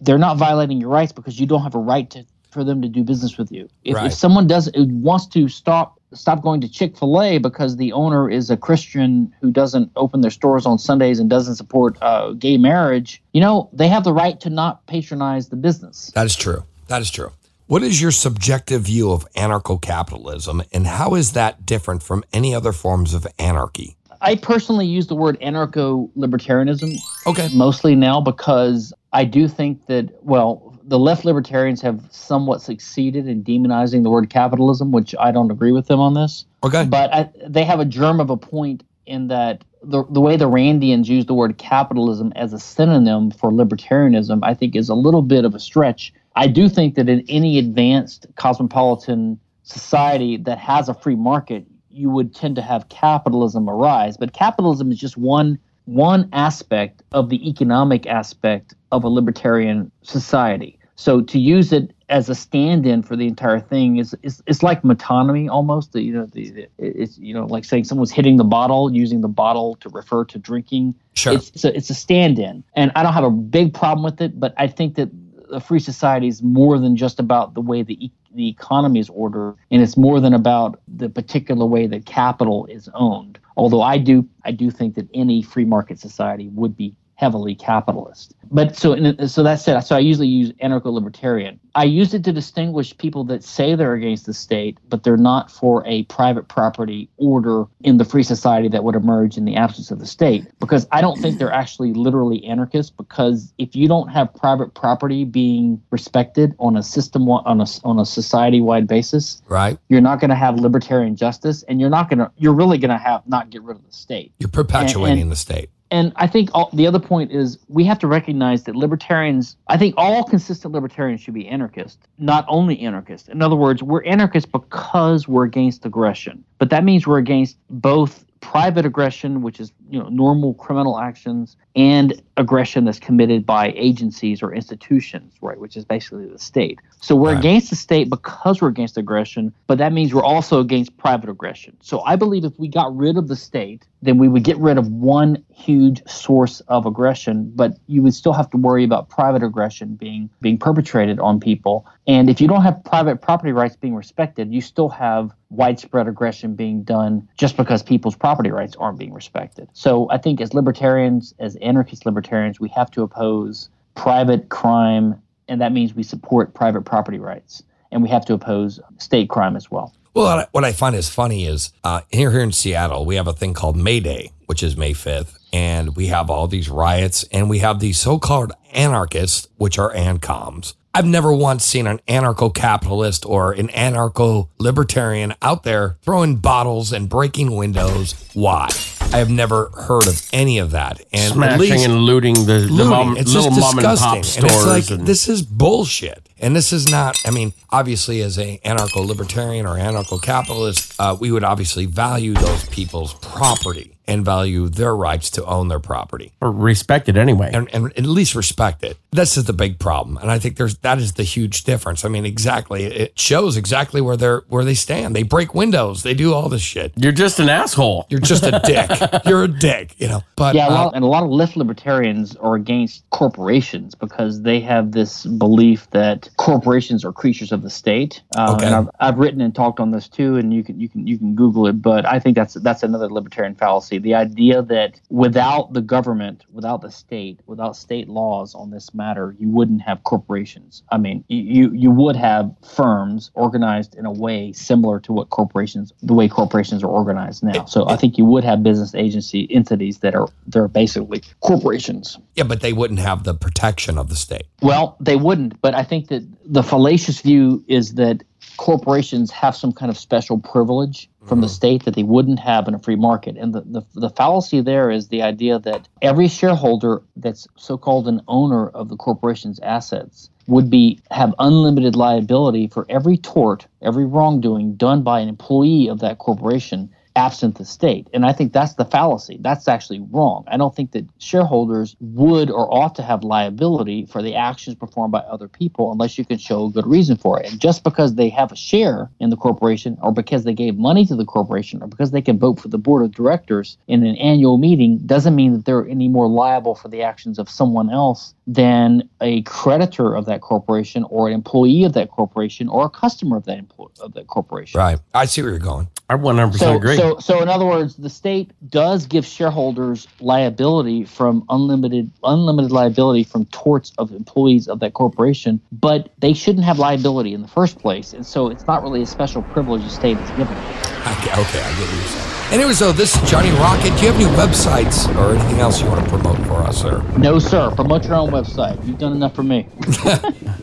they're 0.00 0.18
not 0.18 0.36
violating 0.36 0.80
your 0.80 0.90
rights 0.90 1.12
because 1.12 1.38
you 1.40 1.46
don't 1.46 1.62
have 1.62 1.74
a 1.74 1.78
right 1.78 2.08
to 2.10 2.24
for 2.50 2.64
them 2.64 2.80
to 2.80 2.88
do 2.88 3.04
business 3.04 3.36
with 3.36 3.52
you. 3.52 3.68
If, 3.84 3.94
Right. 3.96 4.06
if 4.06 4.14
someone 4.14 4.46
does 4.46 4.70
wants 4.74 5.26
to 5.28 5.48
stop 5.48 6.00
stop 6.14 6.42
going 6.42 6.62
to 6.62 6.68
Chick 6.68 6.96
Fil 6.96 7.20
A 7.20 7.36
because 7.36 7.76
the 7.76 7.92
owner 7.92 8.30
is 8.30 8.48
a 8.48 8.56
Christian 8.56 9.34
who 9.42 9.50
doesn't 9.50 9.90
open 9.96 10.22
their 10.22 10.30
stores 10.30 10.64
on 10.64 10.78
Sundays 10.78 11.18
and 11.18 11.28
doesn't 11.28 11.56
support 11.56 11.98
uh, 12.00 12.32
gay 12.32 12.56
marriage, 12.56 13.22
you 13.34 13.40
know 13.42 13.68
they 13.74 13.88
have 13.88 14.04
the 14.04 14.12
right 14.14 14.40
to 14.40 14.48
not 14.50 14.86
patronize 14.86 15.50
the 15.50 15.56
business. 15.56 16.10
That 16.14 16.24
is 16.24 16.34
true. 16.34 16.64
That 16.86 17.02
is 17.02 17.10
true. 17.10 17.32
What 17.66 17.82
is 17.82 18.00
your 18.00 18.12
subjective 18.12 18.82
view 18.82 19.12
of 19.12 19.30
anarcho 19.36 19.78
capitalism, 19.82 20.62
and 20.72 20.86
how 20.86 21.14
is 21.16 21.32
that 21.32 21.66
different 21.66 22.02
from 22.02 22.24
any 22.32 22.54
other 22.54 22.72
forms 22.72 23.12
of 23.12 23.26
anarchy? 23.38 23.94
I 24.22 24.36
personally 24.36 24.86
use 24.86 25.06
the 25.06 25.14
word 25.14 25.38
anarcho 25.40 26.10
libertarianism 26.16 26.96
Okay. 27.26 27.48
mostly 27.52 27.94
now 27.94 28.20
because 28.22 28.92
I 29.12 29.24
do 29.24 29.48
think 29.48 29.86
that, 29.86 30.10
well, 30.22 30.78
the 30.84 30.98
left 30.98 31.24
libertarians 31.24 31.80
have 31.82 32.02
somewhat 32.10 32.62
succeeded 32.62 33.26
in 33.26 33.44
demonizing 33.44 34.02
the 34.02 34.10
word 34.10 34.30
capitalism, 34.30 34.92
which 34.92 35.14
I 35.18 35.30
don't 35.32 35.50
agree 35.50 35.72
with 35.72 35.86
them 35.86 36.00
on 36.00 36.14
this. 36.14 36.44
Okay. 36.64 36.84
But 36.84 37.12
I, 37.12 37.30
they 37.46 37.64
have 37.64 37.80
a 37.80 37.84
germ 37.84 38.20
of 38.20 38.30
a 38.30 38.36
point 38.36 38.84
in 39.06 39.28
that 39.28 39.64
the, 39.82 40.04
the 40.10 40.20
way 40.20 40.36
the 40.36 40.48
Randians 40.48 41.06
use 41.06 41.26
the 41.26 41.34
word 41.34 41.56
capitalism 41.58 42.32
as 42.36 42.52
a 42.52 42.58
synonym 42.58 43.30
for 43.30 43.50
libertarianism, 43.50 44.40
I 44.42 44.54
think, 44.54 44.76
is 44.76 44.88
a 44.88 44.94
little 44.94 45.22
bit 45.22 45.44
of 45.44 45.54
a 45.54 45.60
stretch. 45.60 46.12
I 46.36 46.46
do 46.46 46.68
think 46.68 46.94
that 46.96 47.08
in 47.08 47.24
any 47.28 47.58
advanced 47.58 48.26
cosmopolitan 48.36 49.40
society 49.62 50.36
that 50.38 50.58
has 50.58 50.88
a 50.88 50.94
free 50.94 51.16
market, 51.16 51.66
you 51.90 52.10
would 52.10 52.34
tend 52.34 52.56
to 52.56 52.62
have 52.62 52.88
capitalism 52.88 53.68
arise. 53.68 54.16
But 54.16 54.32
capitalism 54.32 54.92
is 54.92 54.98
just 54.98 55.16
one 55.16 55.58
one 55.88 56.28
aspect 56.34 57.02
of 57.12 57.30
the 57.30 57.48
economic 57.48 58.06
aspect 58.06 58.74
of 58.92 59.04
a 59.04 59.08
libertarian 59.08 59.90
society. 60.02 60.78
So 60.96 61.22
to 61.22 61.38
use 61.38 61.72
it 61.72 61.94
as 62.10 62.28
a 62.28 62.34
stand-in 62.34 63.02
for 63.02 63.16
the 63.16 63.26
entire 63.26 63.60
thing 63.60 63.96
is 63.96 64.14
is 64.22 64.42
it's 64.46 64.62
like 64.62 64.82
metonymy 64.82 65.48
almost. 65.48 65.92
The, 65.92 66.02
you 66.02 66.12
know, 66.12 66.26
the, 66.26 66.50
the- 66.50 66.68
it's 66.78 67.16
you 67.18 67.32
know 67.32 67.46
like 67.46 67.64
saying 67.64 67.84
someone's 67.84 68.10
hitting 68.10 68.36
the 68.36 68.44
bottle, 68.44 68.92
using 68.92 69.20
the 69.22 69.28
bottle 69.28 69.76
to 69.76 69.88
refer 69.88 70.24
to 70.26 70.38
drinking. 70.38 70.94
Sure. 71.14 71.32
It's 71.32 71.48
it's 71.50 71.64
a, 71.64 71.76
it's 71.76 71.90
a 71.90 71.94
stand-in, 71.94 72.64
and 72.74 72.92
I 72.94 73.02
don't 73.02 73.14
have 73.14 73.24
a 73.24 73.30
big 73.30 73.72
problem 73.72 74.02
with 74.04 74.20
it. 74.20 74.38
But 74.38 74.52
I 74.58 74.66
think 74.66 74.96
that 74.96 75.08
a 75.50 75.60
free 75.60 75.80
society 75.80 76.28
is 76.28 76.42
more 76.42 76.78
than 76.78 76.96
just 76.96 77.18
about 77.18 77.54
the 77.54 77.62
way 77.62 77.82
the 77.82 78.04
e- 78.06 78.12
the 78.34 78.48
economy 78.48 79.00
is 79.00 79.08
ordered, 79.08 79.54
and 79.70 79.80
it's 79.80 79.96
more 79.96 80.20
than 80.20 80.34
about 80.34 80.80
the 80.86 81.08
particular 81.08 81.64
way 81.64 81.86
that 81.86 82.04
capital 82.04 82.66
is 82.66 82.90
owned. 82.92 83.38
Although 83.58 83.82
I 83.82 83.98
do 83.98 84.26
I 84.44 84.52
do 84.52 84.70
think 84.70 84.94
that 84.94 85.08
any 85.12 85.42
free 85.42 85.64
market 85.64 85.98
society 85.98 86.48
would 86.48 86.76
be 86.76 86.94
heavily 87.18 87.52
capitalist. 87.52 88.32
But 88.48 88.76
so 88.76 88.92
in, 88.92 89.26
so 89.28 89.42
that 89.42 89.56
said, 89.56 89.80
so 89.80 89.96
I 89.96 89.98
usually 89.98 90.28
use 90.28 90.52
anarcho-libertarian. 90.62 91.58
I 91.74 91.82
use 91.82 92.14
it 92.14 92.22
to 92.24 92.32
distinguish 92.32 92.96
people 92.96 93.24
that 93.24 93.42
say 93.42 93.74
they're 93.74 93.94
against 93.94 94.24
the 94.24 94.32
state, 94.32 94.78
but 94.88 95.02
they're 95.02 95.16
not 95.16 95.50
for 95.50 95.84
a 95.84 96.04
private 96.04 96.46
property 96.46 97.10
order 97.16 97.64
in 97.80 97.96
the 97.96 98.04
free 98.04 98.22
society 98.22 98.68
that 98.68 98.84
would 98.84 98.94
emerge 98.94 99.36
in 99.36 99.44
the 99.44 99.56
absence 99.56 99.90
of 99.90 99.98
the 99.98 100.06
state. 100.06 100.46
Because 100.60 100.86
I 100.92 101.00
don't 101.00 101.18
think 101.20 101.38
they're 101.40 101.52
actually 101.52 101.92
literally 101.92 102.44
anarchists. 102.44 102.92
Because 102.96 103.52
if 103.58 103.74
you 103.74 103.88
don't 103.88 104.08
have 104.08 104.32
private 104.34 104.74
property 104.74 105.24
being 105.24 105.82
respected 105.90 106.54
on 106.60 106.76
a 106.76 106.84
system 106.84 107.28
on 107.28 107.60
a 107.60 107.66
on 107.82 107.98
a 107.98 108.06
society-wide 108.06 108.86
basis, 108.86 109.42
Right. 109.48 109.76
you're 109.88 110.00
not 110.00 110.20
going 110.20 110.30
to 110.30 110.36
have 110.36 110.54
libertarian 110.60 111.16
justice, 111.16 111.64
and 111.64 111.80
you're 111.80 111.90
not 111.90 112.08
going 112.08 112.20
to 112.20 112.30
you're 112.36 112.54
really 112.54 112.78
going 112.78 112.90
to 112.92 112.98
have 112.98 113.26
not 113.26 113.50
get 113.50 113.62
rid 113.62 113.76
of 113.76 113.84
the 113.84 113.92
state. 113.92 114.32
You're 114.38 114.48
perpetuating 114.50 115.12
And- 115.14 115.22
and- 115.22 115.32
the 115.32 115.36
state. 115.36 115.70
And 115.90 116.12
I 116.16 116.26
think 116.26 116.50
all, 116.52 116.70
the 116.72 116.86
other 116.86 116.98
point 116.98 117.32
is 117.32 117.58
we 117.68 117.84
have 117.84 117.98
to 118.00 118.06
recognize 118.06 118.64
that 118.64 118.76
libertarians, 118.76 119.56
I 119.68 119.78
think 119.78 119.94
all 119.96 120.24
consistent 120.24 120.74
libertarians 120.74 121.20
should 121.20 121.34
be 121.34 121.48
anarchists, 121.48 121.98
not 122.18 122.44
only 122.48 122.80
anarchists. 122.80 123.28
In 123.28 123.40
other 123.42 123.56
words, 123.56 123.82
we're 123.82 124.04
anarchists 124.04 124.50
because 124.50 125.26
we're 125.26 125.44
against 125.44 125.84
aggression. 125.86 126.44
But 126.58 126.70
that 126.70 126.84
means 126.84 127.06
we're 127.06 127.18
against 127.18 127.56
both 127.70 128.24
private 128.40 128.86
aggression, 128.86 129.42
which 129.42 129.58
is 129.58 129.72
you 129.90 129.98
know 129.98 130.08
normal 130.10 130.54
criminal 130.54 131.00
actions, 131.00 131.56
and 131.74 132.22
aggression 132.36 132.84
that's 132.84 133.00
committed 133.00 133.44
by 133.44 133.72
agencies 133.76 134.44
or 134.44 134.54
institutions, 134.54 135.34
right, 135.40 135.58
which 135.58 135.76
is 135.76 135.84
basically 135.84 136.26
the 136.26 136.38
state. 136.38 136.78
So 137.00 137.16
we're 137.16 137.30
Right. 137.30 137.38
against 137.38 137.70
the 137.70 137.76
state 137.76 138.08
because 138.08 138.62
we're 138.62 138.68
against 138.68 138.96
aggression, 138.96 139.52
but 139.66 139.78
that 139.78 139.92
means 139.92 140.14
we're 140.14 140.22
also 140.22 140.60
against 140.60 140.96
private 140.98 141.28
aggression. 141.28 141.76
So 141.80 142.00
I 142.02 142.14
believe 142.14 142.44
if 142.44 142.56
we 142.58 142.68
got 142.68 142.96
rid 142.96 143.16
of 143.16 143.26
the 143.26 143.36
state, 143.36 143.86
then 144.02 144.18
we 144.18 144.28
would 144.28 144.44
get 144.44 144.56
rid 144.58 144.78
of 144.78 144.86
one 144.88 145.42
huge 145.58 146.06
source 146.08 146.60
of 146.68 146.86
aggression, 146.86 147.50
but 147.54 147.76
you 147.88 148.00
would 148.02 148.14
still 148.14 148.32
have 148.32 148.48
to 148.50 148.56
worry 148.56 148.84
about 148.84 149.08
private 149.08 149.42
aggression 149.42 149.96
being 149.96 150.30
being 150.40 150.56
perpetrated 150.56 151.18
on 151.18 151.40
people. 151.40 151.84
And 152.06 152.30
if 152.30 152.40
you 152.40 152.46
don't 152.46 152.62
have 152.62 152.82
private 152.84 153.20
property 153.20 153.52
rights 153.52 153.74
being 153.74 153.94
respected, 153.94 154.52
you 154.52 154.60
still 154.60 154.88
have 154.88 155.32
widespread 155.50 156.06
aggression 156.06 156.54
being 156.54 156.84
done 156.84 157.28
just 157.36 157.56
because 157.56 157.82
people's 157.82 158.14
property 158.14 158.50
rights 158.50 158.76
aren't 158.76 158.98
being 158.98 159.12
respected. 159.12 159.68
So 159.72 160.08
I 160.10 160.18
think 160.18 160.40
as 160.40 160.54
libertarians, 160.54 161.34
as 161.40 161.56
anarchist 161.56 162.06
libertarians, 162.06 162.60
we 162.60 162.68
have 162.68 162.90
to 162.92 163.02
oppose 163.02 163.68
private 163.96 164.48
crime, 164.50 165.20
and 165.48 165.60
that 165.60 165.72
means 165.72 165.92
we 165.92 166.04
support 166.04 166.54
private 166.54 166.82
property 166.82 167.18
rights. 167.18 167.64
And 167.90 168.02
we 168.02 168.10
have 168.10 168.24
to 168.26 168.34
oppose 168.34 168.78
state 168.98 169.28
crime 169.30 169.56
as 169.56 169.70
well. 169.70 169.94
Well, 170.14 170.46
what 170.52 170.64
I- 170.64 170.72
find 170.72 170.94
is 170.94 171.08
funny 171.08 171.46
is 171.46 171.72
uh, 171.84 172.02
here 172.10 172.30
here 172.30 172.40
in 172.42 172.52
Seattle, 172.52 173.04
we 173.04 173.16
have 173.16 173.26
a 173.26 173.32
thing 173.32 173.54
called 173.54 173.76
May 173.76 174.00
Day, 174.00 174.32
which 174.46 174.62
is 174.62 174.76
May 174.76 174.92
5th. 174.92 175.37
And 175.52 175.96
we 175.96 176.08
have 176.08 176.30
all 176.30 176.46
these 176.46 176.68
riots 176.68 177.24
and 177.32 177.48
we 177.48 177.58
have 177.60 177.80
these 177.80 177.98
so 177.98 178.18
called 178.18 178.52
anarchists, 178.72 179.48
which 179.56 179.78
are 179.78 179.92
ANCOMs. 179.94 180.74
I've 180.94 181.06
never 181.06 181.32
once 181.32 181.64
seen 181.64 181.86
an 181.86 182.00
anarcho 182.08 182.52
capitalist 182.52 183.24
or 183.24 183.52
an 183.52 183.68
anarcho 183.68 184.48
libertarian 184.58 185.34
out 185.42 185.62
there 185.62 185.96
throwing 186.02 186.36
bottles 186.36 186.92
and 186.92 187.08
breaking 187.08 187.54
windows. 187.54 188.14
Why? 188.34 188.68
I 189.12 189.18
have 189.18 189.30
never 189.30 189.68
heard 189.70 190.06
of 190.06 190.28
any 190.32 190.58
of 190.58 190.72
that. 190.72 191.00
And 191.12 191.34
Smashing 191.34 191.84
and 191.84 192.00
looting 192.00 192.34
the, 192.34 192.42
the 192.44 192.58
looting. 192.68 192.90
mom, 192.90 193.16
it's 193.16 193.32
little 193.32 193.50
mom 193.50 193.78
and 193.78 193.86
disgusting. 193.88 194.08
pop 194.08 194.24
stores. 194.24 194.36
And 194.36 194.46
it's 194.46 194.66
like 194.90 194.98
and- 194.98 195.06
this 195.06 195.28
is 195.28 195.42
bullshit. 195.42 196.28
And 196.40 196.54
this 196.54 196.72
is 196.72 196.90
not. 196.90 197.20
I 197.26 197.30
mean, 197.30 197.52
obviously, 197.70 198.20
as 198.22 198.38
a 198.38 198.58
anarcho 198.64 199.06
libertarian 199.06 199.66
or 199.66 199.76
anarcho 199.76 200.20
capitalist, 200.22 200.94
uh, 200.98 201.16
we 201.18 201.30
would 201.32 201.42
obviously 201.44 201.86
value 201.86 202.34
those 202.34 202.64
people's 202.68 203.14
property 203.14 203.94
and 204.08 204.24
value 204.24 204.68
their 204.68 204.96
rights 204.96 205.30
to 205.30 205.44
own 205.44 205.68
their 205.68 205.78
property 205.78 206.32
or 206.40 206.50
respect 206.50 207.08
it 207.08 207.16
anyway. 207.16 207.50
and, 207.52 207.68
and 207.72 207.86
at 207.96 208.04
least 208.04 208.34
respect 208.34 208.82
it. 208.82 208.96
This 209.12 209.36
is 209.36 209.44
the 209.44 209.52
big 209.52 209.78
problem, 209.78 210.16
and 210.16 210.30
I 210.30 210.38
think 210.38 210.56
there's 210.56 210.78
that 210.78 210.98
is 210.98 211.12
the 211.12 211.22
huge 211.22 211.64
difference. 211.64 212.04
I 212.04 212.08
mean, 212.08 212.26
exactly, 212.26 212.84
it 212.84 213.18
shows 213.18 213.56
exactly 213.56 214.00
where 214.00 214.16
they're 214.16 214.42
where 214.48 214.64
they 214.64 214.74
stand. 214.74 215.14
They 215.14 215.22
break 215.22 215.54
windows, 215.54 216.02
they 216.02 216.14
do 216.14 216.34
all 216.34 216.48
this 216.48 216.62
shit. 216.62 216.92
You're 216.96 217.12
just 217.12 217.38
an 217.38 217.48
asshole. 217.48 218.06
You're 218.10 218.20
just 218.20 218.44
a 218.44 218.60
dick. 218.64 218.90
You're 219.26 219.44
a 219.44 219.48
dick, 219.48 219.94
you 219.98 220.08
know. 220.08 220.22
But 220.36 220.54
yeah, 220.54 220.68
a 220.68 220.88
uh, 220.88 220.90
and 220.94 221.04
a 221.04 221.06
lot 221.06 221.22
of 221.22 221.30
left 221.30 221.56
libertarians 221.56 222.36
are 222.36 222.54
against 222.54 223.08
corporations 223.10 223.94
because 223.94 224.42
they 224.42 224.60
have 224.60 224.92
this 224.92 225.26
belief 225.26 225.88
that 225.90 226.28
corporations 226.48 227.04
are 227.04 227.12
creatures 227.12 227.52
of 227.52 227.62
the 227.62 227.70
state. 227.70 228.22
Uh, 228.36 228.46
Okay. 228.58 228.66
And 228.66 228.74
I've, 228.74 228.88
I've 228.98 229.18
written 229.18 229.40
and 229.40 229.54
talked 229.54 229.78
on 229.78 229.90
this 229.90 230.08
too, 230.08 230.36
and 230.36 230.52
you 230.52 230.64
can 230.64 230.80
you 230.80 230.88
can 230.88 231.06
you 231.06 231.18
can 231.18 231.34
Google 231.34 231.66
it. 231.66 231.82
But 231.82 232.06
I 232.06 232.18
think 232.18 232.34
that's 232.34 232.54
that's 232.54 232.82
another 232.82 233.08
libertarian 233.08 233.54
fallacy: 233.54 233.98
the 233.98 234.14
idea 234.14 234.62
that 234.62 235.00
without 235.10 235.74
the 235.74 235.82
government, 235.82 236.44
without 236.50 236.80
the 236.80 236.90
state, 236.90 237.40
without 237.46 237.76
state 237.76 238.08
laws 238.08 238.54
on 238.54 238.70
this 238.70 238.94
matter, 238.94 239.36
you 239.38 239.48
wouldn't 239.48 239.82
have 239.82 240.02
corporations. 240.04 240.82
I 240.90 240.96
mean, 240.96 241.24
you 241.28 241.42
you, 241.42 241.72
you 241.74 241.90
would 241.90 242.16
have 242.16 242.54
firms 242.76 243.30
organized 243.34 243.94
in 243.96 244.06
a 244.06 244.12
way 244.12 244.52
similar 244.52 244.98
to 245.00 245.12
what 245.12 245.28
corporations, 245.30 245.92
the 246.02 246.14
way 246.14 246.28
corporations 246.28 246.82
are 246.82 246.88
organized 246.88 247.42
now. 247.42 247.66
So 247.66 247.88
I 247.88 247.96
think 247.96 248.16
you 248.16 248.24
would 248.24 248.44
have 248.44 248.62
business 248.62 248.94
agency 248.94 249.46
entities 249.50 249.98
that 249.98 250.14
are 250.14 250.28
they're 250.46 250.68
basically 250.68 251.22
corporations. 251.40 252.18
yeah, 252.34 252.44
but 252.44 252.60
they 252.60 252.72
wouldn't 252.72 253.00
have 253.00 253.24
the 253.24 253.34
protection 253.34 253.98
of 253.98 254.08
the 254.08 254.16
state. 254.16 254.46
Well, 254.62 254.96
they 255.00 255.16
wouldn't, 255.16 255.60
but 255.60 255.74
I 255.74 255.84
think 255.84 256.08
that 256.08 256.22
the 256.48 256.62
fallacious 256.62 257.20
view 257.20 257.62
is 257.68 257.94
that 257.94 258.24
corporations 258.56 259.30
have 259.30 259.54
some 259.54 259.72
kind 259.72 259.90
of 259.90 259.98
special 259.98 260.38
privilege 260.38 261.08
from 261.26 261.40
the 261.40 261.46
mm-hmm. 261.46 261.54
state 261.54 261.84
that 261.84 261.94
they 261.94 262.02
wouldn't 262.02 262.40
have 262.40 262.66
in 262.66 262.74
a 262.74 262.78
free 262.78 262.96
market. 262.96 263.36
And 263.36 263.54
the, 263.54 263.60
the, 263.60 263.82
the 263.94 264.10
fallacy 264.10 264.60
there 264.60 264.90
is 264.90 265.08
the 265.08 265.22
idea 265.22 265.58
that 265.60 265.86
every 266.02 266.26
shareholder 266.26 267.02
that's 267.16 267.46
so 267.56 267.76
called 267.76 268.08
an 268.08 268.22
owner 268.26 268.68
of 268.70 268.88
the 268.88 268.96
corporation's 268.96 269.60
assets 269.60 270.30
would 270.46 270.70
be 270.70 270.98
have 271.10 271.34
unlimited 271.38 271.94
liability 271.94 272.66
for 272.66 272.86
every 272.88 273.18
tort, 273.18 273.66
every 273.82 274.06
wrongdoing 274.06 274.74
done 274.74 275.02
by 275.02 275.20
an 275.20 275.28
employee 275.28 275.88
of 275.88 276.00
that 276.00 276.18
corporation 276.18 276.90
absent 277.18 277.58
the 277.58 277.64
state. 277.64 278.06
And 278.14 278.24
I 278.24 278.32
think 278.32 278.52
that's 278.52 278.74
the 278.74 278.84
fallacy. 278.84 279.38
That's 279.40 279.66
actually 279.66 280.00
wrong. 280.10 280.44
I 280.46 280.56
don't 280.56 280.74
think 280.74 280.92
that 280.92 281.04
shareholders 281.18 281.96
would 282.00 282.48
or 282.48 282.72
ought 282.72 282.94
to 282.94 283.02
have 283.02 283.24
liability 283.24 284.06
for 284.06 284.22
the 284.22 284.36
actions 284.36 284.76
performed 284.76 285.10
by 285.12 285.18
other 285.20 285.48
people 285.48 285.90
unless 285.90 286.16
you 286.16 286.24
can 286.24 286.38
show 286.38 286.66
a 286.66 286.70
good 286.70 286.86
reason 286.86 287.16
for 287.16 287.40
it. 287.40 287.50
And 287.50 287.60
just 287.60 287.82
because 287.82 288.14
they 288.14 288.28
have 288.28 288.52
a 288.52 288.56
share 288.56 289.10
in 289.18 289.30
the 289.30 289.36
corporation 289.36 289.98
or 290.00 290.12
because 290.12 290.44
they 290.44 290.54
gave 290.54 290.76
money 290.78 291.04
to 291.06 291.16
the 291.16 291.24
corporation 291.24 291.82
or 291.82 291.88
because 291.88 292.12
they 292.12 292.22
can 292.22 292.38
vote 292.38 292.60
for 292.60 292.68
the 292.68 292.78
board 292.78 293.02
of 293.04 293.10
directors 293.12 293.76
in 293.88 294.06
an 294.06 294.16
annual 294.16 294.56
meeting 294.56 294.98
doesn't 294.98 295.34
mean 295.34 295.52
that 295.54 295.64
they're 295.64 295.88
any 295.88 296.06
more 296.06 296.28
liable 296.28 296.76
for 296.76 296.88
the 296.88 297.02
actions 297.02 297.38
of 297.40 297.50
someone 297.50 297.90
else 297.90 298.32
than 298.46 299.08
a 299.20 299.42
creditor 299.42 300.14
of 300.14 300.24
that 300.26 300.40
corporation 300.40 301.04
or 301.10 301.26
an 301.28 301.34
employee 301.34 301.84
of 301.84 301.92
that 301.94 302.10
corporation 302.10 302.68
or 302.68 302.86
a 302.86 302.90
customer 302.90 303.36
of 303.36 303.44
that 303.44 303.58
employee 303.58 303.92
of 304.00 304.14
that 304.14 304.26
corporation. 304.28 304.78
Right. 304.78 304.98
I 305.12 305.26
see 305.26 305.42
where 305.42 305.50
you're 305.50 305.58
going. 305.58 305.88
I 306.08 306.14
100% 306.14 306.54
So, 306.58 306.76
agree. 306.76 306.96
so, 306.96 307.07
so 307.16 307.40
in 307.40 307.48
other 307.48 307.64
words, 307.64 307.96
the 307.96 308.10
state 308.10 308.50
does 308.68 309.06
give 309.06 309.24
shareholders 309.24 310.06
liability 310.20 311.04
from 311.04 311.44
unlimited, 311.48 312.10
unlimited 312.22 312.70
liability 312.70 313.24
from 313.24 313.46
torts 313.46 313.92
of 313.98 314.12
employees 314.12 314.68
of 314.68 314.80
that 314.80 314.92
corporation, 314.92 315.60
but 315.72 316.10
they 316.18 316.34
shouldn't 316.34 316.64
have 316.64 316.78
liability 316.78 317.32
in 317.32 317.42
the 317.42 317.48
first 317.48 317.78
place, 317.78 318.12
and 318.12 318.26
so 318.26 318.48
it's 318.48 318.66
not 318.66 318.82
really 318.82 319.02
a 319.02 319.06
special 319.06 319.42
privilege 319.42 319.82
the 319.82 319.90
state 319.90 320.18
is 320.18 320.30
given. 320.30 320.56
Okay, 320.56 321.32
okay, 321.32 321.60
I 321.60 321.70
get 321.72 321.80
what 321.80 321.94
you're 321.94 322.02
saying. 322.04 322.37
Anyway, 322.50 322.72
so 322.72 322.92
this 322.92 323.14
is 323.14 323.30
Johnny 323.30 323.50
Rocket. 323.52 323.90
Do 323.98 324.06
you 324.06 324.12
have 324.12 324.14
any 324.16 324.24
websites 324.36 325.06
or 325.16 325.34
anything 325.36 325.60
else 325.60 325.82
you 325.82 325.86
want 325.88 326.02
to 326.02 326.08
promote 326.10 326.38
for 326.46 326.54
us, 326.62 326.80
sir? 326.80 327.02
No, 327.18 327.38
sir. 327.38 327.70
Promote 327.74 328.04
your 328.06 328.14
own 328.14 328.30
website. 328.30 328.82
You've 328.86 328.96
done 328.98 329.12
enough 329.12 329.34
for 329.34 329.42
me. 329.42 329.66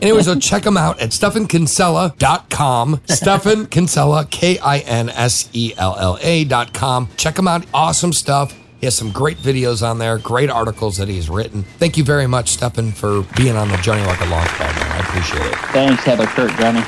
Anyway, 0.02 0.20
so 0.22 0.38
check 0.38 0.62
them 0.62 0.76
out 0.76 1.00
at 1.00 1.08
stephankinsella.com. 1.10 3.00
Stephan 3.06 3.66
Kinsella, 3.66 4.26
K 4.30 4.58
I 4.58 4.80
N 4.80 5.08
S 5.08 5.48
E 5.54 5.72
L 5.78 5.96
L 5.98 6.18
A.com. 6.20 7.08
Check 7.16 7.38
him 7.38 7.48
out. 7.48 7.64
Awesome 7.72 8.12
stuff. 8.12 8.52
He 8.78 8.84
has 8.86 8.94
some 8.94 9.10
great 9.10 9.38
videos 9.38 9.82
on 9.82 9.98
there, 9.98 10.18
great 10.18 10.50
articles 10.50 10.98
that 10.98 11.08
he's 11.08 11.30
written. 11.30 11.62
Thank 11.78 11.96
you 11.96 12.04
very 12.04 12.26
much, 12.26 12.50
Stephan, 12.50 12.92
for 12.92 13.22
being 13.38 13.56
on 13.56 13.68
the 13.70 13.78
Johnny 13.78 14.02
Rocket 14.02 14.26
Launchpad, 14.28 14.76
man. 14.76 14.92
I 14.92 14.98
appreciate 14.98 15.46
it. 15.46 15.56
Thanks, 15.72 16.04
Heather 16.04 16.26
Kurt, 16.26 16.50
Johnny. 16.60 16.80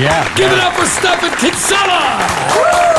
yeah. 0.00 0.34
Give 0.38 0.50
it 0.50 0.58
up 0.58 0.72
for 0.72 0.86
Stephan 0.86 1.32
Kinsella! 1.38 2.95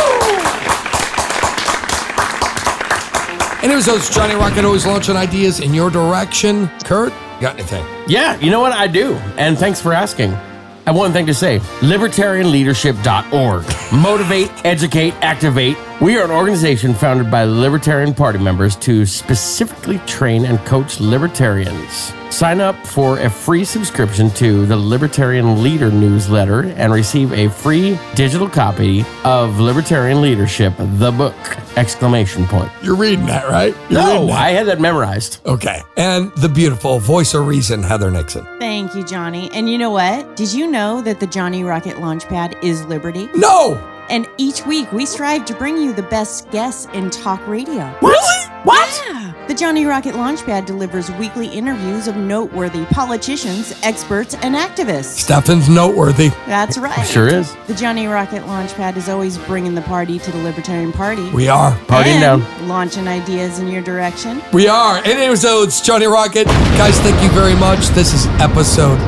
Anyway, 3.64 3.82
so 3.82 3.96
it's 3.96 4.14
Johnny 4.14 4.36
Rocket 4.36 4.66
always 4.66 4.86
launching 4.86 5.16
ideas 5.16 5.60
in 5.60 5.74
your 5.74 5.90
direction. 5.90 6.68
Kurt, 6.86 7.12
got 7.42 7.56
anything? 7.56 7.86
Yeah, 8.08 8.38
you 8.40 8.52
know 8.52 8.60
what? 8.60 8.72
I 8.72 8.88
do. 8.88 9.16
And 9.38 9.58
thanks 9.58 9.82
for 9.82 9.94
asking. 9.94 10.32
I 10.34 10.92
have 10.92 10.96
one 10.96 11.12
thing 11.12 11.26
to 11.26 11.34
say 11.34 11.60
libertarianleadership.org. 11.82 13.66
Motivate, 14.02 14.52
educate, 14.66 15.14
activate. 15.22 15.76
We 16.00 16.16
are 16.20 16.24
an 16.24 16.30
organization 16.30 16.94
founded 16.94 17.32
by 17.32 17.46
Libertarian 17.46 18.14
Party 18.14 18.38
members 18.38 18.76
to 18.76 19.04
specifically 19.04 19.98
train 20.06 20.46
and 20.46 20.60
coach 20.60 21.00
libertarians. 21.00 22.14
Sign 22.30 22.62
up 22.62 22.76
for 22.86 23.18
a 23.18 23.30
free 23.32 23.66
subscription 23.66 24.30
to 24.32 24.68
the 24.68 24.78
Libertarian 24.78 25.64
Leader 25.64 25.90
newsletter 25.90 26.66
and 26.76 26.94
receive 26.94 27.34
a 27.34 27.50
free 27.50 27.98
digital 28.14 28.48
copy 28.48 29.04
of 29.24 29.60
Libertarian 29.60 30.22
Leadership, 30.22 30.72
the 30.78 31.12
book! 31.12 31.34
Exclamation 31.78 32.46
point. 32.46 32.72
You're 32.84 32.96
reading 32.96 33.26
that, 33.26 33.50
right? 33.50 33.76
You're 33.90 34.00
No, 34.00 34.28
that. 34.28 34.40
I 34.40 34.50
had 34.52 34.68
that 34.68 34.80
memorized. 34.80 35.44
Okay. 35.48 35.82
And 35.98 36.32
the 36.34 36.50
beautiful 36.50 37.00
voice 37.00 37.34
of 37.34 37.48
reason, 37.48 37.82
Heather 37.82 38.12
Nixon. 38.12 38.46
Thank 38.60 38.94
you, 38.94 39.04
Johnny. 39.04 39.50
And 39.52 39.68
you 39.68 39.80
know 39.80 39.90
what? 39.90 40.36
Did 40.36 40.54
you 40.54 40.68
know 40.68 41.02
that 41.02 41.20
the 41.20 41.28
Johnny 41.28 41.64
Rocket 41.64 41.96
Launchpad 41.96 42.64
is 42.64 42.86
Liberty? 42.86 43.30
No! 43.34 43.97
And 44.10 44.28
each 44.38 44.66
week 44.66 44.92
we 44.92 45.06
strive 45.06 45.46
to 45.46 45.54
bring 45.56 45.78
you 45.78 45.94
the 45.94 46.04
best 46.04 46.50
guests 46.52 46.88
in 46.94 47.10
talk 47.10 47.46
radio. 47.48 47.94
Really? 48.02 48.46
What? 48.64 49.04
Yeah. 49.08 49.34
The 49.48 49.54
Johnny 49.54 49.86
Rocket 49.86 50.16
Launchpad 50.16 50.66
delivers 50.66 51.10
weekly 51.12 51.48
interviews 51.48 52.08
of 52.08 52.18
noteworthy 52.18 52.84
politicians, 52.86 53.74
experts, 53.82 54.34
and 54.36 54.56
activists. 54.56 55.18
Stephan's 55.20 55.70
noteworthy. 55.70 56.30
That's 56.48 56.78
right. 56.78 57.08
Sure 57.08 57.28
is. 57.28 57.56
The 57.68 57.74
Johnny 57.74 58.08
Rocket 58.08 58.44
Launchpad 58.44 58.98
is 58.98 59.08
always 59.08 59.38
bringing 59.38 59.74
the 59.74 59.82
party 59.84 60.20
to 60.20 60.32
the 60.32 60.40
Libertarian 60.40 60.92
Party. 60.92 61.30
We 61.32 61.48
are. 61.48 61.72
Partying 61.86 62.20
down. 62.20 62.68
Launching 62.68 63.08
ideas 63.08 63.60
in 63.60 63.68
your 63.68 63.82
direction. 63.82 64.42
We 64.52 64.68
are. 64.68 65.02
And 65.06 65.38
so 65.40 65.64
it's 65.64 65.80
Johnny 65.80 66.08
Rocket. 66.08 66.46
Guys, 66.46 67.00
thank 67.00 67.22
you 67.24 67.30
very 67.30 67.56
much. 67.56 67.88
This 67.90 68.14
is 68.14 68.26
episode, 68.42 69.00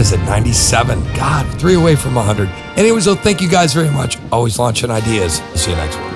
is 0.00 0.12
it, 0.12 0.18
97? 0.20 1.02
God, 1.14 1.60
three 1.60 1.74
away 1.74 1.96
from 1.96 2.14
100. 2.14 2.48
Anyway, 2.78 3.00
so 3.00 3.14
thank 3.14 3.40
you 3.40 3.48
guys 3.48 3.72
very 3.72 3.90
much. 3.90 4.18
Always 4.30 4.58
launching 4.58 4.90
ideas. 4.90 5.42
See 5.54 5.70
you 5.70 5.76
next 5.76 5.96
week. 5.98 6.07